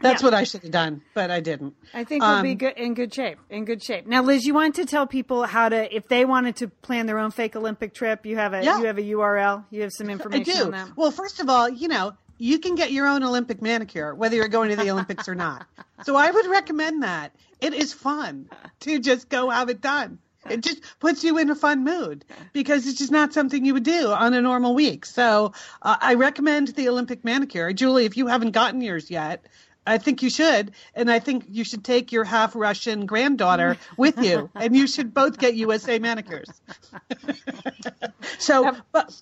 That's 0.00 0.22
Yeah. 0.22 0.26
what 0.26 0.32
I 0.34 0.44
should 0.44 0.62
have 0.62 0.70
done, 0.72 1.02
but 1.12 1.30
I 1.30 1.40
didn't. 1.40 1.74
I 1.92 2.04
think 2.04 2.22
we'll 2.22 2.42
be 2.42 2.52
Um, 2.52 2.56
good 2.56 2.72
in 2.78 2.94
good 2.94 3.12
shape. 3.12 3.38
In 3.50 3.66
good 3.66 3.82
shape. 3.82 4.06
Now, 4.06 4.22
Liz, 4.22 4.46
you 4.46 4.54
wanted 4.54 4.74
to 4.76 4.86
tell 4.86 5.06
people 5.06 5.44
how 5.44 5.68
to, 5.68 5.94
if 5.94 6.08
they 6.08 6.24
wanted 6.24 6.56
to 6.56 6.68
plan 6.68 7.04
their 7.04 7.18
own 7.18 7.30
fake 7.30 7.54
Olympic 7.54 7.92
trip. 7.92 8.24
You 8.24 8.36
have 8.36 8.54
a 8.54 8.64
Yeah. 8.64 8.78
you 8.78 8.84
have 8.86 8.96
a 8.98 9.02
URL. 9.02 9.23
You 9.70 9.82
have 9.82 9.92
some 9.92 10.10
information 10.10 10.54
I 10.54 10.58
do. 10.58 10.64
on 10.64 10.70
that. 10.72 10.96
Well, 10.96 11.10
first 11.10 11.40
of 11.40 11.48
all, 11.48 11.68
you 11.68 11.88
know, 11.88 12.14
you 12.38 12.58
can 12.58 12.74
get 12.74 12.92
your 12.92 13.06
own 13.06 13.22
Olympic 13.22 13.62
manicure 13.62 14.14
whether 14.14 14.36
you're 14.36 14.48
going 14.48 14.70
to 14.70 14.76
the 14.76 14.90
Olympics 14.90 15.28
or 15.28 15.34
not. 15.34 15.66
So 16.04 16.16
I 16.16 16.30
would 16.30 16.46
recommend 16.46 17.02
that. 17.02 17.34
It 17.60 17.72
is 17.72 17.92
fun 17.92 18.48
to 18.80 18.98
just 18.98 19.28
go 19.28 19.50
have 19.50 19.68
it 19.70 19.80
done. 19.80 20.18
It 20.50 20.60
just 20.60 20.82
puts 21.00 21.24
you 21.24 21.38
in 21.38 21.48
a 21.48 21.54
fun 21.54 21.84
mood 21.84 22.24
because 22.52 22.86
it's 22.86 22.98
just 22.98 23.10
not 23.10 23.32
something 23.32 23.64
you 23.64 23.72
would 23.72 23.84
do 23.84 24.08
on 24.08 24.34
a 24.34 24.42
normal 24.42 24.74
week. 24.74 25.06
So 25.06 25.52
uh, 25.80 25.96
I 26.00 26.14
recommend 26.14 26.68
the 26.68 26.88
Olympic 26.88 27.24
manicure. 27.24 27.72
Julie, 27.72 28.04
if 28.04 28.16
you 28.16 28.26
haven't 28.26 28.50
gotten 28.50 28.80
yours 28.82 29.10
yet, 29.10 29.46
I 29.86 29.98
think 29.98 30.22
you 30.22 30.30
should. 30.30 30.72
And 30.94 31.10
I 31.10 31.18
think 31.18 31.46
you 31.48 31.64
should 31.64 31.84
take 31.84 32.12
your 32.12 32.24
half 32.24 32.56
Russian 32.56 33.06
granddaughter 33.06 33.76
with 33.96 34.22
you 34.22 34.50
and 34.54 34.76
you 34.76 34.86
should 34.86 35.12
both 35.12 35.38
get 35.38 35.54
USA 35.54 35.98
manicures. 35.98 36.48
so, 38.38 38.76
but 38.92 39.14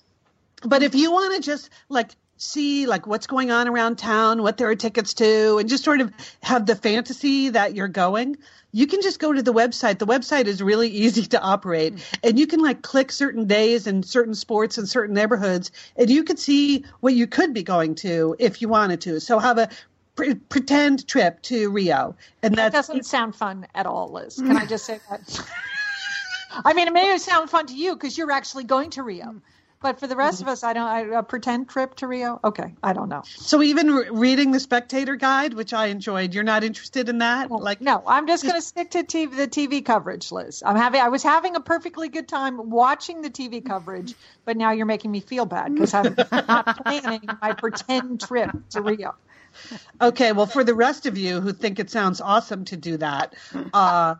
but 0.63 0.83
if 0.83 0.95
you 0.95 1.11
want 1.11 1.35
to 1.35 1.41
just 1.41 1.69
like 1.89 2.11
see 2.37 2.87
like 2.87 3.07
what's 3.07 3.27
going 3.27 3.51
on 3.51 3.67
around 3.67 3.97
town, 3.97 4.41
what 4.41 4.57
there 4.57 4.69
are 4.69 4.75
tickets 4.75 5.13
to, 5.15 5.57
and 5.57 5.69
just 5.69 5.83
sort 5.83 6.01
of 6.01 6.11
have 6.41 6.65
the 6.65 6.75
fantasy 6.75 7.49
that 7.49 7.75
you're 7.75 7.87
going, 7.87 8.37
you 8.71 8.87
can 8.87 9.01
just 9.01 9.19
go 9.19 9.31
to 9.31 9.41
the 9.41 9.53
website. 9.53 9.99
The 9.99 10.07
website 10.07 10.45
is 10.45 10.61
really 10.61 10.89
easy 10.89 11.25
to 11.27 11.41
operate, 11.41 11.95
mm. 11.95 12.19
and 12.23 12.39
you 12.39 12.47
can 12.47 12.61
like 12.61 12.81
click 12.81 13.11
certain 13.11 13.45
days 13.45 13.87
and 13.87 14.05
certain 14.05 14.33
sports 14.35 14.77
and 14.77 14.89
certain 14.89 15.15
neighborhoods, 15.15 15.71
and 15.95 16.09
you 16.09 16.23
could 16.23 16.39
see 16.39 16.85
what 16.99 17.13
you 17.13 17.27
could 17.27 17.53
be 17.53 17.63
going 17.63 17.95
to 17.95 18.35
if 18.39 18.61
you 18.61 18.69
wanted 18.69 19.01
to. 19.01 19.19
So 19.19 19.39
have 19.39 19.57
a 19.57 19.69
pre- 20.15 20.35
pretend 20.35 21.07
trip 21.07 21.41
to 21.43 21.69
Rio, 21.69 22.15
and 22.41 22.55
That 22.55 22.71
doesn't 22.71 23.05
sound 23.05 23.35
fun 23.35 23.67
at 23.75 23.85
all, 23.85 24.11
Liz. 24.11 24.35
Can 24.37 24.55
I 24.55 24.65
just 24.65 24.85
say 24.85 24.99
that? 25.09 25.47
I 26.65 26.73
mean, 26.73 26.87
it 26.87 26.93
may 26.93 27.17
sound 27.17 27.49
fun 27.49 27.67
to 27.67 27.75
you 27.75 27.95
because 27.95 28.17
you're 28.17 28.31
actually 28.31 28.63
going 28.65 28.91
to 28.91 29.03
Rio. 29.03 29.41
But 29.83 29.99
for 29.99 30.07
the 30.07 30.15
rest 30.15 30.41
of 30.41 30.47
us, 30.47 30.63
I 30.63 30.71
don't. 30.71 30.87
I, 30.87 31.01
a 31.19 31.23
pretend 31.23 31.67
trip 31.67 31.95
to 31.95 32.07
Rio. 32.07 32.39
Okay, 32.41 32.73
I 32.81 32.93
don't 32.93 33.09
know. 33.09 33.23
So 33.25 33.61
even 33.61 33.93
re- 33.93 34.09
reading 34.11 34.51
the 34.51 34.59
Spectator 34.61 35.17
Guide, 35.17 35.53
which 35.53 35.73
I 35.73 35.87
enjoyed, 35.87 36.33
you're 36.33 36.45
not 36.45 36.63
interested 36.63 37.09
in 37.09 37.17
that? 37.17 37.51
Like, 37.51 37.81
no, 37.81 38.01
I'm 38.07 38.25
just 38.25 38.43
going 38.43 38.55
to 38.55 38.61
stick 38.61 38.91
to 38.91 39.03
TV, 39.03 39.35
the 39.35 39.45
TV 39.45 39.83
coverage, 39.83 40.31
Liz. 40.31 40.63
I'm 40.65 40.77
having. 40.77 41.01
I 41.01 41.09
was 41.09 41.21
having 41.21 41.57
a 41.57 41.59
perfectly 41.59 42.07
good 42.07 42.29
time 42.29 42.69
watching 42.69 43.21
the 43.23 43.29
TV 43.29 43.63
coverage, 43.63 44.15
but 44.45 44.55
now 44.55 44.71
you're 44.71 44.85
making 44.85 45.11
me 45.11 45.19
feel 45.19 45.45
bad 45.45 45.73
because 45.73 45.93
I'm 45.93 46.15
not 46.31 46.77
planning 46.85 47.27
my 47.41 47.51
pretend 47.51 48.21
trip 48.21 48.51
to 48.69 48.81
Rio. 48.81 49.15
Okay, 50.01 50.31
well, 50.31 50.45
for 50.45 50.63
the 50.63 50.73
rest 50.73 51.05
of 51.05 51.17
you 51.17 51.41
who 51.41 51.51
think 51.53 51.79
it 51.79 51.89
sounds 51.89 52.21
awesome 52.21 52.63
to 52.65 52.77
do 52.77 52.97
that, 52.97 53.33
uh, 53.73 54.15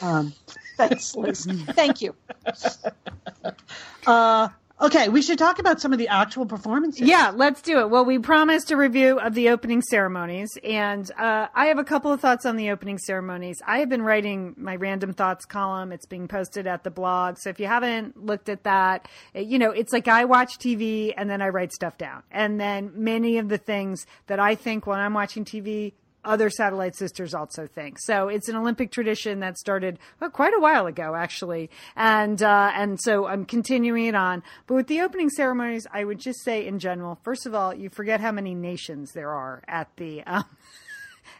Um, 0.03 0.32
Thanks, 0.76 1.14
Liz. 1.16 1.45
Thank 1.70 2.01
you. 2.03 2.14
Uh, 4.07 4.49
okay, 4.81 5.09
we 5.09 5.22
should 5.22 5.39
talk 5.39 5.59
about 5.59 5.81
some 5.81 5.93
of 5.93 5.99
the 5.99 6.09
actual 6.09 6.47
performances. 6.47 7.07
Yeah, 7.07 7.33
let's 7.35 7.62
do 7.62 7.81
it. 7.81 7.91
Well, 7.91 8.05
we 8.05 8.18
promised 8.18 8.70
a 8.70 8.76
review 8.76 9.18
of 9.18 9.35
the 9.35 9.49
opening 9.51 9.83
ceremonies, 9.83 10.57
and 10.62 11.11
uh, 11.18 11.49
I 11.55 11.66
have 11.66 11.79
a 11.79 11.85
couple 11.85 12.12
of 12.12 12.20
thoughts 12.20 12.47
on 12.47 12.57
the 12.57 12.70
opening 12.70 12.99
ceremonies. 12.99 13.61
I 13.66 13.79
have 13.79 13.89
been 13.89 14.03
writing 14.03 14.55
my 14.57 14.76
random 14.76 15.12
thoughts 15.12 15.45
column. 15.45 15.93
It's 15.93 16.07
being 16.07 16.29
posted 16.29 16.66
at 16.66 16.85
the 16.85 16.91
blog. 16.91 17.39
So 17.39 17.51
if 17.51 17.61
you 17.61 17.66
haven't 17.66 18.22
looked 18.22 18.49
at 18.49 18.64
that, 18.64 19.09
you 19.35 19.59
know, 19.59 19.70
it's 19.70 19.93
like 19.93 20.09
I 20.09 20.24
watch 20.24 20.59
TV 20.59 21.12
and 21.16 21.29
then 21.29 21.43
I 21.43 21.49
write 21.49 21.72
stuff 21.72 21.99
down. 21.99 22.22
And 22.31 22.61
then 22.61 22.93
many 22.95 23.39
of 23.39 23.49
the 23.49 23.59
things 23.59 24.07
that 24.26 24.41
I 24.41 24.55
think 24.55 24.87
when 24.87 24.99
I'm 24.99 25.14
watching 25.14 25.45
TV 25.45 25.93
other 26.29 26.51
satellite 26.51 26.95
sisters 26.95 27.35
also 27.35 27.66
think. 27.66 27.99
So 27.99 28.29
it's 28.29 28.49
an 28.49 28.57
Olympic 28.57 28.93
tradition 28.93 29.41
that 29.41 29.59
started 29.59 29.99
well, 30.20 30.31
quite 30.31 30.53
a 30.55 30.61
while 30.61 30.87
ago, 30.87 31.14
actually, 31.14 31.70
and 31.97 32.41
uh, 32.43 32.70
and 32.74 33.01
so 33.01 33.26
I'm 33.26 33.45
continuing 33.45 34.07
it 34.07 34.14
on. 34.14 34.43
But 34.66 34.74
with 34.74 34.87
the 34.87 35.01
opening 35.01 35.31
ceremonies, 35.31 35.87
I 35.93 36.05
would 36.05 36.20
just 36.20 36.45
say 36.45 36.66
in 36.66 36.79
general, 36.79 37.18
first 37.24 37.47
of 37.47 37.55
all, 37.55 37.74
you 37.74 37.89
forget 37.89 38.20
how 38.20 38.31
many 38.31 38.55
nations 38.55 39.12
there 39.12 39.31
are 39.31 39.62
at 39.66 39.89
the. 39.97 40.22
Um, 40.24 40.45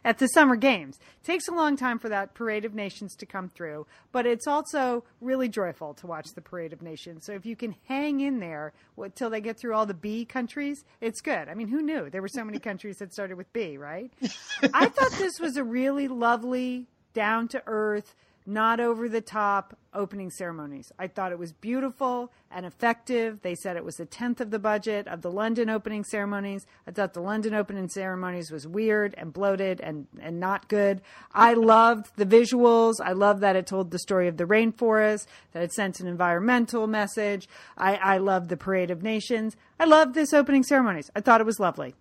at 0.05 0.19
the 0.19 0.27
Summer 0.29 0.57
Games. 0.57 0.99
It 1.21 1.27
takes 1.27 1.49
a 1.49 1.53
long 1.53 1.77
time 1.77 1.99
for 1.99 2.09
that 2.09 2.35
Parade 2.35 2.65
of 2.65 2.75
Nations 2.75 3.15
to 3.17 3.27
come 3.27 3.49
through, 3.49 3.87
but 4.13 4.27
it's 4.27 4.47
also 4.47 5.05
really 5.21 5.49
joyful 5.49 5.95
to 5.95 6.07
watch 6.07 6.27
the 6.35 6.41
Parade 6.41 6.73
of 6.73 6.83
Nations. 6.83 7.25
So 7.27 7.33
if 7.33 7.47
you 7.47 7.57
can 7.57 7.75
hang 7.87 8.21
in 8.21 8.41
there 8.41 8.73
until 8.97 9.31
they 9.31 9.41
get 9.41 9.59
through 9.59 9.75
all 9.75 9.87
the 9.87 9.95
B 9.95 10.25
countries, 10.25 10.85
it's 11.01 11.21
good. 11.21 11.49
I 11.49 11.55
mean, 11.55 11.69
who 11.69 11.83
knew 11.83 12.11
there 12.11 12.23
were 12.23 12.29
so 12.29 12.45
many 12.45 12.59
countries 12.59 12.97
that 12.99 13.13
started 13.13 13.37
with 13.37 13.53
B, 13.53 13.77
right? 13.77 14.13
I 14.75 14.89
thought 14.89 15.13
this 15.19 15.41
was 15.41 15.57
a 15.57 15.65
really 15.65 16.09
lovely, 16.09 16.87
down 17.15 17.49
to 17.49 17.63
earth, 17.67 18.15
not 18.49 18.81
over 18.81 19.09
the 19.09 19.21
top 19.21 19.77
opening 19.93 20.31
ceremonies. 20.31 20.91
I 20.99 21.07
thought 21.07 21.33
it 21.33 21.39
was 21.39 21.53
beautiful 21.53 22.33
and 22.51 22.65
effective. 22.65 23.43
They 23.43 23.55
said 23.55 23.77
it 23.77 23.85
was 23.85 24.01
a 24.01 24.07
tenth 24.07 24.41
of 24.41 24.51
the 24.51 24.59
budget 24.59 25.07
of 25.07 25.23
the 25.23 25.31
London 25.31 25.69
opening 25.69 26.03
ceremonies. 26.05 26.67
I 26.87 26.93
thought 26.93 27.13
the 27.13 27.21
London 27.21 27.55
opening 27.55 27.89
ceremonies 27.89 28.51
was 28.51 28.67
weird 28.67 29.15
and 29.19 29.33
bloated 29.33 29.81
and, 29.81 30.07
and 30.21 30.41
not 30.41 30.69
good. 30.69 31.03
I 31.33 31.55
loved 31.55 32.07
the 32.17 32.27
visuals. 32.27 32.95
I 33.05 33.13
loved 33.13 33.43
that 33.43 33.57
it 33.57 33.67
told 33.67 33.91
the 33.91 33.99
story 33.99 34.29
of 34.29 34.37
the 34.37 34.45
rainforest, 34.45 35.27
that 35.53 35.63
it 35.63 35.73
sent 35.73 36.01
an 36.01 36.07
environmental 36.07 36.87
message. 36.87 37.49
I, 37.77 37.97
I 37.97 38.19
loved 38.19 38.49
the 38.49 38.57
Parade 38.57 38.91
of 38.91 39.03
Nations. 39.03 39.57
I 39.79 39.85
loved 39.85 40.15
this 40.15 40.33
opening 40.33 40.63
ceremonies. 40.63 41.11
I 41.15 41.21
thought 41.21 41.41
it 41.41 41.47
was 41.47 41.61
lovely. 41.61 41.95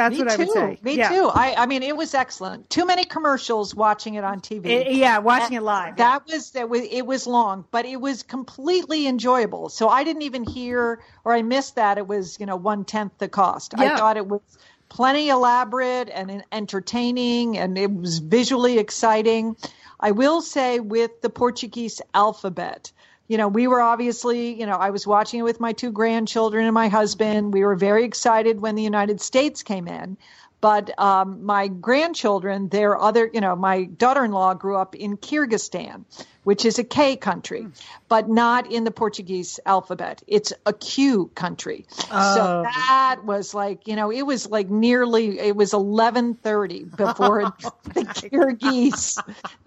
That's 0.00 0.16
Me 0.16 0.24
what 0.24 0.30
too. 0.30 0.34
I 0.34 0.44
would 0.46 0.54
say. 0.54 0.78
Me 0.82 0.96
yeah. 0.96 1.08
too. 1.10 1.28
I, 1.28 1.54
I 1.58 1.66
mean, 1.66 1.82
it 1.82 1.94
was 1.94 2.14
excellent. 2.14 2.70
Too 2.70 2.86
many 2.86 3.04
commercials 3.04 3.74
watching 3.74 4.14
it 4.14 4.24
on 4.24 4.38
eh, 4.38 4.40
TV. 4.40 4.66
It, 4.66 4.86
eh, 4.86 4.90
yeah, 4.92 5.18
watching 5.18 5.58
it 5.58 5.62
live. 5.62 5.96
That 5.96 6.26
was 6.26 6.52
that 6.52 6.70
was 6.70 6.80
it 6.90 7.02
was 7.02 7.26
long, 7.26 7.66
but 7.70 7.84
it 7.84 8.00
was 8.00 8.22
completely 8.22 9.06
enjoyable. 9.06 9.68
So 9.68 9.90
I 9.90 10.02
didn't 10.04 10.22
even 10.22 10.44
hear 10.44 11.02
or 11.24 11.34
I 11.34 11.42
missed 11.42 11.74
that 11.74 11.98
it 11.98 12.06
was 12.06 12.40
you 12.40 12.46
know 12.46 12.56
one 12.56 12.86
tenth 12.86 13.12
the 13.18 13.28
cost. 13.28 13.74
Yeah. 13.76 13.92
I 13.92 13.96
thought 13.98 14.16
it 14.16 14.26
was 14.26 14.40
plenty 14.88 15.28
elaborate 15.28 16.08
and 16.08 16.42
entertaining, 16.50 17.58
and 17.58 17.76
it 17.76 17.92
was 17.92 18.20
visually 18.20 18.78
exciting. 18.78 19.54
I 20.00 20.12
will 20.12 20.40
say 20.40 20.80
with 20.80 21.20
the 21.20 21.28
Portuguese 21.28 22.00
alphabet 22.14 22.90
you 23.30 23.36
know, 23.36 23.46
we 23.46 23.68
were 23.68 23.80
obviously, 23.80 24.58
you 24.58 24.66
know, 24.66 24.74
I 24.74 24.90
was 24.90 25.06
watching 25.06 25.38
it 25.38 25.44
with 25.44 25.60
my 25.60 25.72
two 25.72 25.92
grandchildren 25.92 26.64
and 26.64 26.74
my 26.74 26.88
husband. 26.88 27.54
We 27.54 27.62
were 27.62 27.76
very 27.76 28.02
excited 28.02 28.60
when 28.60 28.74
the 28.74 28.82
United 28.82 29.20
States 29.20 29.62
came 29.62 29.86
in. 29.86 30.16
But 30.60 30.98
um, 30.98 31.44
my 31.44 31.68
grandchildren, 31.68 32.68
their 32.68 32.98
other, 33.00 33.30
you 33.32 33.40
know, 33.40 33.56
my 33.56 33.84
daughter 33.84 34.24
in 34.24 34.30
law 34.32 34.52
grew 34.54 34.76
up 34.76 34.94
in 34.94 35.16
Kyrgyzstan, 35.16 36.04
which 36.44 36.66
is 36.66 36.78
a 36.78 36.84
K 36.84 37.16
country, 37.16 37.66
but 38.08 38.28
not 38.28 38.70
in 38.70 38.84
the 38.84 38.90
Portuguese 38.90 39.58
alphabet. 39.64 40.22
It's 40.26 40.52
a 40.66 40.72
Q 40.74 41.30
country. 41.34 41.86
Oh. 42.10 42.34
So 42.34 42.62
that 42.64 43.20
was 43.24 43.54
like, 43.54 43.88
you 43.88 43.96
know, 43.96 44.10
it 44.12 44.22
was 44.22 44.50
like 44.50 44.68
nearly, 44.68 45.38
it 45.38 45.56
was 45.56 45.72
1130 45.72 46.84
before 46.96 47.54
the 47.94 48.04
Kyrgyz 48.04 49.18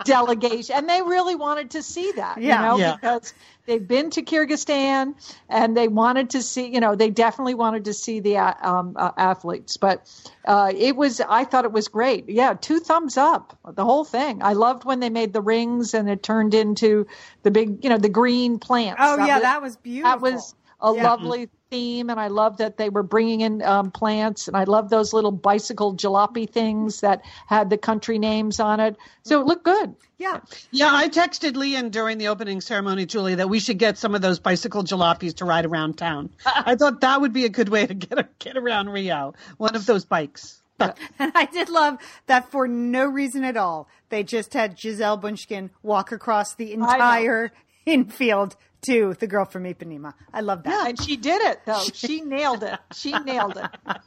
delegation. 0.06 0.76
And 0.76 0.90
they 0.90 1.02
really 1.02 1.36
wanted 1.36 1.72
to 1.72 1.82
see 1.84 2.12
that, 2.14 2.40
Yeah. 2.40 2.60
you 2.60 2.68
know, 2.68 2.78
Yeah. 2.78 2.96
because 2.96 3.34
they've 3.66 3.88
been 3.88 4.10
to 4.12 4.22
Kyrgyzstan 4.22 5.16
and 5.50 5.76
they 5.76 5.88
wanted 5.88 6.32
to 6.32 6.42
see, 6.42 6.68
you 6.74 6.80
know, 6.80 6.96
they 6.96 7.10
definitely 7.10 7.54
wanted 7.54 7.86
to 7.86 7.94
see 7.94 8.20
the 8.20 8.38
uh, 8.38 8.54
um, 8.62 8.96
uh, 8.98 9.12
athletes. 9.18 9.78
But 9.78 10.12
uh, 10.46 10.72
it 10.76 10.96
was, 10.96 11.22
I 11.22 11.44
thought 11.46 11.66
it 11.66 11.72
was 11.72 11.88
great. 11.88 12.30
Yeah, 12.30 12.54
two 12.54 12.80
thumbs 12.80 13.18
up, 13.18 13.58
the 13.76 13.86
whole 13.86 14.04
thing. 14.04 14.44
I 14.44 14.54
loved 14.54 14.86
when 14.86 15.00
they 15.00 15.10
made 15.10 15.34
the 15.34 15.42
rings 15.42 15.94
and 15.94 16.10
it 16.10 16.24
turned 16.24 16.54
into 16.54 17.08
the 17.44 17.52
big, 17.52 17.84
you 17.84 17.90
know, 17.90 17.98
the 17.98 18.10
green 18.10 18.60
plants. 18.60 19.00
Oh 19.04 19.18
yeah, 19.26 19.36
was, 19.36 19.44
that 19.44 19.62
was 19.62 19.76
beautiful. 19.78 20.20
that 20.20 20.22
was 20.22 20.56
a 20.82 20.94
Yeah. 20.94 21.04
lovely 21.04 21.50
theme, 21.74 22.12
and 22.12 22.20
I 22.20 22.28
love 22.28 22.58
that 22.58 22.78
they 22.78 22.90
were 22.90 23.02
bringing 23.02 23.42
in 23.42 23.64
um, 23.64 23.90
plants, 23.90 24.48
and 24.48 24.56
I 24.56 24.66
love 24.66 24.92
those 24.92 25.12
little 25.12 25.32
bicycle 25.32 25.96
jalopy 25.96 26.48
things 26.48 27.02
that 27.02 27.24
had 27.48 27.72
the 27.72 27.80
country 27.80 28.20
names 28.20 28.60
on 28.60 28.80
it. 28.80 28.96
So 29.24 29.42
it 29.42 29.48
looked 29.48 29.66
good. 29.66 29.96
yeah. 30.20 30.42
Yeah, 30.70 30.92
I 30.92 31.10
texted 31.10 31.56
Lian 31.56 31.90
during 31.90 32.20
the 32.20 32.28
opening 32.28 32.62
ceremony, 32.62 33.08
Julie, 33.08 33.36
that 33.36 33.50
we 33.50 33.60
should 33.60 33.80
get 33.80 33.98
some 33.98 34.14
of 34.14 34.22
those 34.22 34.38
bicycle 34.38 34.84
jalopies 34.84 35.38
to 35.38 35.46
ride 35.46 35.66
around 35.66 35.98
town. 35.98 36.30
I 36.46 36.76
thought 36.76 37.02
that 37.02 37.22
would 37.22 37.34
be 37.34 37.46
a 37.46 37.50
good 37.50 37.70
way 37.70 37.88
to 37.88 37.94
get 37.96 38.38
get 38.38 38.56
around 38.56 38.90
Rio. 38.90 39.34
One 39.58 39.76
of 39.76 39.88
those 39.88 40.06
bikes. 40.06 40.62
And 40.80 40.94
I 41.36 41.46
did 41.46 41.70
love 41.70 41.98
that 42.28 42.52
for 42.52 42.68
no 42.68 43.06
reason 43.06 43.44
at 43.44 43.58
all. 43.58 43.88
They 44.10 44.22
just 44.22 44.54
had 44.54 44.76
Gisele 44.76 45.18
Bündchen 45.18 45.72
walk 45.82 46.12
across 46.12 46.54
the 46.54 46.74
entire 46.74 47.52
infield 47.86 48.56
to 48.84 49.16
the 49.20 49.28
girl 49.28 49.46
from 49.46 49.64
Ipanema. 49.64 50.14
I 50.34 50.42
love 50.42 50.64
that. 50.64 50.72
Yeah, 50.72 50.90
And 50.90 51.02
she 51.02 51.18
did 51.18 51.42
it, 51.42 51.60
though. 51.66 51.84
She 51.94 52.22
nailed 52.22 52.64
it. 52.64 52.80
She 52.96 53.12
nailed 53.12 53.58
it. 53.58 53.70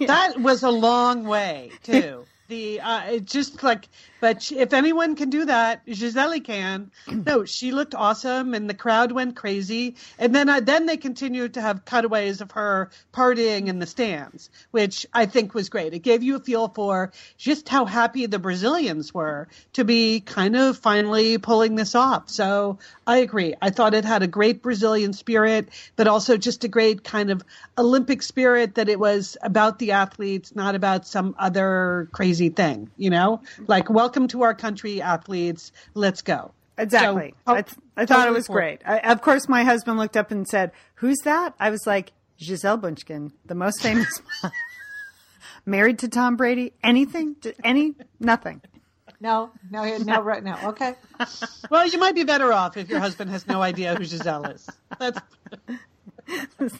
That 0.00 0.40
was 0.40 0.62
a 0.62 0.70
long 0.70 1.24
way 1.24 1.72
too. 1.82 2.24
The 2.48 2.80
uh, 2.80 3.10
it 3.10 3.24
just 3.26 3.62
like, 3.62 3.90
but 4.22 4.40
she, 4.42 4.58
if 4.58 4.72
anyone 4.72 5.16
can 5.16 5.28
do 5.28 5.44
that, 5.44 5.84
Gisele 5.86 6.40
can. 6.40 6.90
No, 7.28 7.44
she 7.44 7.72
looked 7.72 7.94
awesome, 7.94 8.54
and 8.54 8.70
the 8.70 8.74
crowd 8.74 9.12
went 9.12 9.36
crazy. 9.36 9.96
And 10.18 10.34
then 10.34 10.48
uh, 10.48 10.60
then 10.60 10.86
they 10.86 10.96
continued 10.96 11.54
to 11.54 11.60
have 11.60 11.84
cutaways 11.84 12.40
of 12.40 12.52
her 12.52 12.88
partying 13.12 13.66
in 13.66 13.80
the 13.80 13.86
stands, 13.86 14.48
which 14.70 15.04
I 15.12 15.26
think 15.26 15.52
was 15.52 15.68
great. 15.68 15.92
It 15.92 15.98
gave 15.98 16.22
you 16.22 16.36
a 16.36 16.40
feel 16.40 16.68
for 16.68 17.12
just 17.36 17.68
how 17.68 17.84
happy 17.84 18.24
the 18.24 18.38
Brazilians 18.38 19.12
were 19.12 19.48
to 19.74 19.84
be 19.84 20.20
kind 20.20 20.56
of 20.56 20.78
finally 20.78 21.36
pulling 21.36 21.74
this 21.74 21.94
off. 21.94 22.30
So 22.30 22.78
I 23.08 23.18
agree. 23.18 23.54
I 23.62 23.70
thought 23.70 23.94
it 23.94 24.04
had 24.04 24.22
a 24.22 24.26
great 24.26 24.60
Brazilian 24.60 25.14
spirit, 25.14 25.70
but 25.96 26.06
also 26.06 26.36
just 26.36 26.62
a 26.64 26.68
great 26.68 27.04
kind 27.04 27.30
of 27.30 27.42
Olympic 27.78 28.22
spirit 28.22 28.74
that 28.74 28.90
it 28.90 29.00
was 29.00 29.38
about 29.42 29.78
the 29.78 29.92
athletes, 29.92 30.54
not 30.54 30.74
about 30.74 31.06
some 31.06 31.34
other 31.38 32.10
crazy 32.12 32.50
thing, 32.50 32.90
you 32.98 33.08
know? 33.08 33.40
Like, 33.66 33.88
welcome 33.88 34.28
to 34.28 34.42
our 34.42 34.52
country, 34.52 35.00
athletes. 35.00 35.72
Let's 35.94 36.20
go. 36.20 36.52
Exactly. 36.76 37.30
So, 37.30 37.52
oh, 37.52 37.54
I, 37.54 37.62
th- 37.62 37.78
I 37.96 38.04
thought 38.04 38.28
it 38.28 38.34
was 38.34 38.46
great. 38.46 38.82
I, 38.84 38.98
of 38.98 39.22
course, 39.22 39.48
my 39.48 39.64
husband 39.64 39.98
looked 39.98 40.16
up 40.16 40.30
and 40.30 40.46
said, 40.46 40.70
"Who's 40.96 41.18
that?" 41.24 41.54
I 41.58 41.70
was 41.70 41.86
like, 41.86 42.12
"Gisele 42.36 42.78
Bündchen, 42.78 43.32
the 43.46 43.56
most 43.56 43.82
famous, 43.82 44.20
married 45.66 45.98
to 46.00 46.08
Tom 46.08 46.36
Brady. 46.36 46.74
Anything? 46.84 47.34
Any? 47.64 47.96
Nothing." 48.20 48.60
No, 49.20 49.52
no, 49.70 49.98
no, 49.98 50.20
right 50.22 50.42
now. 50.44 50.68
Okay. 50.70 50.96
Well, 51.70 51.86
you 51.86 51.98
might 51.98 52.14
be 52.14 52.24
better 52.24 52.52
off 52.52 52.76
if 52.76 52.88
your 52.88 53.00
husband 53.00 53.30
has 53.30 53.46
no 53.46 53.62
idea 53.62 53.94
who 53.96 54.04
Gisele 54.04 54.46
is. 54.46 54.78
That's 54.98 55.20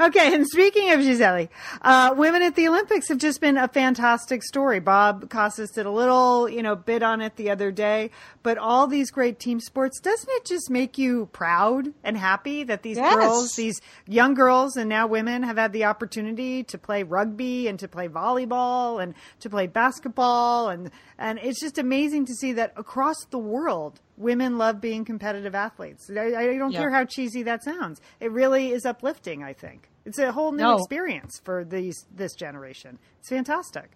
okay, 0.00 0.34
and 0.34 0.46
speaking 0.46 0.90
of 0.92 1.00
Gisele, 1.00 1.48
uh, 1.82 2.14
women 2.16 2.42
at 2.42 2.54
the 2.54 2.68
Olympics 2.68 3.08
have 3.08 3.18
just 3.18 3.40
been 3.40 3.56
a 3.56 3.68
fantastic 3.68 4.42
story. 4.42 4.80
Bob 4.80 5.30
Costas 5.30 5.70
did 5.70 5.86
a 5.86 5.90
little, 5.90 6.48
you 6.48 6.62
know, 6.62 6.76
bit 6.76 7.02
on 7.02 7.20
it 7.20 7.36
the 7.36 7.50
other 7.50 7.70
day, 7.70 8.10
but 8.42 8.58
all 8.58 8.86
these 8.86 9.10
great 9.10 9.38
team 9.38 9.60
sports, 9.60 10.00
doesn't 10.00 10.28
it 10.30 10.44
just 10.44 10.70
make 10.70 10.98
you 10.98 11.26
proud 11.32 11.92
and 12.04 12.16
happy 12.16 12.64
that 12.64 12.82
these 12.82 12.98
Yes. 12.98 13.14
girls, 13.14 13.56
these 13.56 13.80
young 14.06 14.34
girls 14.34 14.76
and 14.76 14.88
now 14.88 15.06
women 15.06 15.42
have 15.42 15.56
had 15.56 15.72
the 15.72 15.84
opportunity 15.84 16.62
to 16.64 16.78
play 16.78 17.02
rugby 17.02 17.68
and 17.68 17.78
to 17.78 17.88
play 17.88 18.08
volleyball 18.08 19.02
and 19.02 19.14
to 19.40 19.50
play 19.50 19.66
basketball 19.66 20.68
and 20.68 20.90
and 21.18 21.38
it's 21.42 21.60
just 21.60 21.78
amazing 21.78 22.26
to 22.26 22.34
see 22.34 22.52
that 22.52 22.72
across 22.76 23.16
the 23.30 23.38
world 23.38 24.00
women 24.16 24.58
love 24.58 24.80
being 24.80 25.04
competitive 25.04 25.54
athletes. 25.54 26.10
I, 26.10 26.34
I 26.34 26.56
don't 26.56 26.72
Yeah. 26.72 26.80
care 26.80 26.90
how 26.90 27.04
cheesy 27.04 27.42
that 27.44 27.62
sounds. 27.64 28.00
It 28.20 28.30
really 28.32 28.70
is 28.72 28.84
uplifting, 28.86 29.42
I 29.42 29.52
think. 29.52 29.88
It's 30.04 30.18
a 30.18 30.32
whole 30.32 30.52
new 30.52 30.58
No. 30.62 30.76
experience 30.76 31.40
for 31.44 31.64
these 31.64 32.06
this 32.14 32.34
generation. 32.34 32.98
It's 33.20 33.28
fantastic. 33.28 33.90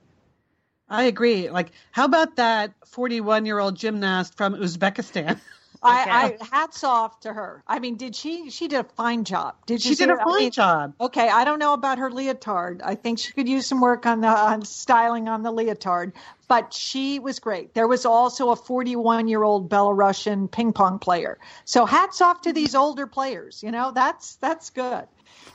I 0.88 1.04
agree. 1.04 1.48
Like, 1.48 1.70
how 1.92 2.04
about 2.04 2.36
that 2.36 2.74
41 2.86 3.46
year 3.46 3.58
old 3.58 3.76
gymnast 3.76 4.36
from 4.36 4.54
Uzbekistan? 4.54 5.40
I, 5.82 6.36
I 6.40 6.44
hats 6.50 6.84
off 6.84 7.20
to 7.20 7.32
her. 7.32 7.62
I 7.66 7.78
mean, 7.78 7.96
did 7.96 8.14
she? 8.14 8.50
She 8.50 8.68
did 8.68 8.80
a 8.80 8.84
fine 8.84 9.24
job. 9.24 9.56
Did 9.66 9.82
She 9.82 9.94
did 9.94 10.08
a 10.08 10.12
her? 10.12 10.20
I 10.20 10.24
fine 10.24 10.38
mean, 10.38 10.50
job. 10.52 10.94
Okay, 11.00 11.28
I 11.28 11.44
don't 11.44 11.58
know 11.58 11.72
about 11.72 11.98
her 11.98 12.10
leotard. 12.10 12.82
I 12.84 12.94
think 12.94 13.18
she 13.18 13.32
could 13.32 13.48
use 13.48 13.66
some 13.66 13.80
work 13.80 14.06
on 14.06 14.20
the 14.20 14.28
on 14.28 14.64
styling 14.64 15.28
on 15.28 15.42
the 15.42 15.50
leotard, 15.50 16.12
but 16.48 16.72
she 16.72 17.18
was 17.18 17.40
great. 17.40 17.74
There 17.74 17.88
was 17.88 18.06
also 18.06 18.50
a 18.50 18.56
41 18.56 19.28
year 19.28 19.42
old 19.42 19.68
Belarusian 19.68 20.50
ping 20.50 20.72
pong 20.72 20.98
player. 20.98 21.38
So 21.64 21.84
hats 21.84 22.20
off 22.20 22.42
to 22.42 22.52
these 22.52 22.74
older 22.74 23.06
players. 23.06 23.62
You 23.62 23.70
know, 23.72 23.90
that's 23.92 24.36
that's 24.36 24.70
good. 24.70 25.06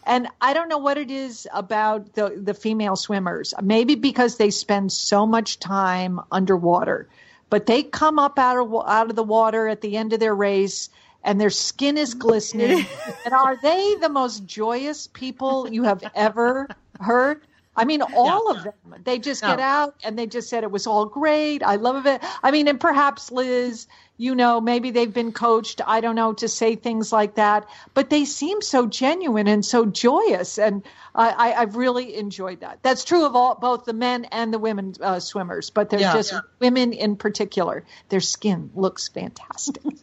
And 0.05 0.27
I 0.41 0.53
don't 0.53 0.69
know 0.69 0.77
what 0.77 0.97
it 0.97 1.11
is 1.11 1.47
about 1.53 2.13
the 2.13 2.29
the 2.41 2.53
female 2.53 2.95
swimmers. 2.95 3.53
Maybe 3.61 3.95
because 3.95 4.37
they 4.37 4.51
spend 4.51 4.91
so 4.91 5.25
much 5.25 5.59
time 5.59 6.19
underwater, 6.31 7.07
but 7.49 7.65
they 7.65 7.83
come 7.83 8.19
up 8.19 8.37
out 8.37 8.57
of 8.57 8.73
out 8.87 9.09
of 9.09 9.15
the 9.15 9.23
water 9.23 9.67
at 9.67 9.81
the 9.81 9.97
end 9.97 10.13
of 10.13 10.19
their 10.19 10.35
race 10.35 10.89
and 11.23 11.39
their 11.41 11.49
skin 11.49 11.97
is 11.97 12.13
glistening. 12.13 12.85
and 13.25 13.33
are 13.33 13.57
they 13.61 13.95
the 13.95 14.09
most 14.09 14.45
joyous 14.45 15.07
people 15.07 15.67
you 15.69 15.83
have 15.83 16.03
ever 16.15 16.67
heard? 16.99 17.41
I 17.75 17.85
mean, 17.85 18.01
all 18.01 18.49
of 18.49 18.63
them. 18.63 18.73
They 19.03 19.19
just 19.19 19.43
get 19.43 19.59
out 19.59 19.95
and 20.03 20.17
they 20.17 20.25
just 20.25 20.49
said 20.49 20.63
it 20.63 20.71
was 20.71 20.87
all 20.87 21.05
great. 21.05 21.61
I 21.61 21.75
love 21.75 22.07
it. 22.07 22.23
I 22.41 22.49
mean, 22.49 22.67
and 22.67 22.79
perhaps 22.79 23.31
Liz, 23.31 23.85
you 24.17 24.33
know, 24.35 24.59
maybe 24.59 24.89
they've 24.91 25.13
been 25.13 25.31
coached, 25.31 25.79
I 25.85 26.01
don't 26.01 26.15
know, 26.15 26.33
to 26.33 26.47
say 26.47 26.75
things 26.75 27.11
like 27.11 27.35
that, 27.35 27.67
but 27.93 28.09
they 28.09 28.25
seem 28.25 28.61
so 28.61 28.87
genuine 28.87 29.47
and 29.47 29.63
so 29.63 29.85
joyous. 29.85 30.57
And 30.57 30.83
I, 31.13 31.29
I, 31.29 31.61
I've 31.61 31.75
really 31.75 32.15
enjoyed 32.15 32.61
that. 32.61 32.79
That's 32.81 33.03
true 33.03 33.25
of 33.25 33.35
all, 33.35 33.55
both 33.55 33.85
the 33.85 33.93
men 33.93 34.25
and 34.25 34.51
the 34.53 34.57
women 34.59 34.95
uh, 35.01 35.19
swimmers, 35.19 35.69
but 35.69 35.89
there's 35.91 36.01
Yeah. 36.01 36.13
just 36.13 36.31
Yeah. 36.31 36.39
women 36.59 36.93
in 36.93 37.15
particular. 37.15 37.85
Their 38.09 38.19
skin 38.21 38.71
looks 38.75 39.07
fantastic. 39.07 39.83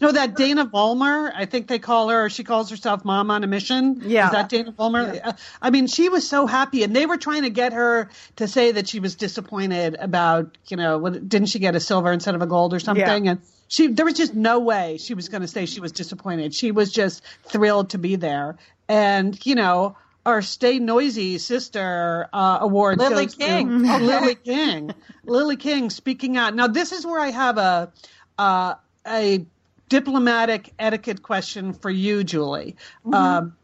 You 0.00 0.06
know 0.08 0.12
that 0.12 0.34
Dana 0.36 0.66
Vollmer? 0.66 1.30
I 1.34 1.44
think 1.46 1.68
they 1.68 1.78
call 1.78 2.08
her, 2.08 2.24
or 2.24 2.30
she 2.30 2.42
calls 2.44 2.70
herself 2.70 3.04
Mom 3.04 3.30
on 3.30 3.44
a 3.44 3.46
Mission. 3.46 4.00
Yeah. 4.04 4.26
Is 4.26 4.32
that 4.32 4.48
Dana 4.48 4.72
Vollmer? 4.72 5.20
Uh, 5.24 5.32
I 5.60 5.70
mean, 5.70 5.86
she 5.86 6.08
was 6.08 6.28
so 6.28 6.46
happy, 6.46 6.82
and 6.82 6.94
they 6.96 7.06
were 7.06 7.16
trying 7.16 7.42
to 7.42 7.50
get 7.50 7.72
her 7.72 8.10
to 8.36 8.48
say 8.48 8.72
that 8.72 8.88
she 8.88 8.98
was 9.00 9.14
disappointed 9.14 9.96
about, 9.98 10.58
you 10.66 10.76
know, 10.76 11.08
didn't 11.08 11.46
she 11.48 11.58
get 11.58 11.74
a 11.76 11.80
silver 11.80 12.10
instead 12.10 12.34
of 12.34 12.42
a 12.42 12.46
gold 12.46 12.74
or 12.74 12.80
something? 12.80 13.26
Yeah. 13.26 13.32
And 13.32 13.40
she, 13.72 13.86
there 13.86 14.04
was 14.04 14.14
just 14.14 14.34
no 14.34 14.58
way 14.58 14.98
she 14.98 15.14
was 15.14 15.30
going 15.30 15.40
to 15.40 15.48
say 15.48 15.64
she 15.64 15.80
was 15.80 15.92
disappointed. 15.92 16.54
She 16.54 16.72
was 16.72 16.92
just 16.92 17.22
thrilled 17.44 17.88
to 17.90 17.98
be 17.98 18.16
there. 18.16 18.58
And, 18.86 19.38
you 19.46 19.54
know, 19.54 19.96
our 20.26 20.42
Stay 20.42 20.78
Noisy 20.78 21.38
sister 21.38 22.28
uh, 22.34 22.58
award 22.60 22.98
Lily 22.98 23.24
goes 23.24 23.34
to 23.34 23.46
King. 23.46 23.82
Lily 23.82 24.34
King. 24.44 24.92
Lily 25.24 25.56
King 25.56 25.88
speaking 25.88 26.36
out. 26.36 26.54
Now, 26.54 26.66
this 26.66 26.92
is 26.92 27.06
where 27.06 27.18
I 27.18 27.30
have 27.30 27.56
a 27.56 27.90
uh, 28.38 28.74
a 29.06 29.46
diplomatic 29.88 30.74
etiquette 30.78 31.22
question 31.22 31.72
for 31.72 31.90
you, 31.90 32.24
Julie. 32.24 32.76
Um, 33.10 33.56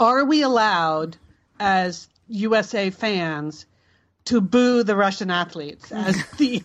are 0.00 0.24
we 0.24 0.40
allowed, 0.40 1.18
as 1.60 2.08
USA 2.28 2.88
fans, 2.88 3.66
to 4.24 4.40
boo 4.40 4.84
the 4.84 4.96
Russian 4.96 5.30
athletes 5.30 5.92
as 5.92 6.16
the 6.38 6.62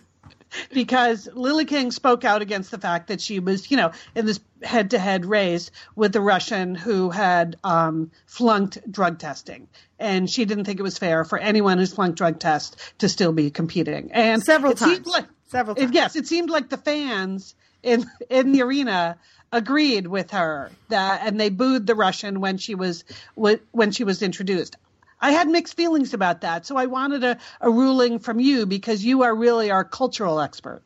because 0.72 1.28
Lily 1.34 1.64
King 1.64 1.90
spoke 1.90 2.24
out 2.24 2.42
against 2.42 2.70
the 2.70 2.78
fact 2.78 3.08
that 3.08 3.20
she 3.20 3.38
was, 3.38 3.70
you 3.70 3.76
know, 3.76 3.92
in 4.14 4.26
this 4.26 4.40
head-to-head 4.62 5.26
race 5.26 5.70
with 5.96 6.14
a 6.16 6.20
Russian 6.20 6.74
who 6.74 7.10
had 7.10 7.56
um, 7.64 8.10
flunked 8.26 8.78
drug 8.90 9.18
testing, 9.18 9.68
and 9.98 10.28
she 10.30 10.44
didn't 10.44 10.64
think 10.64 10.80
it 10.80 10.84
was 10.84 10.98
fair 10.98 11.24
for 11.24 11.38
anyone 11.38 11.78
who's 11.78 11.92
flunked 11.92 12.18
drug 12.18 12.38
test 12.38 12.76
to 12.98 13.08
still 13.08 13.32
be 13.32 13.50
competing. 13.50 14.10
And 14.12 14.42
Several 14.42 14.74
times. 14.74 15.06
like- 15.06 15.26
Several 15.48 15.76
it- 15.76 15.80
times. 15.82 15.94
yes, 15.94 16.16
it 16.16 16.26
seemed 16.26 16.50
like 16.50 16.68
the 16.68 16.78
fans 16.78 17.54
in 17.82 18.04
in 18.30 18.52
the 18.52 18.62
arena 18.62 19.16
agreed 19.52 20.06
with 20.08 20.30
her 20.32 20.70
that, 20.88 21.20
and 21.24 21.38
they 21.38 21.48
booed 21.50 21.86
the 21.86 21.94
Russian 21.94 22.40
when 22.40 22.56
she 22.58 22.74
was 22.74 23.04
when 23.36 23.90
she 23.92 24.02
was 24.02 24.22
introduced. 24.22 24.76
I 25.24 25.30
had 25.30 25.48
mixed 25.48 25.74
feelings 25.74 26.12
about 26.12 26.42
that, 26.42 26.66
so 26.66 26.76
I 26.76 26.84
wanted 26.84 27.24
a, 27.24 27.38
a 27.62 27.70
ruling 27.70 28.18
from 28.18 28.40
you 28.40 28.66
because 28.66 29.02
you 29.02 29.22
are 29.22 29.34
really 29.34 29.70
our 29.70 29.82
cultural 29.82 30.38
expert. 30.38 30.82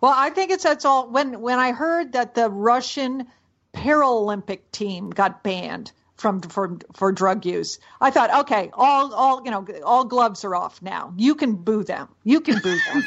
Well, 0.00 0.14
I 0.16 0.30
think 0.30 0.50
it's 0.50 0.64
that's 0.64 0.86
all. 0.86 1.10
When 1.10 1.42
when 1.42 1.58
I 1.58 1.72
heard 1.72 2.12
that 2.12 2.34
the 2.34 2.48
Russian 2.48 3.26
Paralympic 3.74 4.60
team 4.72 5.10
got 5.10 5.42
banned 5.42 5.92
from 6.16 6.40
for 6.42 6.78
for 6.94 7.10
drug 7.12 7.44
use, 7.44 7.78
I 8.00 8.10
thought, 8.10 8.42
okay, 8.42 8.70
all 8.72 9.12
all 9.14 9.42
you 9.44 9.50
know, 9.50 9.66
all 9.84 10.04
gloves 10.04 10.44
are 10.44 10.54
off 10.54 10.80
now. 10.82 11.12
You 11.16 11.34
can 11.34 11.54
boo 11.56 11.82
them. 11.84 12.08
You 12.22 12.40
can 12.40 12.60
boo 12.60 12.78
them. 12.92 13.04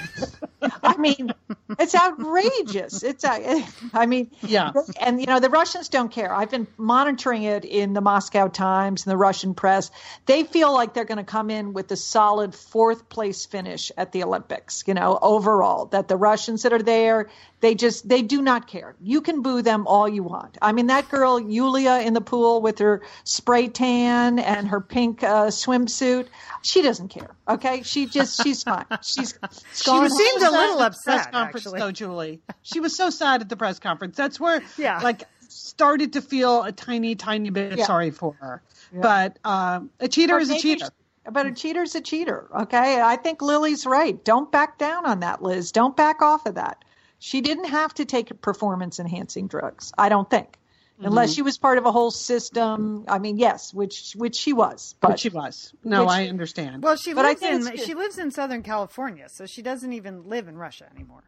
I 0.84 0.97
mean, 0.97 1.32
it's 1.80 1.95
outrageous. 1.95 3.03
It's 3.03 3.24
a- 3.24 3.64
I 3.93 4.05
mean, 4.05 4.32
Yeah. 4.41 4.72
and 4.99 5.20
you 5.20 5.28
know 5.28 5.39
the 5.39 5.49
Russians 5.49 5.89
don't 5.89 6.10
care. 6.12 6.34
I've 6.34 6.51
been 6.51 6.68
monitoring 6.78 7.43
it 7.43 7.64
in 7.64 7.93
the 7.93 8.01
Moscow 8.01 8.47
Times 8.47 9.05
and 9.05 9.12
the 9.12 9.18
Russian 9.18 9.53
press. 9.53 9.89
They 10.26 10.43
feel 10.43 10.74
like 10.74 10.93
they're 10.93 11.05
going 11.05 11.18
to 11.18 11.24
come 11.24 11.49
in 11.49 11.74
with 11.74 11.91
a 11.91 11.95
solid 11.95 12.53
fourth 12.55 13.08
place 13.10 13.45
finish 13.45 13.91
at 13.97 14.12
the 14.12 14.24
Olympics. 14.24 14.84
You 14.86 14.93
know, 14.95 15.18
overall, 15.22 15.86
that 15.88 16.08
the 16.08 16.18
Russians 16.18 16.64
that 16.64 16.74
are 16.74 16.82
there, 16.84 17.30
they 17.62 17.76
just 17.76 18.08
they 18.08 18.22
do 18.22 18.41
not 18.41 18.68
care. 18.68 18.95
You 19.01 19.22
can 19.22 19.41
boo 19.41 19.62
them 19.62 19.88
all 19.88 20.08
you 20.10 20.24
want. 20.24 20.58
I 20.62 20.72
mean, 20.74 20.88
that 20.88 21.10
girl 21.10 21.39
Yulia 21.39 21.99
in 22.01 22.14
the 22.14 22.22
pool 22.22 22.62
with 22.62 22.80
her 22.80 22.97
spray 23.24 23.68
tan 23.68 24.39
and 24.39 24.68
her 24.68 24.82
pink 24.82 25.24
uh, 25.24 25.48
swimsuit, 25.48 26.28
she 26.62 26.82
doesn't 26.82 27.10
care. 27.10 27.30
Okay, 27.48 27.84
she 27.84 28.06
just 28.06 28.41
she's 28.43 28.64
fine. 28.64 28.86
She's 29.04 29.38
She 29.74 29.86
gone 29.86 30.04
was 30.04 30.12
home. 30.14 30.20
seemed 30.22 30.43
a 30.43 30.52
little 30.52 30.82
at 30.82 30.93
press 30.93 31.08
upset, 31.08 31.32
conference, 31.32 31.66
actually. 31.68 31.80
though, 31.80 31.91
Julie. 31.91 32.41
She 32.62 32.80
was 32.80 32.95
so 32.95 33.10
sad 33.10 33.41
at 33.41 33.50
the 33.50 33.56
press 33.58 33.80
conference. 33.80 34.18
That's 34.18 34.39
where, 34.39 34.62
Yeah. 34.78 35.00
like, 35.02 35.24
started 35.50 36.14
to 36.14 36.22
feel 36.22 36.64
a 36.64 36.72
tiny, 36.72 37.16
tiny 37.16 37.50
bit 37.50 37.78
Yeah. 37.78 37.86
sorry 37.86 38.12
for 38.12 38.34
her. 38.39 38.62
But 38.93 39.38
um, 39.43 39.89
a 40.00 40.08
cheater 40.08 40.38
is 40.39 40.50
a 40.50 40.54
maybe 40.54 40.62
cheater. 40.62 40.89
But 41.30 41.45
a 41.45 41.52
cheater's 41.52 41.93
a 41.95 42.02
cheater. 42.02 42.48
Okay. 42.62 43.02
I 43.02 43.18
think 43.18 43.41
Lily's 43.41 43.86
right. 43.86 44.24
Don't 44.24 44.50
back 44.52 44.78
down 44.78 45.06
on 45.06 45.20
that, 45.22 45.41
Liz. 45.41 45.72
Don't 45.74 45.95
back 45.95 46.22
off 46.22 46.45
of 46.45 46.56
that. 46.56 46.84
She 47.20 47.41
didn't 47.41 47.66
have 47.66 47.93
to 47.95 48.06
take 48.06 48.41
performance 48.41 49.00
enhancing 49.00 49.48
drugs. 49.48 49.91
I 49.98 50.08
don't 50.10 50.30
think. 50.30 50.57
Unless 51.00 51.30
mm-hmm. 51.30 51.36
she 51.36 51.41
was 51.43 51.58
part 51.58 51.78
of 51.78 51.86
a 51.86 51.91
whole 51.91 52.10
system. 52.10 53.06
I 53.08 53.20
mean, 53.20 53.38
yes, 53.38 53.74
which 53.74 54.14
which 54.14 54.36
she 54.36 54.54
was. 54.54 54.95
But 55.00 55.10
But 55.10 55.20
she 55.20 55.30
was. 55.30 55.74
No, 55.84 56.04
Which- 56.04 56.12
I 56.12 56.28
understand. 56.28 56.82
Well, 56.82 56.95
she 56.95 57.14
But 57.14 57.26
I 57.26 57.30
lives 57.30 57.41
think 57.41 57.80
in 57.80 57.86
she 57.86 57.93
lives 57.93 58.18
in 58.18 58.32
Southern 58.32 58.64
California, 58.64 59.30
so 59.30 59.45
she 59.45 59.62
doesn't 59.62 59.93
even 59.93 60.28
live 60.28 60.48
in 60.48 60.58
Russia 60.58 60.88
anymore. 60.93 61.24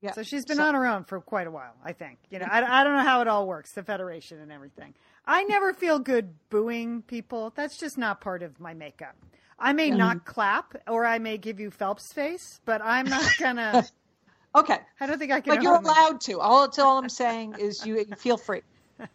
yeah. 0.00 0.12
So 0.12 0.22
she's 0.22 0.44
been 0.44 0.58
on 0.58 0.74
her 0.74 0.86
own 0.86 1.04
for 1.04 1.20
quite 1.20 1.46
a 1.46 1.50
while, 1.50 1.74
I 1.84 1.92
think. 1.92 2.18
You 2.30 2.40
know, 2.40 2.46
I, 2.50 2.80
I 2.80 2.84
don't 2.84 2.94
know 2.94 3.04
how 3.04 3.20
it 3.20 3.28
all 3.28 3.46
works, 3.46 3.72
the 3.72 3.84
federation 3.84 4.40
and 4.40 4.50
everything. 4.50 4.94
I 5.26 5.44
never 5.44 5.72
feel 5.72 5.98
good 5.98 6.34
booing 6.50 7.02
people. 7.02 7.52
That's 7.54 7.78
just 7.78 7.96
not 7.96 8.20
part 8.20 8.42
of 8.42 8.58
my 8.60 8.74
makeup. 8.74 9.16
I 9.58 9.72
may 9.72 9.90
not 9.90 10.24
clap 10.24 10.74
or 10.88 11.06
I 11.06 11.18
may 11.18 11.38
give 11.38 11.60
you 11.60 11.70
Phelps 11.70 12.12
face, 12.12 12.60
but 12.64 12.82
I'm 12.82 13.06
not 13.06 13.30
gonna. 13.38 13.86
okay. 14.56 14.78
I 14.98 15.06
don't 15.06 15.18
think 15.18 15.30
I 15.30 15.40
can. 15.40 15.54
But 15.54 15.62
you're 15.62 15.72
hold 15.72 15.84
my- 15.84 15.92
allowed 15.92 16.20
to. 16.22 16.40
All 16.40 16.62
that's 16.62 16.80
all 16.80 16.98
I'm 16.98 17.08
saying 17.08 17.54
is 17.60 17.86
you, 17.86 17.98
you 17.98 18.16
feel 18.16 18.36
free. 18.36 18.62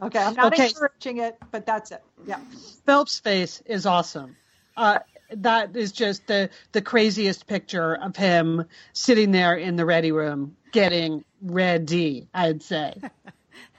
Okay. 0.01 0.19
I'm 0.19 0.34
not 0.36 0.53
Okay. 0.53 0.67
encouraging 0.67 1.17
it, 1.17 1.38
but 1.51 1.65
that's 1.65 1.91
it. 1.91 2.03
Yeah. 2.25 2.39
Phelps' 2.86 3.19
face 3.19 3.61
is 3.65 3.86
awesome. 3.86 4.36
Uh, 4.75 4.99
that 5.32 5.75
is 5.75 5.91
just 5.91 6.27
the 6.27 6.49
the 6.71 6.82
craziest 6.82 7.47
picture 7.47 7.95
of 7.95 8.15
him 8.15 8.65
sitting 8.93 9.32
there 9.32 9.55
in 9.55 9.75
the 9.75 9.86
ready 9.86 10.11
room 10.11 10.55
getting 10.71 11.23
ready. 11.41 12.27
I'd 12.34 12.63
say. 12.63 12.95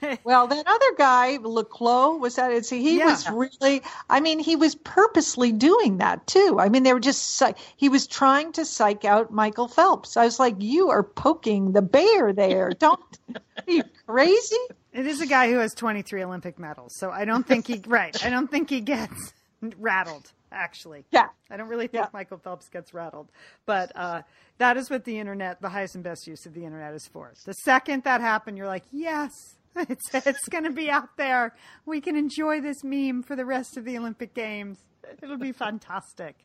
well, 0.23 0.47
that 0.47 0.65
other 0.67 0.95
guy, 0.97 1.37
le 1.41 1.65
Clos, 1.65 2.19
was 2.19 2.35
that? 2.35 2.51
Is 2.51 2.69
he, 2.69 2.81
he 2.81 2.97
Yeah. 2.97 3.05
was 3.05 3.29
really. 3.29 3.81
I 4.09 4.19
mean, 4.19 4.39
he 4.39 4.55
was 4.55 4.75
purposely 4.75 5.51
doing 5.51 5.97
that 5.97 6.25
too. 6.27 6.57
I 6.59 6.69
mean, 6.69 6.83
they 6.83 6.93
were 6.93 6.99
just. 6.99 7.41
He 7.77 7.89
was 7.89 8.07
trying 8.07 8.53
to 8.53 8.65
psych 8.65 9.05
out 9.05 9.31
Michael 9.31 9.67
Phelps. 9.67 10.17
I 10.17 10.25
was 10.25 10.39
like, 10.39 10.55
you 10.59 10.89
are 10.89 11.03
poking 11.03 11.71
the 11.71 11.81
bear 11.81 12.33
there. 12.33 12.71
Don't. 12.71 13.01
Are 13.35 13.71
you 13.71 13.83
crazy? 14.07 14.55
It 14.93 15.05
is 15.07 15.21
a 15.21 15.25
guy 15.27 15.49
who 15.49 15.57
has 15.59 15.73
23 15.73 16.23
Olympic 16.23 16.59
medals, 16.59 16.93
so 16.97 17.11
I 17.11 17.25
don't 17.25 17.47
think 17.47 17.67
he 17.67 17.81
right. 17.87 18.15
I 18.25 18.29
don't 18.29 18.49
think 18.51 18.69
he 18.69 18.81
gets 18.81 19.33
rattled. 19.77 20.31
Actually, 20.53 21.05
Yeah. 21.11 21.29
I 21.49 21.55
don't 21.55 21.69
really 21.69 21.87
think 21.87 22.03
Yeah. 22.03 22.09
Michael 22.11 22.37
Phelps 22.37 22.67
gets 22.67 22.93
rattled, 22.93 23.31
but 23.65 23.91
uh, 23.95 24.23
that 24.57 24.75
is 24.75 24.89
what 24.89 25.05
the 25.05 25.17
internet, 25.17 25.61
the 25.61 25.69
highest 25.69 25.95
and 25.95 26.03
best 26.03 26.27
use 26.27 26.45
of 26.45 26.53
the 26.53 26.65
internet, 26.65 26.93
is 26.93 27.07
for. 27.07 27.31
The 27.45 27.53
second 27.53 28.03
that 28.03 28.19
happened, 28.19 28.57
you're 28.57 28.67
like, 28.67 28.83
yes, 28.91 29.31
it's 29.77 30.13
it's 30.13 30.49
going 30.49 30.65
to 30.65 30.71
be 30.71 30.89
out 30.89 31.15
there. 31.15 31.55
We 31.85 32.01
can 32.01 32.17
enjoy 32.17 32.59
this 32.59 32.83
meme 32.83 33.23
for 33.23 33.37
the 33.37 33.45
rest 33.45 33.77
of 33.77 33.85
the 33.85 33.97
Olympic 33.97 34.33
Games. 34.33 34.77
It'll 35.23 35.37
be 35.37 35.53
fantastic. 35.53 36.35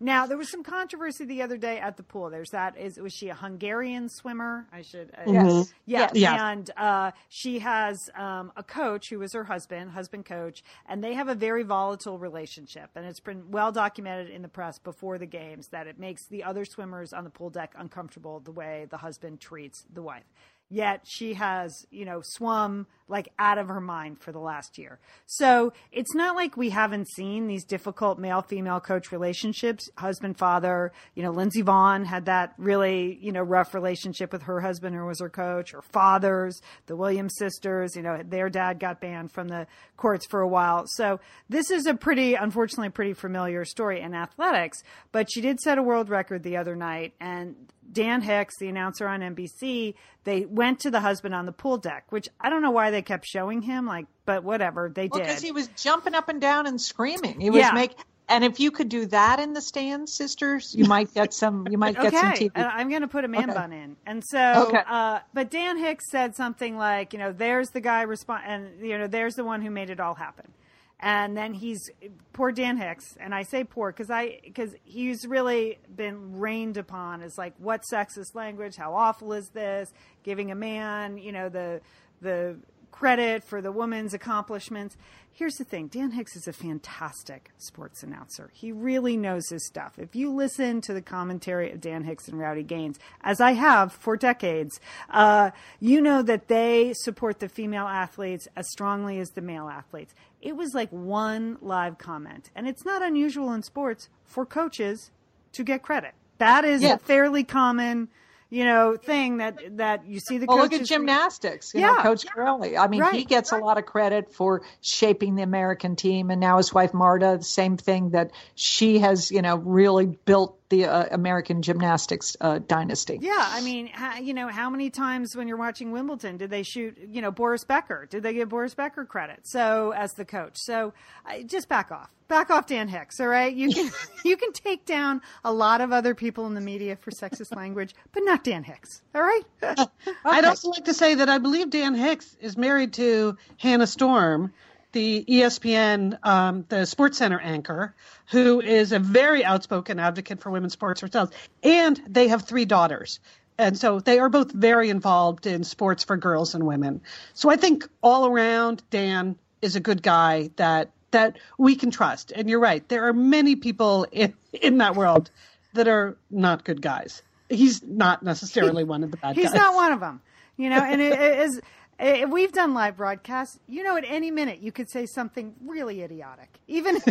Now 0.00 0.26
there 0.26 0.36
was 0.36 0.50
some 0.50 0.62
controversy 0.62 1.24
the 1.24 1.42
other 1.42 1.56
day 1.56 1.78
at 1.78 1.96
the 1.96 2.02
pool. 2.02 2.30
There's 2.30 2.50
that 2.50 2.76
is 2.78 2.98
was 2.98 3.12
she 3.12 3.28
a 3.28 3.34
Hungarian 3.34 4.08
swimmer? 4.08 4.66
I 4.72 4.82
should 4.82 5.10
uh, 5.16 5.30
Yes. 5.32 5.72
yeah, 5.86 6.10
Yes. 6.14 6.40
and 6.40 6.70
uh, 6.76 7.10
she 7.28 7.58
has 7.60 7.98
um, 8.16 8.52
a 8.56 8.62
coach 8.62 9.10
who 9.10 9.20
is 9.22 9.32
her 9.34 9.44
husband, 9.44 9.90
husband 9.90 10.24
coach, 10.26 10.62
and 10.88 11.02
they 11.02 11.14
have 11.14 11.28
a 11.28 11.34
very 11.34 11.62
volatile 11.62 12.18
relationship. 12.18 12.90
And 12.94 13.06
it's 13.06 13.20
been 13.20 13.50
well 13.50 13.72
documented 13.72 14.30
in 14.30 14.42
the 14.42 14.48
press 14.48 14.78
before 14.78 15.18
the 15.18 15.26
games 15.26 15.68
that 15.68 15.86
it 15.86 15.98
makes 15.98 16.26
the 16.26 16.44
other 16.44 16.64
swimmers 16.64 17.12
on 17.12 17.24
the 17.24 17.30
pool 17.30 17.50
deck 17.50 17.74
uncomfortable 17.76 18.40
the 18.40 18.52
way 18.52 18.86
the 18.90 18.98
husband 18.98 19.40
treats 19.40 19.84
the 19.92 20.02
wife. 20.02 20.24
Yet 20.70 21.02
she 21.06 21.34
has, 21.34 21.86
you 21.90 22.04
know, 22.04 22.20
swum 22.22 22.86
like 23.08 23.28
out 23.38 23.58
of 23.58 23.68
her 23.68 23.80
mind 23.80 24.20
for 24.20 24.32
the 24.32 24.38
last 24.38 24.78
year. 24.78 24.98
So 25.26 25.72
it's 25.92 26.14
not 26.14 26.36
like 26.36 26.56
we 26.56 26.70
haven't 26.70 27.08
seen 27.08 27.46
these 27.46 27.64
difficult 27.64 28.18
male 28.18 28.42
female 28.42 28.80
coach 28.80 29.10
relationships, 29.12 29.88
husband 29.96 30.38
father. 30.38 30.92
You 31.14 31.22
know, 31.22 31.30
Lindsey 31.30 31.62
Vonn 31.62 32.04
had 32.04 32.26
that 32.26 32.54
really, 32.58 33.18
you 33.20 33.32
know, 33.32 33.42
rough 33.42 33.74
relationship 33.74 34.32
with 34.32 34.42
her 34.42 34.60
husband 34.60 34.94
who 34.94 35.04
was 35.04 35.20
her 35.20 35.30
coach, 35.30 35.72
her 35.72 35.82
fathers, 35.82 36.60
the 36.86 36.96
Williams 36.96 37.34
sisters. 37.36 37.96
You 37.96 38.02
know, 38.02 38.22
their 38.22 38.48
dad 38.48 38.78
got 38.78 39.00
banned 39.00 39.32
from 39.32 39.48
the 39.48 39.66
courts 39.96 40.26
for 40.26 40.40
a 40.40 40.48
while. 40.48 40.84
So 40.86 41.20
this 41.48 41.70
is 41.70 41.86
a 41.86 41.94
pretty, 41.94 42.34
unfortunately, 42.34 42.90
pretty 42.90 43.14
familiar 43.14 43.64
story 43.64 44.00
in 44.00 44.14
athletics. 44.14 44.82
But 45.12 45.30
she 45.30 45.40
did 45.40 45.60
set 45.60 45.78
a 45.78 45.82
world 45.82 46.08
record 46.08 46.42
the 46.42 46.56
other 46.56 46.76
night, 46.76 47.14
and 47.20 47.56
Dan 47.90 48.20
Hicks, 48.20 48.58
the 48.58 48.68
announcer 48.68 49.08
on 49.08 49.20
NBC, 49.20 49.94
they 50.24 50.44
went 50.44 50.80
to 50.80 50.90
the 50.90 51.00
husband 51.00 51.34
on 51.34 51.46
the 51.46 51.52
pool 51.52 51.78
deck, 51.78 52.04
which 52.10 52.28
I 52.40 52.50
don't 52.50 52.62
know 52.62 52.70
why 52.70 52.90
they 52.90 52.97
kept 53.02 53.26
showing 53.26 53.62
him, 53.62 53.86
like, 53.86 54.06
but 54.26 54.44
whatever, 54.44 54.90
they 54.94 55.08
Well, 55.08 55.20
did. 55.20 55.28
because 55.28 55.42
he 55.42 55.52
was 55.52 55.68
jumping 55.68 56.14
up 56.14 56.28
and 56.28 56.40
down 56.40 56.66
and 56.66 56.80
screaming. 56.80 57.40
He 57.40 57.50
was 57.50 57.60
Yeah. 57.60 57.72
make. 57.72 57.94
And 58.30 58.44
if 58.44 58.60
you 58.60 58.70
could 58.70 58.90
do 58.90 59.06
that 59.06 59.40
in 59.40 59.54
the 59.54 59.62
stands, 59.62 60.14
sisters, 60.14 60.74
you 60.74 60.84
might 60.84 61.14
get 61.14 61.32
some. 61.32 61.66
You 61.70 61.78
might 61.78 61.98
get 61.98 62.14
some 62.14 62.28
okay, 62.28 62.50
TV. 62.50 62.62
I'm 62.62 62.90
going 62.90 63.00
to 63.00 63.08
put 63.08 63.24
a 63.24 63.28
man 63.28 63.44
Okay. 63.44 63.54
bun 63.54 63.72
in, 63.72 63.96
and 64.04 64.22
so, 64.22 64.38
Okay. 64.68 64.82
uh, 64.86 65.20
but 65.32 65.50
Dan 65.50 65.78
Hicks 65.78 66.10
said 66.10 66.36
something 66.36 66.76
like, 66.76 67.14
you 67.14 67.18
know, 67.18 67.32
there's 67.32 67.70
the 67.70 67.80
guy 67.80 68.02
respond, 68.02 68.42
and 68.46 68.86
you 68.86 68.98
know, 68.98 69.06
there's 69.06 69.34
the 69.34 69.44
one 69.44 69.62
who 69.62 69.70
made 69.70 69.88
it 69.88 69.98
all 69.98 70.14
happen, 70.14 70.52
and 71.00 71.34
then 71.38 71.54
he's 71.54 71.88
poor 72.34 72.52
Dan 72.52 72.76
Hicks, 72.76 73.16
and 73.18 73.34
I 73.34 73.44
say 73.44 73.64
poor 73.64 73.92
because 73.92 74.10
I 74.10 74.40
because 74.44 74.74
he's 74.84 75.26
really 75.26 75.78
been 75.96 76.38
rained 76.38 76.76
upon 76.76 77.22
as 77.22 77.38
like 77.38 77.54
what 77.56 77.82
sexist 77.90 78.34
language, 78.34 78.76
how 78.76 78.94
awful 78.94 79.32
is 79.32 79.48
this, 79.54 79.90
giving 80.22 80.50
a 80.50 80.54
man, 80.54 81.16
you 81.16 81.32
know, 81.32 81.48
the 81.48 81.80
the 82.20 82.58
credit 83.02 83.44
for 83.44 83.62
the 83.62 83.70
woman's 83.70 84.12
accomplishments. 84.12 84.96
Here's 85.32 85.54
the 85.54 85.62
thing 85.64 85.86
Dan 85.86 86.10
Hicks 86.10 86.34
is 86.34 86.48
a 86.48 86.52
fantastic 86.52 87.52
sports 87.58 88.02
announcer. 88.02 88.50
He 88.52 88.72
really 88.72 89.16
knows 89.16 89.48
his 89.50 89.64
stuff. 89.68 89.92
If 89.98 90.16
you 90.16 90.32
listen 90.34 90.80
to 90.80 90.92
the 90.92 91.00
commentary 91.00 91.70
of 91.70 91.80
Dan 91.80 92.02
Hicks 92.02 92.26
and 92.26 92.36
Rowdy 92.36 92.64
Gaines, 92.64 92.98
as 93.22 93.40
I 93.40 93.52
have 93.52 93.92
for 93.92 94.16
decades, 94.16 94.80
uh, 95.10 95.52
you 95.78 96.00
know 96.00 96.22
that 96.22 96.48
they 96.48 96.92
support 96.92 97.38
the 97.38 97.48
female 97.48 97.86
athletes 97.86 98.48
as 98.56 98.68
strongly 98.72 99.20
as 99.20 99.30
the 99.30 99.42
male 99.42 99.68
athletes. 99.68 100.12
It 100.42 100.56
was 100.56 100.74
like 100.74 100.90
one 100.90 101.56
live 101.60 101.98
comment. 101.98 102.50
And 102.56 102.66
it's 102.66 102.84
not 102.84 103.00
unusual 103.02 103.52
in 103.52 103.62
sports 103.62 104.08
for 104.24 104.44
coaches 104.44 105.12
to 105.52 105.62
get 105.62 105.82
credit. 105.84 106.14
That 106.38 106.64
is 106.64 106.82
Yeah. 106.82 106.94
a 106.94 106.98
fairly 106.98 107.44
common, 107.44 108.08
you 108.50 108.64
know, 108.64 108.96
thing 108.96 109.38
that 109.38 109.58
that 109.76 110.06
you 110.06 110.20
see 110.20 110.38
the 110.38 110.46
Well, 110.46 110.58
look 110.58 110.72
at 110.72 110.84
gymnastics. 110.86 111.72
You 111.74 111.82
know, 111.82 111.94
Yeah. 111.96 112.02
Coach 112.02 112.24
Karolyi. 112.26 112.78
I 112.78 112.86
mean, 112.88 113.02
he 113.02 113.08
Right. 113.18 113.28
gets 113.28 113.52
a 113.52 113.58
lot 113.58 113.78
of 113.78 113.86
credit 113.86 114.32
for 114.32 114.62
shaping 114.80 115.34
the 115.34 115.42
American 115.42 115.96
team, 115.96 116.30
and 116.30 116.40
now 116.40 116.56
his 116.56 116.72
wife 116.72 116.94
Marta, 116.94 117.36
the 117.38 117.44
same 117.44 117.76
thing 117.76 118.10
that 118.10 118.30
she 118.54 118.98
has, 119.00 119.30
you 119.30 119.42
know, 119.42 119.56
really 119.56 120.06
built 120.06 120.57
the 120.68 120.84
uh, 120.84 121.06
American 121.10 121.62
gymnastics 121.62 122.36
uh, 122.40 122.58
dynasty. 122.58 123.18
Yeah, 123.20 123.36
I 123.38 123.60
mean, 123.62 123.88
ha, 123.88 124.18
you 124.20 124.34
know, 124.34 124.48
how 124.48 124.68
many 124.70 124.90
times 124.90 125.34
when 125.34 125.48
you're 125.48 125.56
watching 125.56 125.92
Wimbledon 125.92 126.36
did 126.36 126.50
they 126.50 126.62
shoot, 126.62 126.98
you 127.10 127.22
know, 127.22 127.30
Boris 127.30 127.64
Becker? 127.64 128.06
Did 128.10 128.22
they 128.22 128.34
give 128.34 128.48
Boris 128.48 128.74
Becker 128.74 129.04
credit? 129.04 129.46
So 129.46 129.92
as 129.96 130.14
the 130.14 130.24
coach, 130.24 130.58
so 130.58 130.92
uh, 131.26 131.42
just 131.46 131.68
back 131.68 131.90
off, 131.90 132.10
back 132.28 132.50
off, 132.50 132.66
Dan 132.66 132.88
Hicks. 132.88 133.18
All 133.20 133.28
right, 133.28 133.54
you 133.54 133.72
can 133.72 133.90
you 134.24 134.36
can 134.36 134.52
take 134.52 134.84
down 134.84 135.22
a 135.44 135.52
lot 135.52 135.80
of 135.80 135.92
other 135.92 136.14
people 136.14 136.46
in 136.46 136.54
the 136.54 136.60
media 136.60 136.96
for 136.96 137.10
sexist 137.10 137.54
language, 137.56 137.94
but 138.12 138.22
not 138.24 138.44
Dan 138.44 138.62
Hicks. 138.62 139.02
All 139.14 139.22
right. 139.22 139.42
I'd 140.24 140.44
also 140.44 140.70
like 140.70 140.84
to 140.84 140.94
say 140.94 141.14
that 141.14 141.28
I 141.28 141.38
believe 141.38 141.70
Dan 141.70 141.94
Hicks 141.94 142.36
is 142.40 142.56
married 142.56 142.92
to 142.94 143.36
Hannah 143.56 143.86
Storm, 143.86 144.52
the 144.92 145.24
ESPN, 145.28 146.18
um, 146.24 146.64
the 146.68 146.86
Sports 146.86 147.18
Center 147.18 147.38
anchor, 147.38 147.94
who 148.30 148.60
is 148.60 148.92
a 148.92 148.98
very 148.98 149.44
outspoken 149.44 149.98
advocate 149.98 150.40
for 150.40 150.50
women's 150.50 150.72
sports 150.72 151.00
herself. 151.00 151.30
And 151.62 152.00
they 152.06 152.28
have 152.28 152.42
three 152.46 152.64
daughters. 152.64 153.20
And 153.58 153.76
so 153.76 153.98
they 154.00 154.18
are 154.20 154.28
both 154.28 154.52
very 154.52 154.88
involved 154.88 155.46
in 155.46 155.64
sports 155.64 156.04
for 156.04 156.16
girls 156.16 156.54
and 156.54 156.64
women. 156.64 157.00
So 157.34 157.50
I 157.50 157.56
think 157.56 157.88
all 158.02 158.26
around, 158.26 158.82
Dan 158.90 159.36
is 159.60 159.74
a 159.76 159.80
good 159.80 160.02
guy 160.02 160.50
that 160.56 160.90
that 161.10 161.38
we 161.56 161.74
can 161.74 161.90
trust. 161.90 162.32
And 162.32 162.48
you're 162.50 162.60
right, 162.60 162.86
there 162.88 163.08
are 163.08 163.14
many 163.14 163.56
people 163.56 164.06
in, 164.12 164.34
in 164.52 164.78
that 164.78 164.94
world 164.94 165.30
that 165.72 165.88
are 165.88 166.18
not 166.30 166.64
good 166.64 166.82
guys. 166.82 167.22
He's 167.48 167.82
not 167.82 168.22
necessarily 168.22 168.84
one 168.84 169.02
of 169.02 169.10
the 169.10 169.16
bad 169.16 169.34
He's 169.34 169.46
guys. 169.46 169.54
not 169.54 169.74
one 169.74 169.92
of 169.92 170.00
them, 170.00 170.20
you 170.58 170.68
know. 170.68 170.82
And 170.82 171.00
it 171.00 171.18
is 171.18 171.60
if 171.98 172.30
we've 172.30 172.52
done 172.52 172.74
live 172.74 172.96
broadcasts, 172.96 173.58
you 173.66 173.82
know, 173.82 173.96
at 173.96 174.04
any 174.06 174.30
minute 174.30 174.60
you 174.60 174.72
could 174.72 174.90
say 174.90 175.06
something 175.06 175.54
really 175.64 176.02
idiotic, 176.02 176.58
even. 176.66 176.98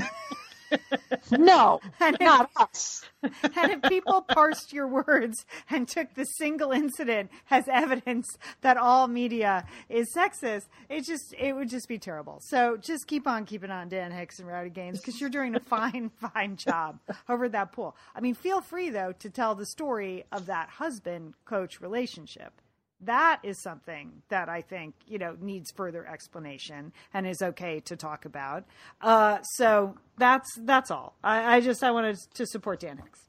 No, 1.31 1.79
And 1.99 2.17
not 2.19 2.49
us. 2.55 3.03
and 3.21 3.31
if 3.71 3.81
people 3.83 4.21
parsed 4.21 4.73
your 4.73 4.87
words 4.87 5.45
and 5.69 5.87
took 5.87 6.13
the 6.13 6.25
single 6.25 6.71
incident 6.71 7.31
as 7.49 7.65
evidence 7.67 8.37
that 8.61 8.77
all 8.77 9.07
media 9.07 9.65
is 9.89 10.13
sexist, 10.15 10.67
it 10.89 11.05
just 11.05 11.33
it 11.37 11.53
would 11.55 11.69
just 11.69 11.87
be 11.87 11.97
terrible. 11.97 12.39
So 12.41 12.77
just 12.77 13.07
keep 13.07 13.27
on 13.27 13.45
keeping 13.45 13.71
on, 13.71 13.89
Dan 13.89 14.11
Hicks 14.11 14.39
and 14.39 14.47
Rowdy 14.47 14.69
Gaines, 14.69 14.99
because 14.99 15.19
you're 15.19 15.29
doing 15.29 15.55
a 15.55 15.59
fine, 15.59 16.09
fine 16.09 16.55
job 16.55 16.99
over 17.29 17.49
that 17.49 17.71
pool. 17.71 17.95
I 18.15 18.21
mean, 18.21 18.35
feel 18.35 18.61
free 18.61 18.89
though 18.89 19.13
to 19.19 19.29
tell 19.29 19.55
the 19.55 19.65
story 19.65 20.25
of 20.31 20.45
that 20.47 20.69
husband 20.69 21.33
coach 21.45 21.81
relationship. 21.81 22.61
That 23.01 23.39
is 23.43 23.61
something 23.61 24.23
that 24.29 24.49
I 24.49 24.61
think 24.61 24.95
you 25.07 25.19
know 25.19 25.35
needs 25.39 25.71
further 25.71 26.05
explanation 26.07 26.91
and 27.13 27.27
is 27.27 27.41
okay 27.41 27.79
to 27.81 27.95
talk 27.95 28.25
about. 28.25 28.63
Uh, 29.01 29.41
so 29.41 29.95
that's 30.17 30.49
that's 30.61 30.89
all. 30.89 31.15
I, 31.23 31.57
I 31.57 31.61
just 31.61 31.83
I 31.83 31.91
wanted 31.91 32.17
to 32.33 32.45
support 32.45 32.79
Dan 32.79 32.97
Hicks. 32.97 33.21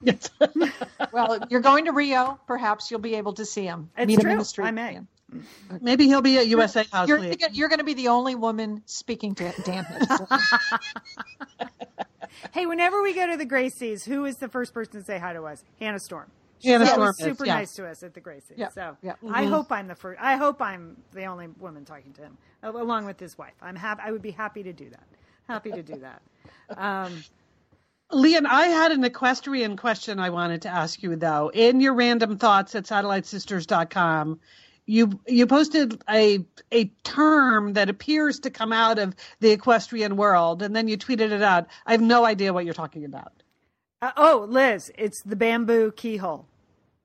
Well, 1.12 1.38
you're 1.48 1.60
going 1.60 1.86
to 1.86 1.92
Rio. 1.92 2.38
Perhaps 2.46 2.90
you'll 2.90 3.00
be 3.00 3.14
able 3.16 3.32
to 3.34 3.44
see 3.44 3.64
him. 3.64 3.90
It's 3.96 4.06
Meet 4.06 4.20
him 4.20 4.30
in 4.30 4.38
the 4.38 4.44
street. 4.44 4.66
I 4.66 4.70
may. 4.70 4.92
Yeah. 5.32 5.40
Maybe 5.80 6.06
he'll 6.06 6.22
be 6.22 6.38
at 6.38 6.46
USA 6.48 6.84
House. 6.84 7.08
You're, 7.08 7.18
you're 7.52 7.68
going 7.68 7.78
to 7.78 7.84
be 7.84 7.94
the 7.94 8.08
only 8.08 8.34
woman 8.34 8.82
speaking 8.86 9.34
to 9.36 9.52
Dan 9.64 9.84
Hicks. 9.84 10.06
Hey, 12.52 12.66
whenever 12.66 13.02
we 13.02 13.14
go 13.14 13.26
to 13.26 13.36
the 13.36 13.46
Gracies, 13.46 14.04
who 14.04 14.24
is 14.24 14.36
the 14.36 14.48
first 14.48 14.72
person 14.72 15.00
to 15.00 15.04
say 15.04 15.18
hi 15.18 15.32
to 15.32 15.42
us? 15.44 15.64
Hannah 15.80 15.98
Storm. 15.98 16.30
She 16.60 16.68
Storm 16.68 17.00
was 17.00 17.18
super 17.18 17.46
yeah. 17.46 17.54
nice 17.56 17.74
to 17.74 17.86
us 17.86 18.02
at 18.02 18.14
the 18.14 18.20
Gracie. 18.20 18.54
Yeah, 18.56 18.68
So 18.68 18.96
yeah. 19.02 19.14
I 19.30 19.44
hope 19.44 19.70
I'm 19.70 19.88
the 19.88 19.94
first. 19.94 20.20
I 20.20 20.36
hope 20.36 20.60
I'm 20.60 20.96
the 21.12 21.24
only 21.24 21.48
woman 21.58 21.84
talking 21.84 22.12
to 22.14 22.22
him, 22.22 22.38
uh, 22.62 22.72
along 22.72 23.06
with 23.06 23.20
his 23.20 23.38
wife. 23.38 23.54
I'm 23.62 23.76
happy. 23.76 24.02
I 24.04 24.10
would 24.12 24.22
be 24.22 24.30
happy 24.30 24.62
to 24.62 24.72
do 24.72 24.90
that. 24.90 25.06
Happy 25.46 25.70
to 25.70 25.82
do 25.82 25.96
that. 26.00 26.22
Um, 26.76 27.24
Lian, 28.12 28.46
I 28.46 28.68
had 28.68 28.90
an 28.92 29.04
equestrian 29.04 29.76
question 29.76 30.18
I 30.18 30.30
wanted 30.30 30.62
to 30.62 30.68
ask 30.68 31.02
you 31.02 31.14
though. 31.16 31.50
In 31.52 31.80
your 31.80 31.94
random 31.94 32.38
thoughts 32.38 32.74
at 32.74 32.84
satellitesisters.com, 32.84 34.40
you 34.86 35.20
you 35.26 35.46
posted 35.46 36.02
a 36.08 36.44
a 36.72 36.86
term 37.04 37.74
that 37.74 37.90
appears 37.90 38.40
to 38.40 38.50
come 38.50 38.72
out 38.72 38.98
of 38.98 39.14
the 39.40 39.50
equestrian 39.50 40.16
world, 40.16 40.62
and 40.62 40.74
then 40.74 40.88
you 40.88 40.96
tweeted 40.96 41.30
it 41.30 41.42
out. 41.42 41.66
I 41.84 41.92
have 41.92 42.00
no 42.00 42.24
idea 42.24 42.52
what 42.54 42.64
you're 42.64 42.74
talking 42.74 43.04
about. 43.04 43.32
Uh, 44.00 44.12
oh, 44.16 44.46
Liz, 44.48 44.90
it's 44.96 45.22
the 45.22 45.36
bamboo 45.36 45.92
keyhole. 45.92 46.46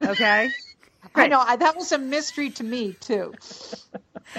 Okay. 0.03 0.49
I 1.15 1.27
know 1.27 1.39
I, 1.39 1.57
that 1.57 1.75
was 1.75 1.91
a 1.91 1.97
mystery 1.97 2.49
to 2.51 2.63
me 2.63 2.93
too. 2.93 3.33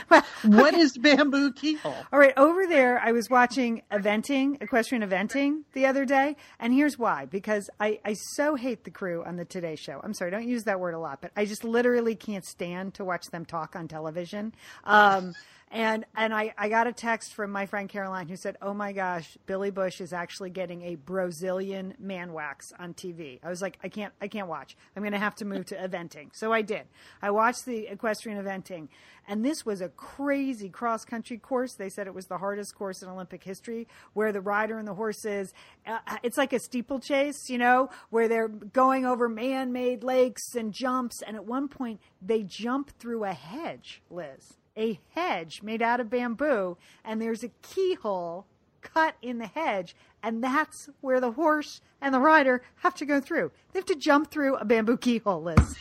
what 0.45 0.75
is 0.75 0.97
bamboo 0.97 1.53
keyhole? 1.53 1.95
All 2.13 2.19
right, 2.19 2.33
over 2.37 2.67
there, 2.67 2.99
I 2.99 3.13
was 3.13 3.29
watching 3.29 3.83
eventing, 3.93 4.63
equestrian 4.63 5.03
eventing 5.03 5.63
the 5.73 5.87
other 5.87 6.05
day, 6.05 6.37
and 6.59 6.73
here's 6.73 6.99
why: 6.99 7.27
because 7.27 7.69
I, 7.79 8.01
I 8.05 8.15
so 8.15 8.55
hate 8.55 8.85
the 8.85 8.91
crew 8.91 9.23
on 9.25 9.37
the 9.37 9.45
Today 9.45 9.77
Show. 9.77 10.01
I'm 10.03 10.15
sorry, 10.15 10.31
don't 10.31 10.49
use 10.49 10.65
that 10.65 10.81
word 10.81 10.95
a 10.95 10.99
lot, 10.99 11.21
but 11.21 11.33
I 11.37 11.45
just 11.45 11.65
literally 11.65 12.15
can't 12.15 12.45
stand 12.45 12.95
to 12.95 13.05
watch 13.05 13.27
them 13.27 13.45
talk 13.45 13.77
on 13.77 13.87
television. 13.87 14.55
Um, 14.85 15.35
and 15.71 16.05
and 16.17 16.33
I, 16.33 16.55
I 16.57 16.69
got 16.69 16.87
a 16.87 16.93
text 16.93 17.35
from 17.35 17.51
my 17.51 17.67
friend 17.67 17.89
Caroline 17.89 18.29
who 18.29 18.37
said, 18.37 18.57
"Oh 18.63 18.75
my 18.75 18.93
gosh, 18.93 19.37
Billy 19.47 19.71
Bush 19.71 20.01
is 20.01 20.13
actually 20.13 20.51
getting 20.51 20.83
a 20.83 20.95
Brazilian 20.95 21.95
man 21.99 22.33
wax 22.33 22.73
on 22.79 22.95
TV." 22.95 23.41
I 23.43 23.51
was 23.51 23.61
like, 23.61 23.79
"I 23.83 23.89
can't 23.89 24.13
I 24.21 24.29
can't 24.29 24.49
watch. 24.49 24.77
I'm 24.95 25.03
going 25.03 25.13
to 25.13 25.19
have 25.19 25.35
to 25.37 25.45
move 25.45 25.67
to 25.67 25.77
eventing." 25.77 26.31
So 26.33 26.53
I 26.53 26.63
did. 26.63 26.83
I 27.21 27.31
watched 27.31 27.65
the 27.65 27.89
equestrian 27.89 28.43
eventing, 28.43 28.89
and 29.27 29.45
this 29.45 29.67
was 29.67 29.81
a 29.81 29.89
crazy 29.89 30.69
cross 30.69 31.05
country 31.05 31.39
course. 31.39 31.75
They 31.75 31.89
said 31.89 32.07
it 32.07 32.15
was 32.15 32.27
the 32.27 32.39
hardest 32.39 32.75
course 32.75 33.03
in 33.03 33.09
Olympic 33.09 33.43
history, 33.43 33.89
where 34.13 34.33
the 34.33 34.41
rider 34.41 34.79
and 34.79 34.87
the 34.87 34.95
horses, 34.95 35.53
uh, 35.87 35.99
it's 36.23 36.39
like 36.39 36.53
a 36.53 36.61
steeplechase, 36.61 37.49
you 37.49 37.59
know, 37.59 37.91
where 38.11 38.29
they're 38.29 38.49
going 38.49 39.07
over 39.07 39.29
man 39.29 39.73
made 39.73 40.05
lakes 40.05 40.55
and 40.55 40.73
jumps, 40.73 41.23
and 41.23 41.37
at 41.37 41.47
one 41.47 41.69
point 41.69 42.01
they 42.23 42.43
jump 42.43 42.91
through 42.99 43.25
a 43.25 43.33
hedge, 43.33 44.03
Liz 44.11 44.55
a 44.77 45.01
hedge 45.15 45.63
made 45.63 45.83
out 45.83 46.01
of 46.01 46.11
bamboo, 46.11 46.77
and 47.05 47.21
there's 47.21 47.45
a 47.45 47.51
keyhole 47.63 48.47
cut 48.81 49.17
in 49.23 49.39
the 49.39 49.47
hedge, 49.47 49.97
and 50.23 50.43
that's 50.43 50.89
where 51.01 51.21
the 51.21 51.33
horse 51.33 51.81
and 52.01 52.15
the 52.15 52.21
rider 52.21 52.63
have 52.77 52.95
to 52.97 53.07
go 53.07 53.21
through. 53.21 53.51
They 53.73 53.79
have 53.79 53.87
to 53.87 53.97
jump 53.97 54.31
through 54.31 54.57
a 54.57 54.65
bamboo 54.65 54.97
keyhole, 54.97 55.43
Liz. 55.43 55.77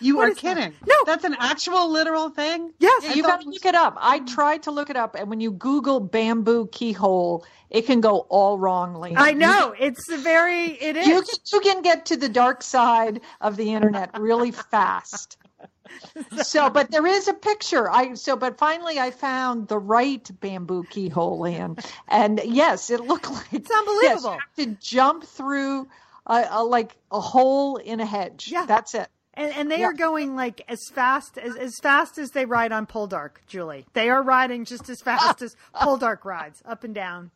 You 0.00 0.16
What 0.16 0.28
are 0.28 0.30
is 0.32 0.40
that? 0.40 0.56
kidding. 0.56 0.74
No. 0.86 0.94
That's 1.06 1.24
an 1.24 1.36
actual 1.38 1.90
literal 1.90 2.28
thing? 2.28 2.72
Yes, 2.78 3.02
Yeah, 3.04 3.14
you 3.14 3.22
got 3.22 3.40
to 3.42 3.48
look 3.48 3.64
it 3.64 3.74
up. 3.74 3.96
I 3.98 4.18
mm-hmm. 4.18 4.26
tried 4.26 4.62
to 4.64 4.70
look 4.70 4.90
it 4.90 4.96
up, 4.96 5.14
and 5.14 5.30
when 5.30 5.40
you 5.40 5.52
Google 5.52 6.00
bamboo 6.00 6.66
keyhole, 6.66 7.46
it 7.70 7.86
can 7.86 8.00
go 8.00 8.20
all 8.28 8.58
wrongly. 8.58 9.14
I 9.16 9.32
know. 9.32 9.74
It's 9.78 10.08
a 10.10 10.18
very, 10.18 10.72
it 10.72 10.96
is. 10.96 11.06
You 11.06 11.22
you 11.52 11.60
can 11.60 11.82
get 11.82 12.06
to 12.06 12.16
the 12.16 12.28
dark 12.28 12.62
side 12.62 13.20
of 13.40 13.56
the 13.56 13.72
internet 13.72 14.10
really 14.18 14.50
fast. 14.50 15.38
So, 16.42 16.68
but 16.70 16.90
there 16.90 17.06
is 17.06 17.28
a 17.28 17.32
picture. 17.34 17.90
I 17.90 18.14
so, 18.14 18.36
but 18.36 18.58
finally, 18.58 18.98
I 18.98 19.10
found 19.10 19.68
the 19.68 19.78
right 19.78 20.28
bamboo 20.40 20.84
keyhole 20.90 21.44
in, 21.44 21.76
and 22.08 22.40
yes, 22.44 22.90
it 22.90 23.00
looked 23.00 23.30
like 23.30 23.52
It's 23.52 23.70
unbelievable. 23.70 24.02
Yes, 24.02 24.22
you 24.24 24.30
have 24.30 24.78
to 24.80 24.86
jump 24.86 25.24
through 25.24 25.88
a, 26.26 26.46
a 26.50 26.64
like 26.64 26.96
a 27.10 27.20
hole 27.20 27.76
in 27.76 28.00
a 28.00 28.06
hedge. 28.06 28.48
Yeah. 28.50 28.66
that's 28.66 28.94
it. 28.94 29.08
And, 29.34 29.52
and 29.54 29.70
they 29.70 29.80
Yeah. 29.80 29.86
are 29.86 29.92
going 29.92 30.34
like 30.34 30.62
as 30.68 30.80
fast 30.92 31.38
as 31.38 31.56
as 31.56 31.78
fast 31.82 32.18
as 32.18 32.30
they 32.30 32.44
ride 32.46 32.72
on 32.72 32.86
Poldark, 32.86 33.36
Julie. 33.46 33.86
They 33.92 34.08
are 34.10 34.22
riding 34.22 34.64
just 34.64 34.88
as 34.88 35.00
fast 35.00 35.40
as 35.42 35.56
Poldark 35.74 36.24
rides, 36.24 36.62
up 36.66 36.84
and 36.84 36.94
down, 36.94 37.30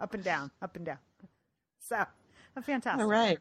up 0.00 0.12
and 0.14 0.24
down, 0.24 0.50
up 0.60 0.76
and 0.76 0.84
down. 0.84 0.98
So, 1.88 2.04
fantastic. 2.62 3.02
All 3.02 3.08
right. 3.08 3.38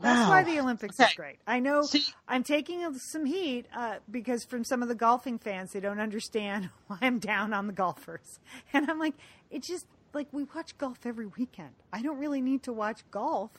That's 0.00 0.20
Wow. 0.20 0.28
why 0.30 0.42
the 0.44 0.58
Olympics 0.58 0.98
is 0.98 1.12
great. 1.14 1.38
I 1.46 1.60
know 1.60 1.82
See- 1.82 2.04
I'm 2.26 2.42
taking 2.44 2.92
some 2.98 3.26
heat 3.26 3.66
uh, 3.76 3.96
because 4.10 4.44
from 4.44 4.64
some 4.64 4.82
of 4.82 4.88
the 4.88 4.94
golfing 4.94 5.38
fans, 5.38 5.72
they 5.72 5.80
don't 5.80 6.00
understand 6.00 6.70
why 6.86 6.98
I'm 7.02 7.18
down 7.18 7.52
on 7.52 7.66
the 7.66 7.72
golfers. 7.74 8.40
And 8.72 8.90
I'm 8.90 8.98
like, 8.98 9.14
it's 9.50 9.68
just 9.68 9.86
like 10.14 10.28
we 10.32 10.44
watch 10.54 10.76
golf 10.78 10.98
every 11.04 11.26
weekend. 11.26 11.74
I 11.92 12.00
don't 12.02 12.18
really 12.18 12.40
need 12.40 12.62
to 12.64 12.72
watch 12.72 13.00
golf, 13.10 13.50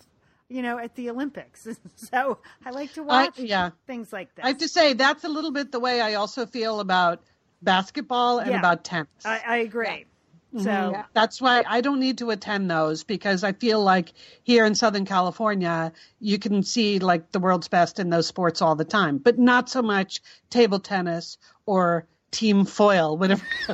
you 0.49 0.61
know, 0.63 0.79
at 0.79 0.95
the 0.95 1.09
Olympics. 1.11 1.67
so 1.95 2.39
I 2.65 2.71
like 2.71 2.93
to 2.93 3.01
I- 3.01 3.25
watch 3.25 3.37
yeah. 3.39 3.69
things 3.85 4.11
like 4.11 4.33
this. 4.33 4.43
I 4.43 4.47
have 4.49 4.57
to 4.59 4.67
say, 4.67 4.93
that's 4.93 5.23
a 5.23 5.29
little 5.29 5.51
bit 5.51 5.71
the 5.71 5.79
way 5.79 6.01
I 6.01 6.15
also 6.15 6.45
feel 6.47 6.79
about 6.79 7.21
basketball 7.61 8.39
and 8.39 8.51
Yeah. 8.51 8.59
about 8.59 8.83
tennis. 8.83 9.07
I, 9.23 9.41
I 9.45 9.57
agree. 9.57 10.05
Mm-hmm. 10.53 10.63
So 10.63 10.91
Yeah. 10.91 11.05
That's 11.13 11.41
why 11.41 11.63
I 11.67 11.81
don't 11.81 11.99
need 11.99 12.19
to 12.19 12.29
attend 12.29 12.69
those 12.69 13.03
because 13.03 13.43
I 13.43 13.53
feel 13.53 13.83
like 13.83 14.13
here 14.43 14.65
in 14.65 14.75
Southern 14.75 15.05
California, 15.05 15.91
you 16.19 16.37
can 16.37 16.63
see 16.63 16.99
like 16.99 17.31
the 17.31 17.39
world's 17.39 17.67
best 17.67 17.99
in 17.99 18.09
those 18.09 18.27
sports 18.27 18.61
all 18.61 18.75
the 18.75 18.85
time, 18.85 19.17
but 19.17 19.39
not 19.39 19.69
so 19.69 19.81
much 19.81 20.21
table 20.49 20.79
tennis 20.79 21.37
or 21.65 22.05
team 22.31 22.65
foil, 22.65 23.17
whatever. 23.17 23.43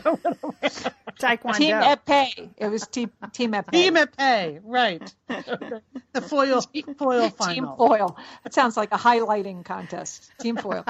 Taekwondo. 1.19 1.57
Team 1.57 1.75
epee. 1.75 2.49
It 2.57 2.67
was 2.67 2.87
team 2.87 3.11
team 3.33 3.53
epee. 3.53 3.71
team 3.71 3.95
epee, 3.95 4.59
right. 4.63 5.15
the 6.13 6.21
foil 6.21 6.61
team, 6.61 6.95
foil 6.97 7.29
Team 7.49 7.67
foil. 7.77 8.17
That 8.43 8.53
sounds 8.53 8.77
like 8.77 8.91
a 8.91 8.97
highlighting 8.97 9.65
contest. 9.65 10.31
Team 10.39 10.57
foil. 10.57 10.85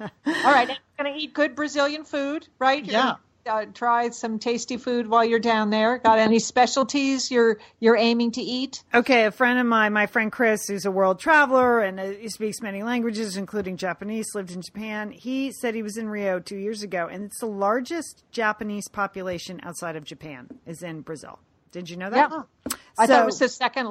All 0.26 0.52
right, 0.52 0.68
going 0.98 1.12
to 1.12 1.18
eat 1.20 1.34
good 1.34 1.54
Brazilian 1.54 2.04
food, 2.04 2.46
right? 2.58 2.84
You're 2.84 2.92
Yeah. 2.92 3.02
gonna, 3.02 3.18
Uh, 3.46 3.64
try 3.72 4.10
some 4.10 4.38
tasty 4.38 4.76
food 4.76 5.08
while 5.08 5.24
you're 5.24 5.40
down 5.40 5.70
there. 5.70 5.96
Got 5.98 6.18
any 6.18 6.38
specialties 6.38 7.30
you're 7.30 7.56
you're 7.80 7.96
aiming 7.96 8.32
to 8.32 8.42
eat? 8.42 8.84
Okay, 8.94 9.24
a 9.24 9.30
friend 9.30 9.58
of 9.58 9.64
mine, 9.66 9.94
my 9.94 10.06
friend 10.06 10.30
Chris, 10.30 10.68
who's 10.68 10.84
a 10.84 10.90
world 10.90 11.18
traveler 11.18 11.80
and 11.80 11.98
uh, 11.98 12.10
he 12.10 12.28
speaks 12.28 12.60
many 12.60 12.82
languages, 12.82 13.38
including 13.38 13.78
Japanese, 13.78 14.26
lived 14.34 14.50
in 14.52 14.60
Japan. 14.60 15.10
He 15.10 15.52
said 15.52 15.74
he 15.74 15.82
was 15.82 15.96
in 15.96 16.08
Rio 16.10 16.38
two 16.38 16.58
years 16.58 16.82
ago, 16.82 17.08
and 17.10 17.24
it's 17.24 17.40
the 17.40 17.46
largest 17.46 18.24
Japanese 18.30 18.88
population 18.88 19.58
outside 19.64 19.96
of 19.96 20.04
Japan 20.04 20.48
is 20.66 20.82
in 20.82 21.00
Brazil. 21.00 21.38
Did 21.72 21.88
you 21.88 21.96
know 21.96 22.10
that? 22.10 22.30
Yeah. 22.30 22.42
I 22.98 23.06
thought 23.06 23.22
it 23.22 23.26
was 23.26 23.38
the 23.38 23.48
second 23.48 23.88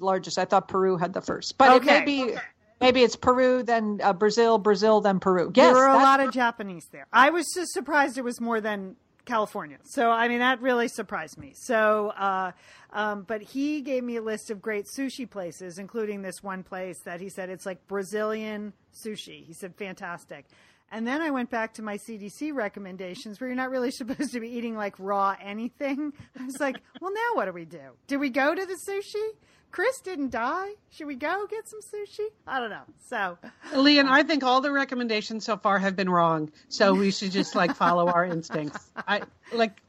largest. 0.00 0.38
I 0.38 0.44
thought 0.44 0.66
Peru 0.68 0.96
had 0.96 1.12
the 1.12 1.20
first, 1.22 1.56
but 1.56 1.76
it 1.76 1.84
may 1.84 2.04
be 2.04 2.34
maybe 2.80 3.02
it's 3.02 3.16
Peru, 3.16 3.62
then 3.62 4.00
uh, 4.02 4.12
Brazil, 4.12 4.58
Brazil, 4.58 5.00
then 5.00 5.20
Peru. 5.20 5.50
Yes, 5.54 5.66
there 5.66 5.74
were 5.74 5.88
a 5.88 5.96
lot 5.96 6.20
of 6.20 6.32
Japanese 6.32 6.86
there. 6.92 7.06
I 7.12 7.30
was 7.30 7.46
just 7.54 7.72
surprised 7.72 8.18
it 8.18 8.24
was 8.24 8.40
more 8.40 8.60
than 8.60 8.96
California. 9.28 9.76
So 9.84 10.10
I 10.10 10.26
mean 10.26 10.40
that 10.40 10.60
really 10.60 10.88
surprised 10.88 11.38
me. 11.38 11.52
So, 11.54 12.08
uh, 12.16 12.52
um, 12.92 13.22
but 13.22 13.42
he 13.42 13.82
gave 13.82 14.02
me 14.02 14.16
a 14.16 14.22
list 14.22 14.50
of 14.50 14.62
great 14.62 14.86
sushi 14.96 15.28
places, 15.28 15.78
including 15.78 16.22
this 16.22 16.42
one 16.42 16.62
place 16.62 16.98
that 17.04 17.20
he 17.20 17.28
said 17.28 17.50
it's 17.50 17.66
like 17.66 17.86
Brazilian 17.86 18.72
sushi. 19.04 19.44
He 19.44 19.52
said 19.52 19.74
fantastic. 19.76 20.46
And 20.90 21.06
then 21.06 21.20
I 21.20 21.30
went 21.30 21.50
back 21.50 21.74
to 21.74 21.82
my 21.82 21.98
CDC 21.98 22.54
recommendations 22.54 23.38
where 23.38 23.48
you're 23.48 23.56
not 23.56 23.70
really 23.70 23.90
supposed 24.00 24.32
to 24.32 24.40
be 24.40 24.48
eating 24.48 24.74
like 24.74 24.94
raw 24.98 25.36
anything. 25.40 26.14
I 26.40 26.46
was 26.46 26.58
like, 26.58 26.80
well, 27.00 27.12
now 27.12 27.34
what 27.34 27.44
do 27.44 27.52
we 27.52 27.66
do? 27.66 27.90
Do 28.06 28.18
we 28.18 28.30
go 28.30 28.54
to 28.54 28.66
the 28.66 28.78
sushi? 28.88 29.28
Chris 29.70 30.00
didn't 30.00 30.30
die. 30.30 30.70
Should 30.90 31.06
we 31.06 31.14
go 31.14 31.46
get 31.48 31.68
some 31.68 31.80
sushi? 31.80 32.26
I 32.46 32.60
don't 32.60 32.70
know. 32.70 32.84
So, 33.06 33.38
Lian, 33.74 34.06
I 34.06 34.22
think 34.22 34.42
all 34.42 34.60
the 34.60 34.72
recommendations 34.72 35.44
so 35.44 35.56
far 35.56 35.78
have 35.78 35.96
been 35.96 36.08
wrong. 36.08 36.50
So 36.68 36.94
we 36.94 37.10
should 37.10 37.32
just 37.32 37.54
like 37.54 37.76
follow 37.76 38.08
our 38.08 38.24
instincts. 38.24 38.90
I 39.06 39.22
like 39.52 39.80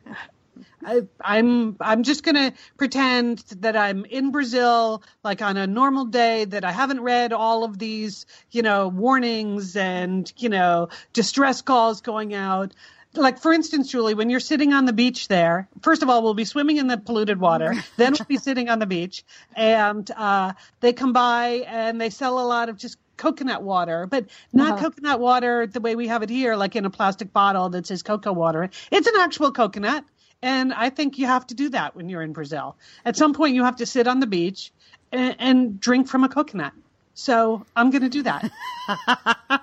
I, 0.86 1.02
I'm 1.22 1.76
I'm 1.80 2.04
just 2.04 2.24
gonna 2.24 2.54
pretend 2.78 3.40
that 3.60 3.76
I'm 3.76 4.06
in 4.06 4.32
Brazil, 4.32 5.04
like 5.24 5.42
on 5.42 5.58
a 5.58 5.68
normal 5.68 6.06
day, 6.06 6.46
that 6.46 6.64
I 6.64 6.72
haven't 6.72 7.02
read 7.02 7.34
all 7.34 7.64
of 7.64 7.78
these, 7.78 8.26
you 8.52 8.62
know, 8.62 8.88
warnings 8.88 9.76
and 9.76 10.32
you 10.38 10.50
know 10.50 10.90
distress 11.14 11.62
calls 11.62 12.02
going 12.02 12.34
out. 12.34 12.74
Like 13.20 13.40
for 13.40 13.54
instance, 13.54 13.92
Julie, 13.92 14.16
when 14.16 14.30
you're 14.30 14.40
sitting 14.40 14.74
on 14.74 14.86
the 14.86 14.94
beach 14.94 15.28
there, 15.28 15.70
first 15.84 16.04
of 16.04 16.10
all, 16.10 16.24
we'll 16.24 16.34
be 16.34 16.46
swimming 16.46 16.78
in 16.78 16.88
the 16.88 16.98
polluted 16.98 17.40
water. 17.40 17.76
then 17.98 18.14
we'll 18.14 18.26
be 18.28 18.38
sitting 18.38 18.70
on 18.70 18.80
the 18.80 18.88
beach, 18.88 19.24
and 19.56 20.10
uh, 20.18 20.54
they 20.82 20.94
come 20.94 21.14
by 21.14 21.66
and 21.68 22.02
they 22.02 22.10
sell 22.10 22.40
a 22.40 22.48
lot 22.48 22.70
of 22.70 22.78
just 22.78 22.98
coconut 23.18 23.64
water, 23.64 24.08
but 24.08 24.28
not 24.54 24.74
Uh-huh. 24.74 24.84
coconut 24.90 25.20
water 25.20 25.68
the 25.68 25.82
way 25.82 25.96
we 25.96 26.08
have 26.08 26.24
it 26.24 26.30
here, 26.30 26.56
like 26.56 26.76
in 26.78 26.86
a 26.86 26.90
plastic 26.90 27.34
bottle 27.34 27.70
that 27.70 27.86
says 27.88 28.04
cocoa 28.04 28.34
water. 28.34 28.70
It's 28.92 29.08
an 29.08 29.16
actual 29.20 29.52
coconut. 29.52 30.06
And 30.42 30.74
I 30.74 30.90
think 30.90 31.18
you 31.18 31.26
have 31.28 31.46
to 31.48 31.56
do 31.56 31.70
that 31.72 31.96
when 31.98 32.08
you're 32.10 32.22
in 32.22 32.32
Brazil. 32.34 32.78
At 33.06 33.18
some 33.18 33.34
point, 33.34 33.56
you 33.56 33.66
have 33.66 33.76
to 33.78 33.86
sit 33.86 34.08
on 34.08 34.22
the 34.22 34.28
beach 34.28 34.72
and, 35.12 35.36
and 35.40 35.80
drink 35.82 36.08
from 36.08 36.24
a 36.24 36.30
coconut. 36.30 36.72
So 37.14 37.66
I'm 37.76 37.90
going 37.92 38.04
to 38.04 38.10
do 38.10 38.24
that. 38.24 38.50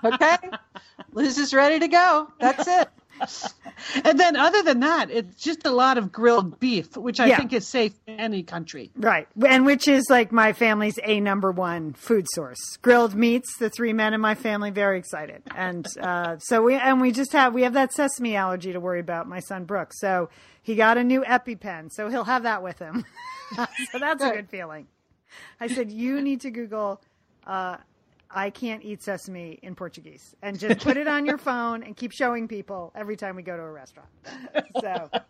Okay, 0.05 0.37
Liz 1.13 1.39
is 1.39 1.53
ready 1.55 1.81
to 1.81 1.89
go. 1.89 2.29
That's 2.39 2.69
it. 2.69 2.89
and 4.05 4.19
then, 4.19 4.37
other 4.37 4.63
than 4.63 4.81
that, 4.81 5.11
it's 5.11 5.43
just 5.43 5.67
a 5.67 5.71
lot 5.71 5.99
of 5.99 6.13
grilled 6.13 6.59
beef, 6.61 6.97
which 6.97 7.21
I 7.21 7.27
Yeah. 7.27 7.37
think 7.39 7.53
is 7.53 7.67
safe 7.67 7.93
in 8.07 8.19
any 8.21 8.43
country. 8.43 8.91
Right. 8.97 9.29
And 9.47 9.65
which 9.67 9.89
is 9.89 10.05
like 10.11 10.33
my 10.33 10.53
family's 10.53 10.99
a 11.03 11.21
number 11.21 11.51
one 11.53 11.93
food 11.93 12.27
source. 12.35 12.59
Grilled 12.83 13.15
meats, 13.15 13.57
the 13.59 13.71
three 13.71 13.93
men 13.93 14.15
in 14.15 14.21
my 14.21 14.35
family 14.35 14.71
very 14.71 14.99
excited. 14.99 15.43
And 15.55 15.87
uh, 16.01 16.39
so 16.39 16.63
we 16.63 16.75
and 16.75 17.01
we 17.01 17.13
just 17.13 17.33
have 17.33 17.55
we 17.55 17.63
have 17.63 17.75
that 17.75 17.93
sesame 17.93 18.37
allergy 18.37 18.73
to 18.73 18.81
worry 18.81 19.01
about, 19.01 19.29
my 19.29 19.41
son 19.41 19.65
Brooks. 19.65 20.01
So 20.01 20.29
he 20.63 20.75
got 20.75 20.99
a 20.99 21.05
new 21.05 21.23
EpiPen, 21.23 21.91
so 21.93 22.09
he'll 22.09 22.25
have 22.25 22.43
that 22.43 22.63
with 22.63 22.79
him. 22.79 23.05
so 23.57 23.99
that's 23.99 24.23
a 24.23 24.31
good 24.31 24.49
feeling. 24.51 24.87
I 25.61 25.69
said, 25.69 25.91
You 25.91 26.21
need 26.21 26.41
to 26.43 26.51
Google 26.51 27.01
uh, 27.47 27.77
I 28.31 28.51
can't 28.51 28.85
eat 28.85 29.03
sesame 29.03 29.59
in 29.63 29.75
Portuguese, 29.75 30.35
and 30.43 30.59
just 30.59 30.81
put 30.81 30.97
it 30.97 31.09
on 31.09 31.27
your 31.27 31.39
phone 31.49 31.83
and 31.83 31.97
keep 31.97 32.13
showing 32.13 32.49
people 32.49 32.93
every 32.95 33.17
time 33.17 33.37
we 33.37 33.43
go 33.43 33.57
to 33.57 33.63
a 33.63 33.71
restaurant. 33.71 34.09
So. 34.81 35.11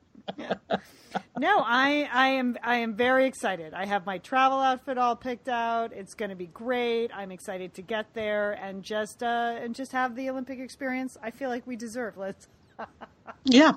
No, 1.39 1.59
I, 1.61 2.09
I 2.13 2.29
am 2.29 2.57
I 2.63 2.77
am 2.79 2.95
very 2.95 3.27
excited. 3.27 3.75
I 3.75 3.87
have 3.87 4.07
my 4.07 4.19
travel 4.19 4.59
outfit 4.59 4.99
all 4.99 5.17
picked 5.17 5.49
out. 5.49 5.93
It's 5.93 6.15
going 6.15 6.31
to 6.31 6.35
be 6.37 6.47
great. 6.47 7.11
I'm 7.15 7.31
excited 7.31 7.75
to 7.75 7.83
get 7.83 8.13
there 8.15 8.53
and 8.53 8.83
just 8.83 9.23
uh, 9.23 9.57
and 9.61 9.75
just 9.75 9.93
have 9.93 10.17
the 10.17 10.31
Olympic 10.31 10.59
experience. 10.59 11.17
I 11.23 11.31
feel 11.31 11.49
like 11.49 11.67
we 11.67 11.77
deserve. 11.77 12.17
Let's. 12.17 12.49
Yeah. 13.45 13.73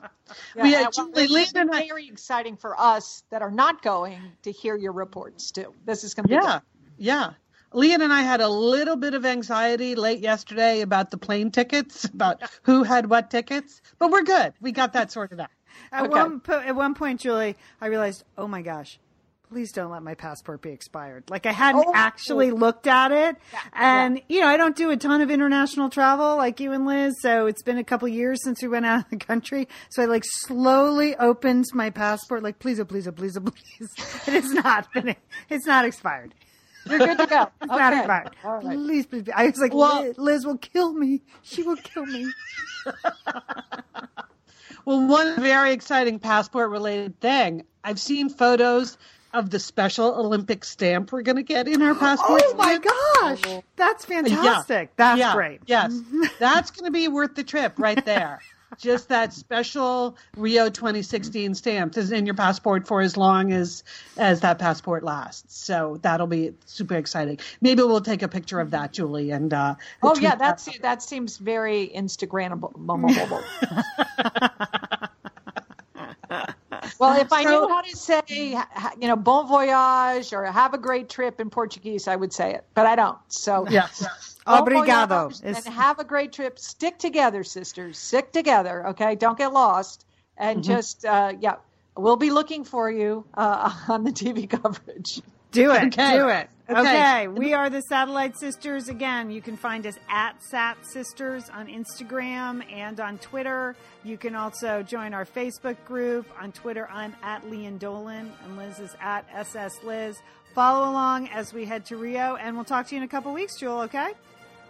Yeah, 0.56 0.64
we 0.64 0.76
and, 0.76 0.86
had 0.86 0.94
well, 0.96 1.12
Julie 1.12 1.28
Lee 1.28 1.48
and 1.56 1.72
I. 1.72 1.88
very 1.88 2.08
exciting 2.08 2.56
for 2.56 2.80
us 2.80 3.24
that 3.32 3.42
are 3.42 3.50
not 3.50 3.82
going 3.82 4.20
to 4.44 4.52
hear 4.52 4.76
your 4.76 4.92
reports 4.92 5.52
too. 5.52 5.74
This 5.86 6.04
is 6.04 6.14
going 6.14 6.26
to 6.26 6.30
be 6.30 6.36
Yeah. 6.36 6.60
Yeah. 6.98 7.32
Lian 7.74 8.02
and 8.02 8.12
I 8.12 8.22
had 8.22 8.42
a 8.42 8.48
little 8.50 8.96
bit 8.96 9.14
of 9.14 9.26
anxiety 9.26 9.96
late 9.96 10.20
yesterday 10.20 10.82
about 10.82 11.12
the 11.12 11.18
plane 11.18 11.52
tickets, 11.52 12.06
about 12.06 12.42
who 12.64 12.84
had 12.84 13.10
what 13.10 13.30
tickets, 13.30 13.82
but 14.00 14.10
we're 14.12 14.24
good. 14.24 14.54
We 14.60 14.72
got 14.72 14.94
that 14.94 15.12
sorted 15.12 15.40
out. 15.40 15.50
At 15.92 16.04
Okay. 16.06 16.10
one 16.10 16.40
po- 16.40 16.60
at 16.60 16.76
one 16.76 16.94
point, 16.96 17.22
Julie, 17.22 17.56
I 17.80 17.88
realized, 17.88 18.24
oh 18.38 18.48
my 18.48 18.62
gosh, 18.62 19.00
please 19.50 19.72
don't 19.72 19.90
let 19.92 20.04
my 20.04 20.14
passport 20.14 20.62
be 20.62 20.72
expired. 20.72 21.24
Like 21.30 21.46
I 21.46 21.52
hadn't 21.52 21.86
Oh. 21.88 21.92
actually 21.96 22.52
looked 22.52 22.86
at 22.86 23.12
it, 23.12 23.36
and 23.74 24.22
you 24.28 24.42
know 24.42 24.48
I 24.48 24.58
don't 24.58 24.76
do 24.76 24.90
a 24.92 24.98
ton 24.98 25.22
of 25.22 25.32
international 25.32 25.90
travel 25.90 26.36
like 26.38 26.60
you 26.60 26.72
and 26.74 26.86
Liz, 26.86 27.14
so 27.22 27.46
it's 27.48 27.64
been 27.64 27.78
a 27.78 27.84
couple 27.84 28.08
years 28.08 28.40
since 28.44 28.62
we 28.62 28.68
went 28.68 28.86
out 28.88 29.06
of 29.06 29.10
the 29.10 29.18
country. 29.18 29.68
So 29.90 30.04
I 30.04 30.06
like 30.06 30.24
slowly 30.26 31.16
opened 31.16 31.66
my 31.74 31.90
passport, 31.92 32.44
like 32.44 32.60
please, 32.60 32.80
oh 32.80 32.86
please, 32.86 33.08
oh 33.08 33.12
please, 33.12 33.38
oh 33.38 33.42
please. 33.42 33.90
It 34.28 34.34
is 34.34 34.52
not 34.52 34.92
been, 34.94 35.16
it's 35.50 35.66
not 35.66 35.86
expired. 35.86 36.34
You're 36.90 37.00
good 37.00 37.18
to 37.20 37.26
go. 37.28 37.48
It's 37.62 37.68
not 37.70 37.92
Okay. 37.94 38.00
expired. 38.00 38.30
All 38.44 38.54
right. 38.62 38.78
Please, 38.78 39.06
please, 39.06 39.24
please. 39.24 39.34
I 39.36 39.46
was 39.48 39.60
like, 39.60 39.74
Well- 39.74 40.04
Liz, 40.04 40.18
Liz 40.18 40.46
will 40.46 40.58
kill 40.58 40.94
me. 40.94 41.22
She 41.44 41.64
will 41.64 41.78
kill 41.78 42.06
me. 42.06 42.32
Well, 44.86 45.06
one 45.08 45.40
very 45.40 45.72
exciting 45.74 46.18
passport 46.20 46.72
related 46.72 47.20
thing. 47.20 47.64
I've 47.84 48.00
seen 48.00 48.28
photos 48.30 48.98
of 49.34 49.52
the 49.52 49.60
special 49.60 50.16
Olympic 50.16 50.66
stamp 50.66 51.12
we're 51.12 51.22
going 51.22 51.36
to 51.36 51.44
get 51.44 51.68
in 51.68 51.82
our 51.84 51.94
passports. 51.94 52.44
Oh 52.48 52.56
my 52.56 52.78
gosh, 52.80 53.62
that's 53.76 54.06
fantastic. 54.06 54.96
That's 54.96 55.20
yeah, 55.20 55.34
great. 55.34 55.62
Yes. 55.68 55.94
Mm-hmm. 55.94 56.24
That's 56.40 56.72
going 56.72 56.86
to 56.86 56.92
be 56.92 57.08
worth 57.08 57.36
the 57.36 57.44
trip 57.44 57.74
right 57.78 58.04
there. 58.04 58.40
Just 58.80 59.10
that 59.10 59.34
special 59.34 60.16
Rio 60.38 60.70
2016 60.70 61.54
stamp 61.54 61.98
is 61.98 62.14
in 62.14 62.26
your 62.26 62.34
passport 62.34 62.88
for 62.88 63.02
as 63.02 63.18
long 63.18 63.52
as 63.52 63.84
as 64.18 64.40
that 64.40 64.58
passport 64.58 65.04
lasts. 65.04 65.58
So 65.58 66.00
that'll 66.02 66.28
be 66.28 66.54
super 66.66 66.96
exciting. 66.96 67.40
Maybe 67.60 67.84
we'll 67.84 68.00
take 68.00 68.22
a 68.22 68.30
picture 68.30 68.62
of 68.62 68.72
that, 68.72 68.94
Julie, 68.94 69.32
and 69.32 69.54
uh, 69.54 69.76
Oh 70.02 70.18
yeah, 70.18 70.32
that 70.32 70.40
that's 70.40 70.80
that 70.80 71.04
seems 71.04 71.38
very 71.38 71.92
Instagrammable. 71.94 72.72
well, 76.98 77.20
if 77.20 77.32
I 77.32 77.44
knew 77.44 77.68
how 77.68 77.82
to 77.82 77.96
say, 77.96 78.22
you 79.00 79.08
know, 79.08 79.16
bon 79.16 79.48
voyage 79.48 80.34
or 80.34 80.46
have 80.46 80.74
a 80.74 80.78
great 80.78 81.10
trip 81.10 81.40
in 81.40 81.50
Portuguese, 81.50 82.08
I 82.08 82.16
would 82.16 82.34
say 82.34 82.54
it, 82.54 82.66
but 82.74 82.86
I 82.86 82.96
don't. 82.96 83.18
So 83.28 83.66
Yes. 83.70 84.38
bon 84.46 84.66
Obrigado. 84.66 85.42
And 85.44 85.74
have 85.74 86.00
a 86.00 86.04
great 86.04 86.34
trip. 86.34 86.58
Stick 86.58 86.98
together, 86.98 87.44
sisters. 87.44 87.98
Stick 87.98 88.32
together. 88.32 88.88
Okay, 88.88 89.16
don't 89.16 89.38
get 89.38 89.54
lost. 89.54 90.06
And 90.38 90.64
just 90.64 91.06
uh, 91.06 91.34
yeah, 91.40 91.56
we'll 91.98 92.16
be 92.16 92.32
looking 92.32 92.64
for 92.64 92.90
you 92.90 93.26
uh, 93.34 93.72
on 93.90 94.04
the 94.04 94.12
TV 94.12 94.50
coverage. 94.50 95.22
Do 95.52 95.72
it. 95.72 95.86
Okay. 95.86 96.18
Do 96.18 96.30
it. 96.30 96.50
Okay. 96.70 96.80
Okay. 96.80 97.28
We 97.28 97.54
are 97.54 97.70
the 97.72 97.82
Satellite 97.82 98.38
Sisters. 98.38 98.90
Again, 98.90 99.32
you 99.32 99.42
can 99.42 99.58
find 99.58 99.88
us 99.88 99.96
at 100.08 100.42
Sat 100.44 100.78
Sisters 100.86 101.50
on 101.50 101.68
Instagram 101.68 102.64
and 102.72 103.00
on 103.00 103.18
Twitter. 103.18 103.76
You 104.04 104.18
can 104.18 104.36
also 104.36 104.84
join 104.84 105.16
our 105.16 105.26
Facebook 105.26 105.84
group. 105.86 106.28
On 106.40 106.52
Twitter, 106.52 106.88
I'm 106.92 107.16
at 107.24 107.50
Lian 107.50 107.80
Dolan 107.80 108.32
and 108.44 108.58
Liz 108.58 108.80
is 108.80 108.96
at 109.02 109.26
SS 109.34 109.84
Liz. 109.84 110.18
Follow 110.54 110.90
along 110.92 111.30
as 111.30 111.54
we 111.54 111.66
head 111.66 111.86
to 111.88 111.98
Rio, 111.98 112.36
and 112.36 112.56
we'll 112.56 112.66
talk 112.66 112.88
to 112.88 112.96
you 112.96 113.02
in 113.02 113.04
a 113.04 113.10
couple 113.10 113.34
weeks, 113.34 113.58
Jewel, 113.58 113.82
okay? 113.82 114.12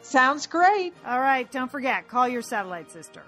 Sounds 0.02 0.48
great. 0.48 0.94
All 1.06 1.20
right. 1.20 1.52
Don't 1.52 1.70
forget, 1.70 2.08
call 2.08 2.30
your 2.30 2.42
satellite 2.42 2.92
sister. 2.92 3.24